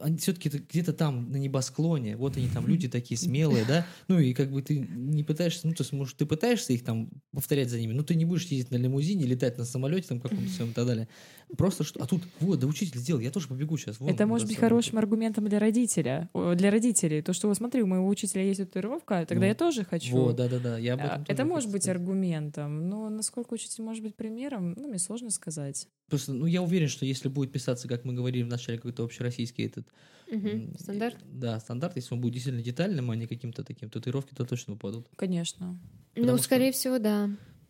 [0.00, 4.34] они все-таки где-то там на небосклоне, вот они там люди такие смелые, да, ну и
[4.34, 7.78] как бы ты не пытаешься, ну то есть, может, ты пытаешься их там повторять за
[7.78, 10.74] ними, но ты не будешь ездить на лимузине, летать на самолете там каком-то своем и
[10.74, 11.08] так далее.
[11.56, 14.00] Просто что, а тут, вот, да учитель сделал, я тоже побегу сейчас.
[14.00, 17.86] Вон, это может быть хорошим аргументом для родителя, для родителей, то, что, вот смотри, у
[17.86, 20.12] моего учителя есть татуировка, тогда ну, я тоже хочу.
[20.12, 22.00] Вот, да-да-да, я об этом Это может быть сказать.
[22.00, 25.88] аргументом, но насколько учитель может быть примером, ну, мне сложно сказать.
[26.08, 29.66] Просто, ну, я уверен, что если будет писаться, как мы говорили в начале, какой-то общероссийский
[29.66, 29.86] этот...
[30.30, 30.78] Угу.
[30.78, 31.18] Стандарт?
[31.30, 35.08] Да, стандарт, если он будет действительно детальным, а не каким-то таким, татуировки, то точно упадут.
[35.16, 35.78] Конечно.
[36.14, 37.28] Потому ну, скорее всего, да.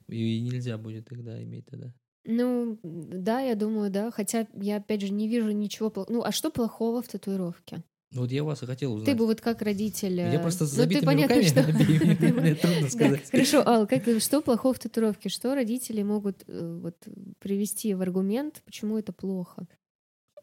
[0.08, 1.92] И нельзя будет тогда иметь тогда.
[2.24, 4.10] Ну, да, я думаю, да.
[4.10, 6.14] Хотя я, опять же, не вижу ничего плохого.
[6.14, 7.82] Ну, а что плохого в татуировке?
[8.12, 9.06] Вот я вас и хотел узнать.
[9.06, 10.20] Ты бы вот как родитель...
[10.20, 11.62] Я э, просто с ну, забитыми руками, что...
[12.40, 13.30] мне трудно сказать.
[13.30, 15.30] Хорошо, Ал, как, что плохого в татуировке?
[15.30, 16.96] Что родители могут э, вот,
[17.38, 19.66] привести в аргумент, почему это плохо?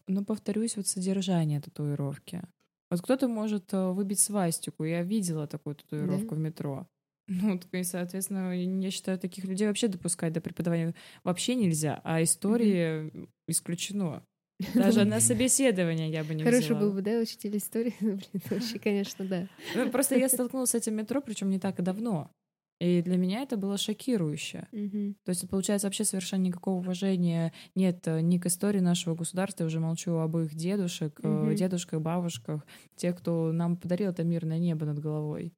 [0.08, 2.42] Ну, повторюсь, вот содержание татуировки.
[2.90, 4.84] Вот кто-то может э, выбить свастику.
[4.84, 6.88] Я видела такую татуировку в метро.
[7.30, 13.12] Ну, и, соответственно, я считаю, таких людей вообще допускать до преподавания вообще нельзя, а истории
[13.12, 13.30] mm-hmm.
[13.48, 14.24] исключено.
[14.74, 17.94] Даже на собеседование я бы не Хороший был бы, да, учитель истории?
[18.02, 19.48] Блин, вообще, конечно, да.
[19.76, 22.32] Ну, просто я столкнулась с этим метро, причем не так и давно.
[22.80, 24.68] И для меня это было шокирующе.
[24.72, 25.16] Mm-hmm.
[25.26, 29.68] То есть, получается, вообще совершенно никакого уважения нет э, ни к истории нашего государства, я
[29.68, 31.56] уже молчу об их дедушек, mm-hmm.
[31.56, 32.66] дедушках, бабушках,
[32.96, 35.54] тех, кто нам подарил это мирное небо над головой.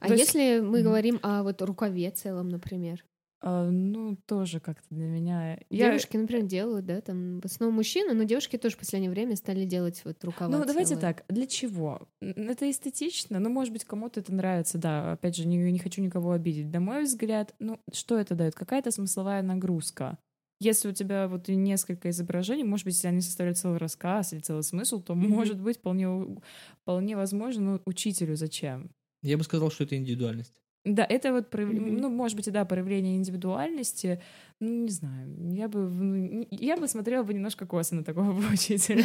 [0.00, 0.64] А То если есть...
[0.64, 3.04] мы говорим о вот рукаве целом, например?
[3.40, 5.58] А, ну, тоже как-то для меня...
[5.70, 6.22] Девушки, я...
[6.22, 10.02] например, делают, да, там в основном мужчины, но девушки тоже в последнее время стали делать
[10.04, 12.08] вот рукава Ну, давайте так, для чего?
[12.20, 16.32] Это эстетично, ну, может быть, кому-то это нравится, да, опять же, не, не хочу никого
[16.32, 16.72] обидеть.
[16.72, 18.54] На мой взгляд, ну, что это дает?
[18.56, 20.18] Какая-то смысловая нагрузка.
[20.60, 24.64] Если у тебя вот несколько изображений, может быть, если они составляют целый рассказ или целый
[24.64, 25.28] смысл, то, mm-hmm.
[25.28, 26.40] может быть, вполне,
[26.82, 28.90] вполне возможно, ну, учителю зачем?
[29.22, 30.60] Я бы сказал, что это индивидуальность.
[30.84, 32.00] Да, это вот, mm-hmm.
[32.00, 34.22] ну, может быть, да, проявление индивидуальности.
[34.60, 39.04] Ну, не знаю, я бы, ну, я бы смотрела бы немножко косо на такого учителя.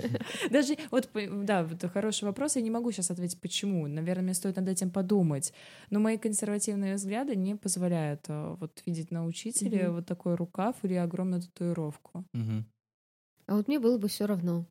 [0.50, 3.86] Даже, вот, да, вот хороший вопрос, я не могу сейчас ответить, почему.
[3.86, 5.52] Наверное, мне стоит над этим подумать.
[5.90, 10.94] Но мои консервативные взгляды не позволяют а, вот видеть на учителе вот такой рукав или
[10.94, 12.24] огромную татуировку.
[13.46, 14.64] А вот мне было бы все равно.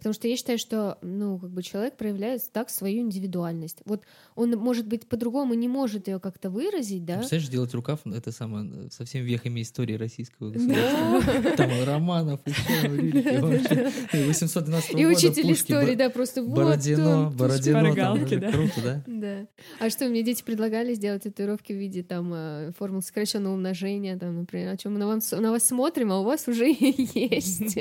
[0.00, 3.82] Потому что я считаю, что, ну, как бы человек проявляет так свою индивидуальность.
[3.84, 4.04] Вот
[4.34, 7.18] он, может быть, по-другому не может ее как-то выразить, да?
[7.18, 11.52] Представляешь, делать рукав, это самое, со всеми вехами истории российского государства.
[11.54, 12.88] Там Романов, еще
[14.26, 17.92] 812 И учитель истории, да, просто вот Бородино, Бородино.
[18.50, 19.04] Круто, да?
[19.06, 19.46] Да.
[19.80, 24.34] А что, мне дети предлагали сделать татуировки в виде там э, формул сокращенного умножения, там,
[24.38, 27.78] например, о чем мы на вас смотрим, а у вас уже есть.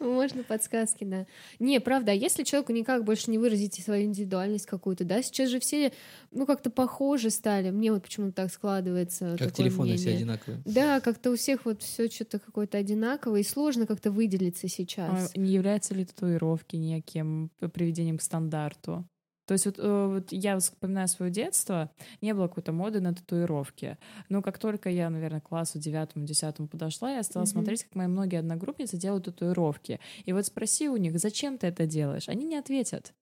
[0.00, 1.28] Можно подсказки, да.
[1.60, 5.60] Не, правда, а если человеку никак больше не выразить свою индивидуальность какую-то, да, сейчас же
[5.60, 5.92] все,
[6.30, 7.70] ну, как-то похожи стали.
[7.70, 9.36] Мне вот почему-то так складывается.
[9.38, 9.98] Как телефоны мнение.
[9.98, 10.62] все одинаковые.
[10.64, 15.32] Да, как-то у всех вот все что-то какое-то одинаковое, и сложно как-то выделиться сейчас.
[15.34, 19.06] А не являются ли татуировки неким приведением к стандарту?
[19.50, 21.90] То есть вот, э, вот я вспоминаю свое детство,
[22.20, 23.98] не было какой-то моды на татуировки.
[24.28, 27.46] Но как только я, наверное, к классу девятому, десятому подошла, я стала mm-hmm.
[27.46, 29.98] смотреть, как мои многие одногруппницы делают татуировки.
[30.24, 32.28] И вот спроси у них, зачем ты это делаешь?
[32.28, 33.12] Они не ответят.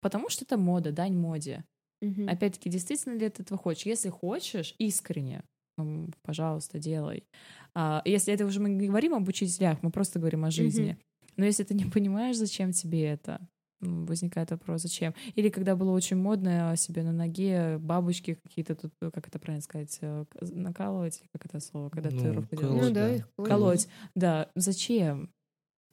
[0.00, 1.66] Потому что это мода, дань моде.
[2.02, 2.30] Mm-hmm.
[2.30, 3.84] Опять-таки, действительно ли ты этого хочешь?
[3.84, 5.44] Если хочешь, искренне,
[5.76, 7.24] ну, пожалуйста, делай.
[7.74, 10.92] А, если это уже мы не говорим об учителях, мы просто говорим о жизни.
[10.92, 11.32] Mm-hmm.
[11.36, 13.46] Но если ты не понимаешь, зачем тебе это,
[13.80, 15.14] возникает вопрос, зачем?
[15.34, 19.62] Или когда было очень модно себе на ноге бабочки какие-то тут, э, как это правильно
[19.62, 22.82] сказать, э, накалывать, как это слово, когда ну, татуировку делаешь?
[22.82, 23.44] Ну да, да.
[23.44, 23.88] Колоть.
[24.14, 25.30] Да, зачем?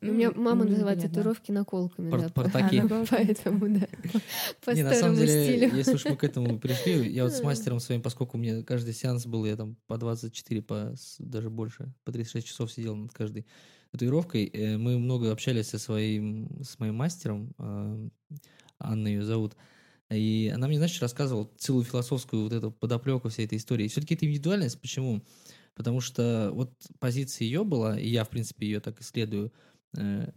[0.02, 2.30] У меня мама называет татуировки наколками, Пор- да.
[2.30, 2.84] Портаки.
[3.10, 3.88] Поэтому, да.
[4.66, 5.76] По Не, на самом деле, стилю.
[5.76, 8.94] если уж мы к этому пришли, я вот с мастером своим, поскольку у меня каждый
[8.94, 13.46] сеанс был, я там по 24, по, даже больше, по 36 часов сидел над каждой
[13.96, 14.46] татуировкой.
[14.54, 18.08] Э, мы много общались со своим, с моим мастером, а,
[18.80, 19.56] Анна ее зовут,
[20.12, 23.88] и она мне, значит, рассказывала целую философскую вот эту подоплеку всей этой истории.
[23.88, 24.80] Все-таки это индивидуальность.
[24.80, 25.24] Почему?
[25.74, 29.52] Потому что вот позиция ее была, и я, в принципе, ее так исследую,
[29.98, 30.32] э,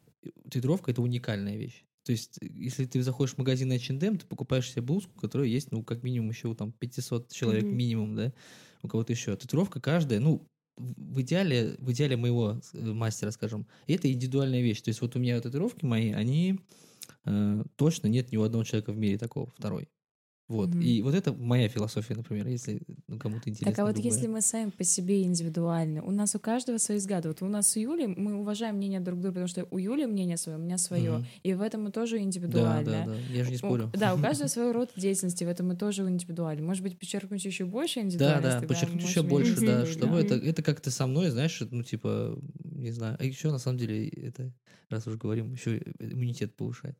[0.45, 1.85] татуировка— это уникальная вещь.
[2.05, 5.83] То есть, если ты заходишь в магазин H&M, ты покупаешь себе блузку, которая есть, ну,
[5.85, 7.73] как минимум еще там 500 человек mm-hmm.
[7.73, 8.33] минимум, да,
[8.83, 9.37] у кого-то еще.
[9.37, 10.49] Татуировка каждая, ну,
[10.79, 14.81] в идеале, в идеале моего э, мастера, скажем, это индивидуальная вещь.
[14.81, 16.61] То есть вот у меня татуировки мои, они
[17.25, 19.89] э, точно нет ни у одного человека в мире такого, второй.
[20.49, 20.71] Вот.
[20.71, 20.81] Мгм.
[20.81, 23.71] И вот это моя философия, например, если ну, кому-то интересно.
[23.71, 24.13] Так а вот другое.
[24.13, 27.29] если мы сами по себе индивидуальны, у нас у каждого свои взгляды.
[27.29, 30.39] Вот у нас с Юлей, мы уважаем мнение друг друга, потому что у Юли мнение
[30.39, 31.19] свое, у меня свое.
[31.19, 31.27] Мгм.
[31.43, 32.91] И в этом мы тоже Да, индивидуальны.
[32.91, 33.15] да, да.
[33.31, 33.91] Я же не У- спорю.
[33.93, 36.63] да, у каждого свой род деятельности, в этом мы тоже индивидуальны.
[36.63, 38.61] Может быть, подчеркнуть еще больше Да, индивидуальности.
[38.63, 40.21] да, подчеркнуть еще больше, да, чтобы да.
[40.21, 43.19] это, это как-то со мной, знаешь, ну, типа, не знаю.
[43.21, 44.51] А еще, на самом деле, это,
[44.89, 46.97] раз уж говорим, еще иммунитет повышает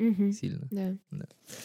[0.00, 0.32] Мгм.
[0.32, 0.66] сильно.
[0.70, 0.96] Да.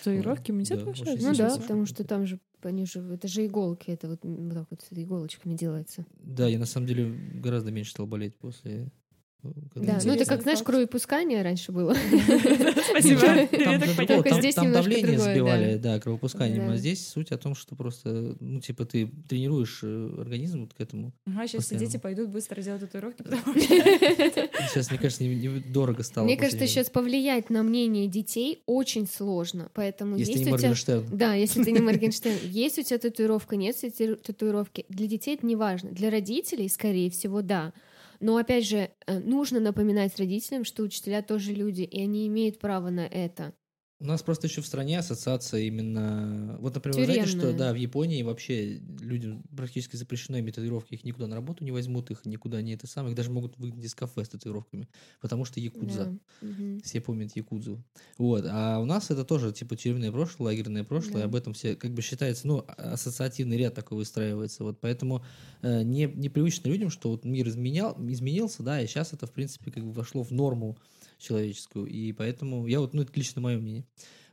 [0.03, 1.17] Татуировки иммунитет Да, повышает?
[1.17, 4.53] очень Ну да, потому что там же, они же, это же иголки, это вот, вот
[4.53, 6.05] так вот с иголочками делается.
[6.19, 8.91] Да, я на самом деле гораздо меньше стал болеть после...
[9.43, 11.93] э, Да, ну это как, знаешь, кровопускание раньше было.
[12.89, 14.07] Спасибо.
[14.07, 16.67] Только здесь там немножко давление сбивали, да, кровопусканием.
[16.67, 16.73] Да.
[16.73, 20.81] А здесь суть о том, что просто, ну, типа, ты тренируешь э, организм вот к
[20.81, 21.13] этому.
[21.25, 23.55] Ага, сейчас все дети пойдут быстро делать татуировки, потому что...
[24.69, 25.23] Сейчас, мне кажется,
[25.71, 26.25] дорого стало.
[26.25, 29.69] Мне кажется, сейчас повлиять на мнение детей очень сложно.
[29.73, 30.17] Поэтому.
[30.17, 30.51] Если не.
[30.51, 31.05] Моргенштерн.
[31.11, 33.75] Да, если ты не Моргенштерн, есть у тебя татуировка, нет
[34.23, 34.85] татуировки.
[34.89, 35.91] Для детей это не важно.
[35.91, 37.73] Для родителей, скорее всего, да.
[38.19, 42.89] Но опять же, э, нужно напоминать родителям, что учителя тоже люди, и они имеют право
[42.89, 43.53] на это.
[44.01, 46.57] У нас просто еще в стране ассоциация именно...
[46.59, 47.57] Вот, например, вы знаете, что Тюремная.
[47.57, 52.11] да, в Японии вообще людям практически запрещено иметь татуировки, их никуда на работу не возьмут,
[52.11, 54.89] их никуда не это самое, их даже могут выгнать из кафе с татуировками,
[55.21, 56.17] потому что якудза.
[56.41, 56.47] Да.
[56.83, 57.81] Все помнят якудзу.
[58.17, 58.45] Вот.
[58.49, 61.23] А у нас это тоже типа тюремное прошлое, лагерное прошлое, Да.
[61.25, 64.65] об этом все как бы считается, ну, а- ассоциативный ряд такой выстраивается.
[64.65, 65.23] Вот поэтому
[65.61, 69.71] э, не, непривычно людям, что вот мир изменял, изменился, да, и сейчас это, в принципе,
[69.71, 70.77] как бы вошло в норму
[71.17, 71.87] человеческую.
[71.87, 73.85] И поэтому я вот, ну, это лично мое мнение.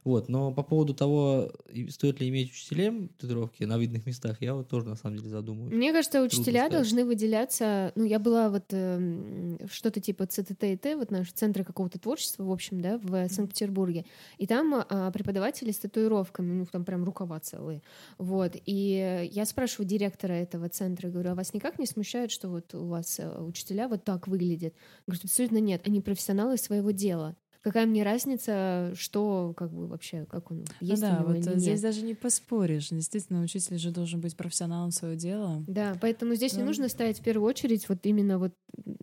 [0.04, 1.52] Вот, но по поводу того,
[1.90, 5.72] стоит ли иметь учителям татуировки на видных местах, я вот тоже на самом деле задумываюсь.
[5.72, 6.72] Мне кажется, учителя сказать.
[6.72, 7.92] должны выделяться.
[7.94, 12.80] Ну, я была вот эм, что-то типа ЦТТ, вот наш центр какого-то творчества, в общем,
[12.80, 14.04] да, в Санкт-Петербурге.
[14.38, 17.80] И там а, преподаватели с татуировками, ну, там прям рукава целые.
[18.18, 18.56] Вот.
[18.66, 22.86] И я спрашиваю директора этого центра, говорю, а вас никак не смущает, что вот у
[22.86, 24.74] вас э, учителя вот так выглядят?
[25.06, 25.82] Говорит, абсолютно нет.
[25.86, 27.36] Они профессионалы своего дела.
[27.62, 31.36] Какая мне разница, что как бы вообще, как он, Ну есть у да, него вот
[31.36, 31.60] или э, нет?
[31.60, 32.89] здесь даже не поспоришь.
[32.89, 35.62] Действительно, учитель же должен быть профессионалом своего дела.
[35.68, 36.66] Да, поэтому здесь не Да.
[36.66, 38.52] нужно ставить в первую очередь вот именно вот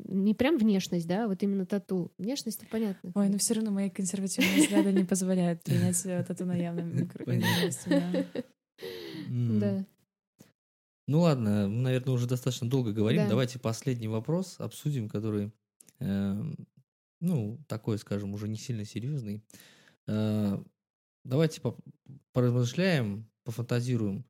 [0.05, 2.11] не прям внешность, да, а вот именно тату.
[2.17, 3.11] Внешность понятно.
[3.15, 8.25] Ой, ну все равно мои консервативные взгляды не позволяют принять э, тату на явном месте,
[9.29, 9.85] да.
[11.07, 13.23] Ну ладно, мы, наверное, уже достаточно долго говорим.
[13.23, 13.29] Да.
[13.29, 15.51] Давайте последний вопрос обсудим, который,
[15.99, 16.55] эм,
[17.19, 19.43] ну, такой, скажем, уже не сильно серьезный.
[20.07, 20.63] Э,
[21.23, 21.77] давайте по-
[22.33, 24.25] поразмышляем, пофантазируем.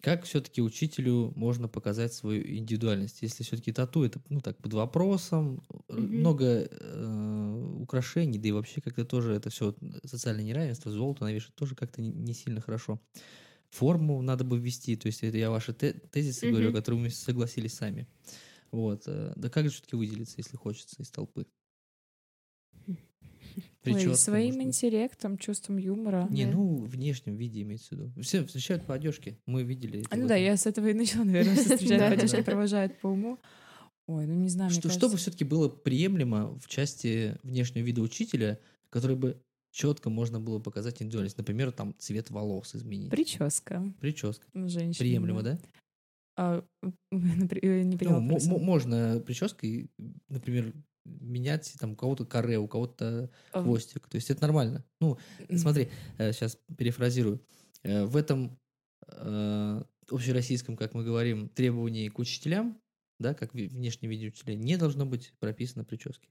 [0.00, 3.22] Как все-таки учителю можно показать свою индивидуальность?
[3.22, 6.08] Если все-таки тату это, ну, так, под вопросом, Мгм.
[6.20, 9.74] много э, украшений, да и вообще как-то тоже это все
[10.04, 13.00] социальное неравенство, золото навешать тоже как-то не, не сильно хорошо.
[13.70, 16.76] Форму надо бы ввести, то есть это я ваши те- тезисы говорю, Мгм.
[16.76, 18.08] которые мы согласились сами.
[18.72, 19.04] Вот.
[19.08, 21.46] э, Да как же все-таки выделиться, если хочется из толпы?
[23.58, 26.26] Ой, Прическа, своим может интеллектом, чувством юмора.
[26.30, 26.52] Не, Да.
[26.52, 28.12] ну, внешнем виде имеется в виду.
[28.22, 29.38] Все встречают по одежке.
[29.46, 30.04] Мы видели.
[30.10, 30.28] А, ну вот.
[30.28, 31.54] да, я с этого и начала, наверное,
[31.88, 32.08] Да.
[32.08, 33.38] по одежке, провожают по уму.
[34.06, 38.58] Ой, ну не знаю, Что, чтобы все-таки было приемлемо в части внешнего вида учителя,
[38.90, 39.40] который бы
[39.70, 41.36] четко можно было показать индивидуальность.
[41.36, 43.10] Например, там цвет волос изменить.
[43.10, 43.82] Прическа.
[44.00, 44.46] Прическа.
[44.54, 44.98] Женщина.
[44.98, 45.58] Приемлемо, да?
[46.36, 46.64] А,
[47.12, 49.90] э, не Ну, можно прической,
[50.28, 50.72] например,
[51.04, 53.30] менять там у кого-то каре, у кого-то
[53.62, 54.08] хвостик.
[54.08, 54.84] То есть это нормально.
[55.00, 55.18] Ну,
[55.56, 55.88] смотри,
[56.18, 57.40] сейчас перефразирую.
[57.82, 58.58] Э, В этом
[59.06, 62.80] э, общероссийском, как мы говорим, требовании к учителям,
[63.18, 66.28] да, как ви- внешнее виде учителя, не должно быть прописано прически.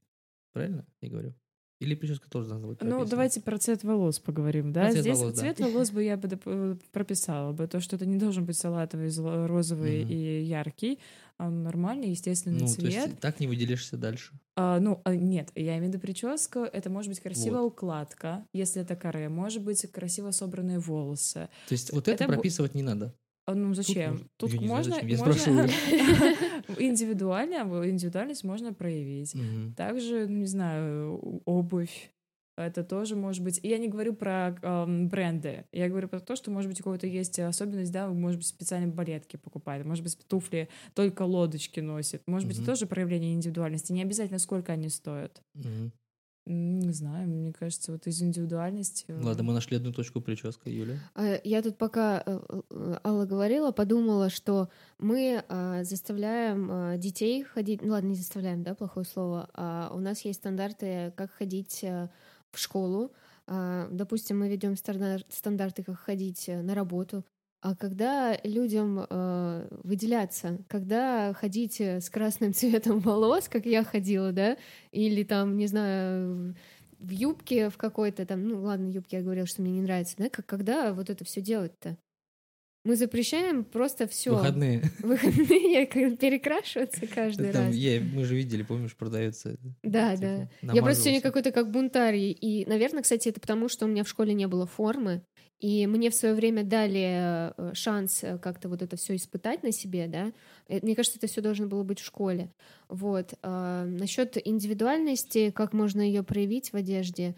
[0.52, 1.34] Правильно я говорю?
[1.80, 3.04] Или прическа тоже должна быть прописана?
[3.04, 4.82] Ну, давайте про цвет волос поговорим, да?
[4.82, 5.40] Про цвет Здесь волос, да.
[5.40, 9.10] цвет волос бы я бы э, прописала бы, то, что это не должен быть салатовый,
[9.46, 10.10] розовый Мгм.
[10.12, 10.98] и яркий,
[11.36, 12.92] а нормальный, естественный Ну, то цвет.
[12.92, 14.32] есть так не выделишься дальше.
[14.56, 16.60] А, ну, а, нет, я имею в виду прическу.
[16.60, 19.28] Это может быть красивая укладка, если это каре.
[19.28, 21.48] Может быть красиво собранные волосы.
[21.68, 23.14] То есть вот это, Это прописывать не надо.
[23.46, 24.28] А, ну, зачем?
[24.36, 24.94] Тут, знаю, можно...
[24.96, 25.08] зачем.
[25.08, 25.68] Я можно-.
[26.76, 29.34] Индивидуально, индивидуальность можно проявить.
[29.34, 29.74] Мгм.
[29.74, 32.10] Также, не знаю, обувь.
[32.56, 33.60] Это тоже может быть.
[33.62, 35.64] Я не говорю про эм, бренды.
[35.70, 38.90] Я говорю про то, что, может быть, у кого-то есть особенность, да, может быть, специальные
[38.92, 42.22] балетки покупает, может быть, туфли только лодочки носит.
[42.26, 42.64] Может быть, Мгм.
[42.64, 43.92] это тоже проявление индивидуальности.
[43.92, 45.40] Не обязательно, сколько они стоят.
[45.54, 45.92] Мгм.
[46.50, 49.04] Не знаю, мне кажется, вот из индивидуальности...
[49.08, 50.98] э, Ладно, мы нашли одну точку прическа, Юля.
[51.14, 54.68] А, Я тут пока э, э, Алла говорила, подумала, что
[54.98, 55.44] мы
[55.82, 61.12] заставляем детей ходить, ну ладно, не заставляем, да, плохое слово, а у нас есть стандарты,
[61.16, 61.84] как ходить
[62.50, 63.12] в школу,
[63.50, 67.24] А, допустим, мы ведем стандарты, как ходить э, на работу.
[67.60, 74.32] А когда людям э, выделяться, когда ходить э, с красным цветом волос, как я ходила,
[74.32, 74.56] да,
[74.92, 76.54] или там, не знаю,
[76.98, 80.28] в юбке в какой-то там, ну ладно, юбке я говорила, что мне не нравится, да,
[80.28, 81.96] как когда вот это все делать-то?
[82.84, 84.34] Мы запрещаем просто все.
[84.34, 84.82] Выходные.
[85.00, 87.74] Выходные перекрашиваться каждый Там, раз.
[87.74, 89.56] Я, мы же видели, помнишь, продается.
[89.82, 90.72] Да, типа, да.
[90.72, 92.30] Я просто сегодня какой-то как бунтарий.
[92.30, 95.22] И, наверное, кстати, это потому, что у меня в школе не было формы.
[95.60, 99.72] И мне в свое время дали э, шанс э, как-то вот это все испытать на
[99.72, 100.32] себе, да.
[100.68, 102.52] Э, мне кажется, это все должно было быть в школе.
[102.88, 103.34] Вот.
[103.42, 107.34] А, насчет индивидуальности, как можно ее проявить в одежде.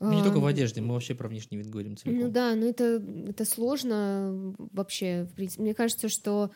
[0.00, 2.20] Ну, не только в одежде, мы вообще про внешний вид говорим целиком.
[2.20, 5.28] Ну да, но это, это сложно вообще.
[5.30, 5.62] В принципе.
[5.62, 6.52] Мне кажется, что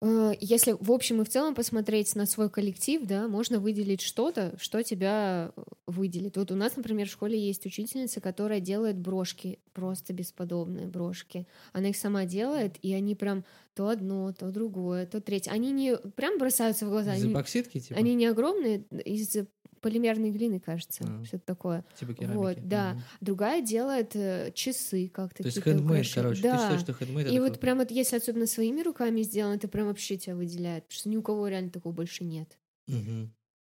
[0.00, 4.82] если в общем и в целом посмотреть на свой коллектив, да, можно выделить что-то, что
[4.84, 5.52] тебя
[5.86, 6.36] выделит.
[6.36, 11.48] Вот у нас, например, в школе есть учительница, которая делает брошки, просто бесподобные брошки.
[11.72, 13.44] Она их сама делает, и они прям
[13.74, 15.50] то одно, то другое, то третье.
[15.50, 17.16] Они не прям бросаются в глаза.
[17.16, 17.98] Из они, эпоксидки, типа?
[17.98, 19.36] Они не огромные, из
[19.80, 21.84] полимерной глины, кажется, а, что-то такое.
[21.98, 22.36] Типа керамики.
[22.36, 22.92] Вот, да.
[22.92, 23.02] Угу.
[23.20, 25.42] Другая делает э, часы как-то.
[25.42, 26.42] То есть хендмейд, короче.
[26.42, 26.56] Да.
[26.56, 27.60] Ты считаешь, что хендмейд И вот круто.
[27.60, 31.16] прям вот если особенно своими руками сделано, это прям вообще тебя выделяет, потому что ни
[31.16, 32.58] у кого реально такого больше нет.
[32.88, 33.30] Угу.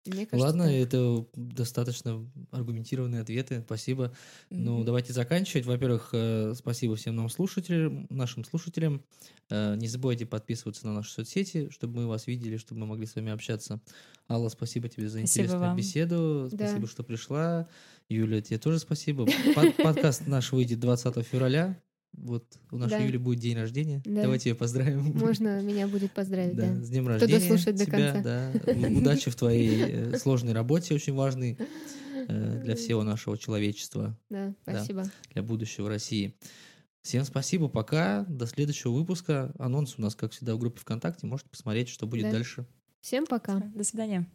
[0.07, 0.73] Мне кажется, Ладно, так.
[0.75, 3.63] это достаточно аргументированные ответы.
[3.65, 4.05] Спасибо.
[4.51, 4.57] Mm-hmm.
[4.57, 5.65] Ну, давайте заканчивать.
[5.65, 9.03] Во-первых, э, спасибо всем нам слушателям, нашим слушателям.
[9.49, 13.15] Э, не забывайте подписываться на наши соцсети, чтобы мы вас видели, чтобы мы могли с
[13.15, 13.81] вами общаться.
[14.29, 15.77] Алла, спасибо тебе за спасибо интересную вам.
[15.77, 16.49] беседу.
[16.53, 16.87] Спасибо, да.
[16.87, 17.69] что пришла.
[18.09, 19.27] Юля, тебе тоже спасибо.
[19.83, 21.81] Подкаст наш выйдет 20 февраля.
[22.17, 23.05] Вот у нашей да.
[23.05, 24.03] Юли будет день рождения.
[24.05, 24.23] Да.
[24.23, 25.13] Давайте ее поздравим.
[25.15, 26.73] Можно меня будет поздравить, да.
[26.75, 26.83] да.
[26.83, 27.39] С днем рождения.
[27.39, 28.23] Кто дослушает до конца.
[28.23, 28.53] Да.
[28.99, 31.59] Удачи в твоей э, сложной работе, очень важной
[32.29, 34.19] э, для всего нашего человечества.
[34.31, 35.03] Да, спасибо.
[35.05, 36.35] Да, для будущего России.
[37.03, 38.25] Всем спасибо, пока.
[38.29, 39.53] До следующего выпуска.
[39.59, 41.27] Анонс у нас, как всегда, в группе ВКонтакте.
[41.27, 42.33] Можете посмотреть, что будет да.
[42.33, 42.67] дальше.
[43.01, 43.61] Всем пока.
[43.75, 44.27] До свидания.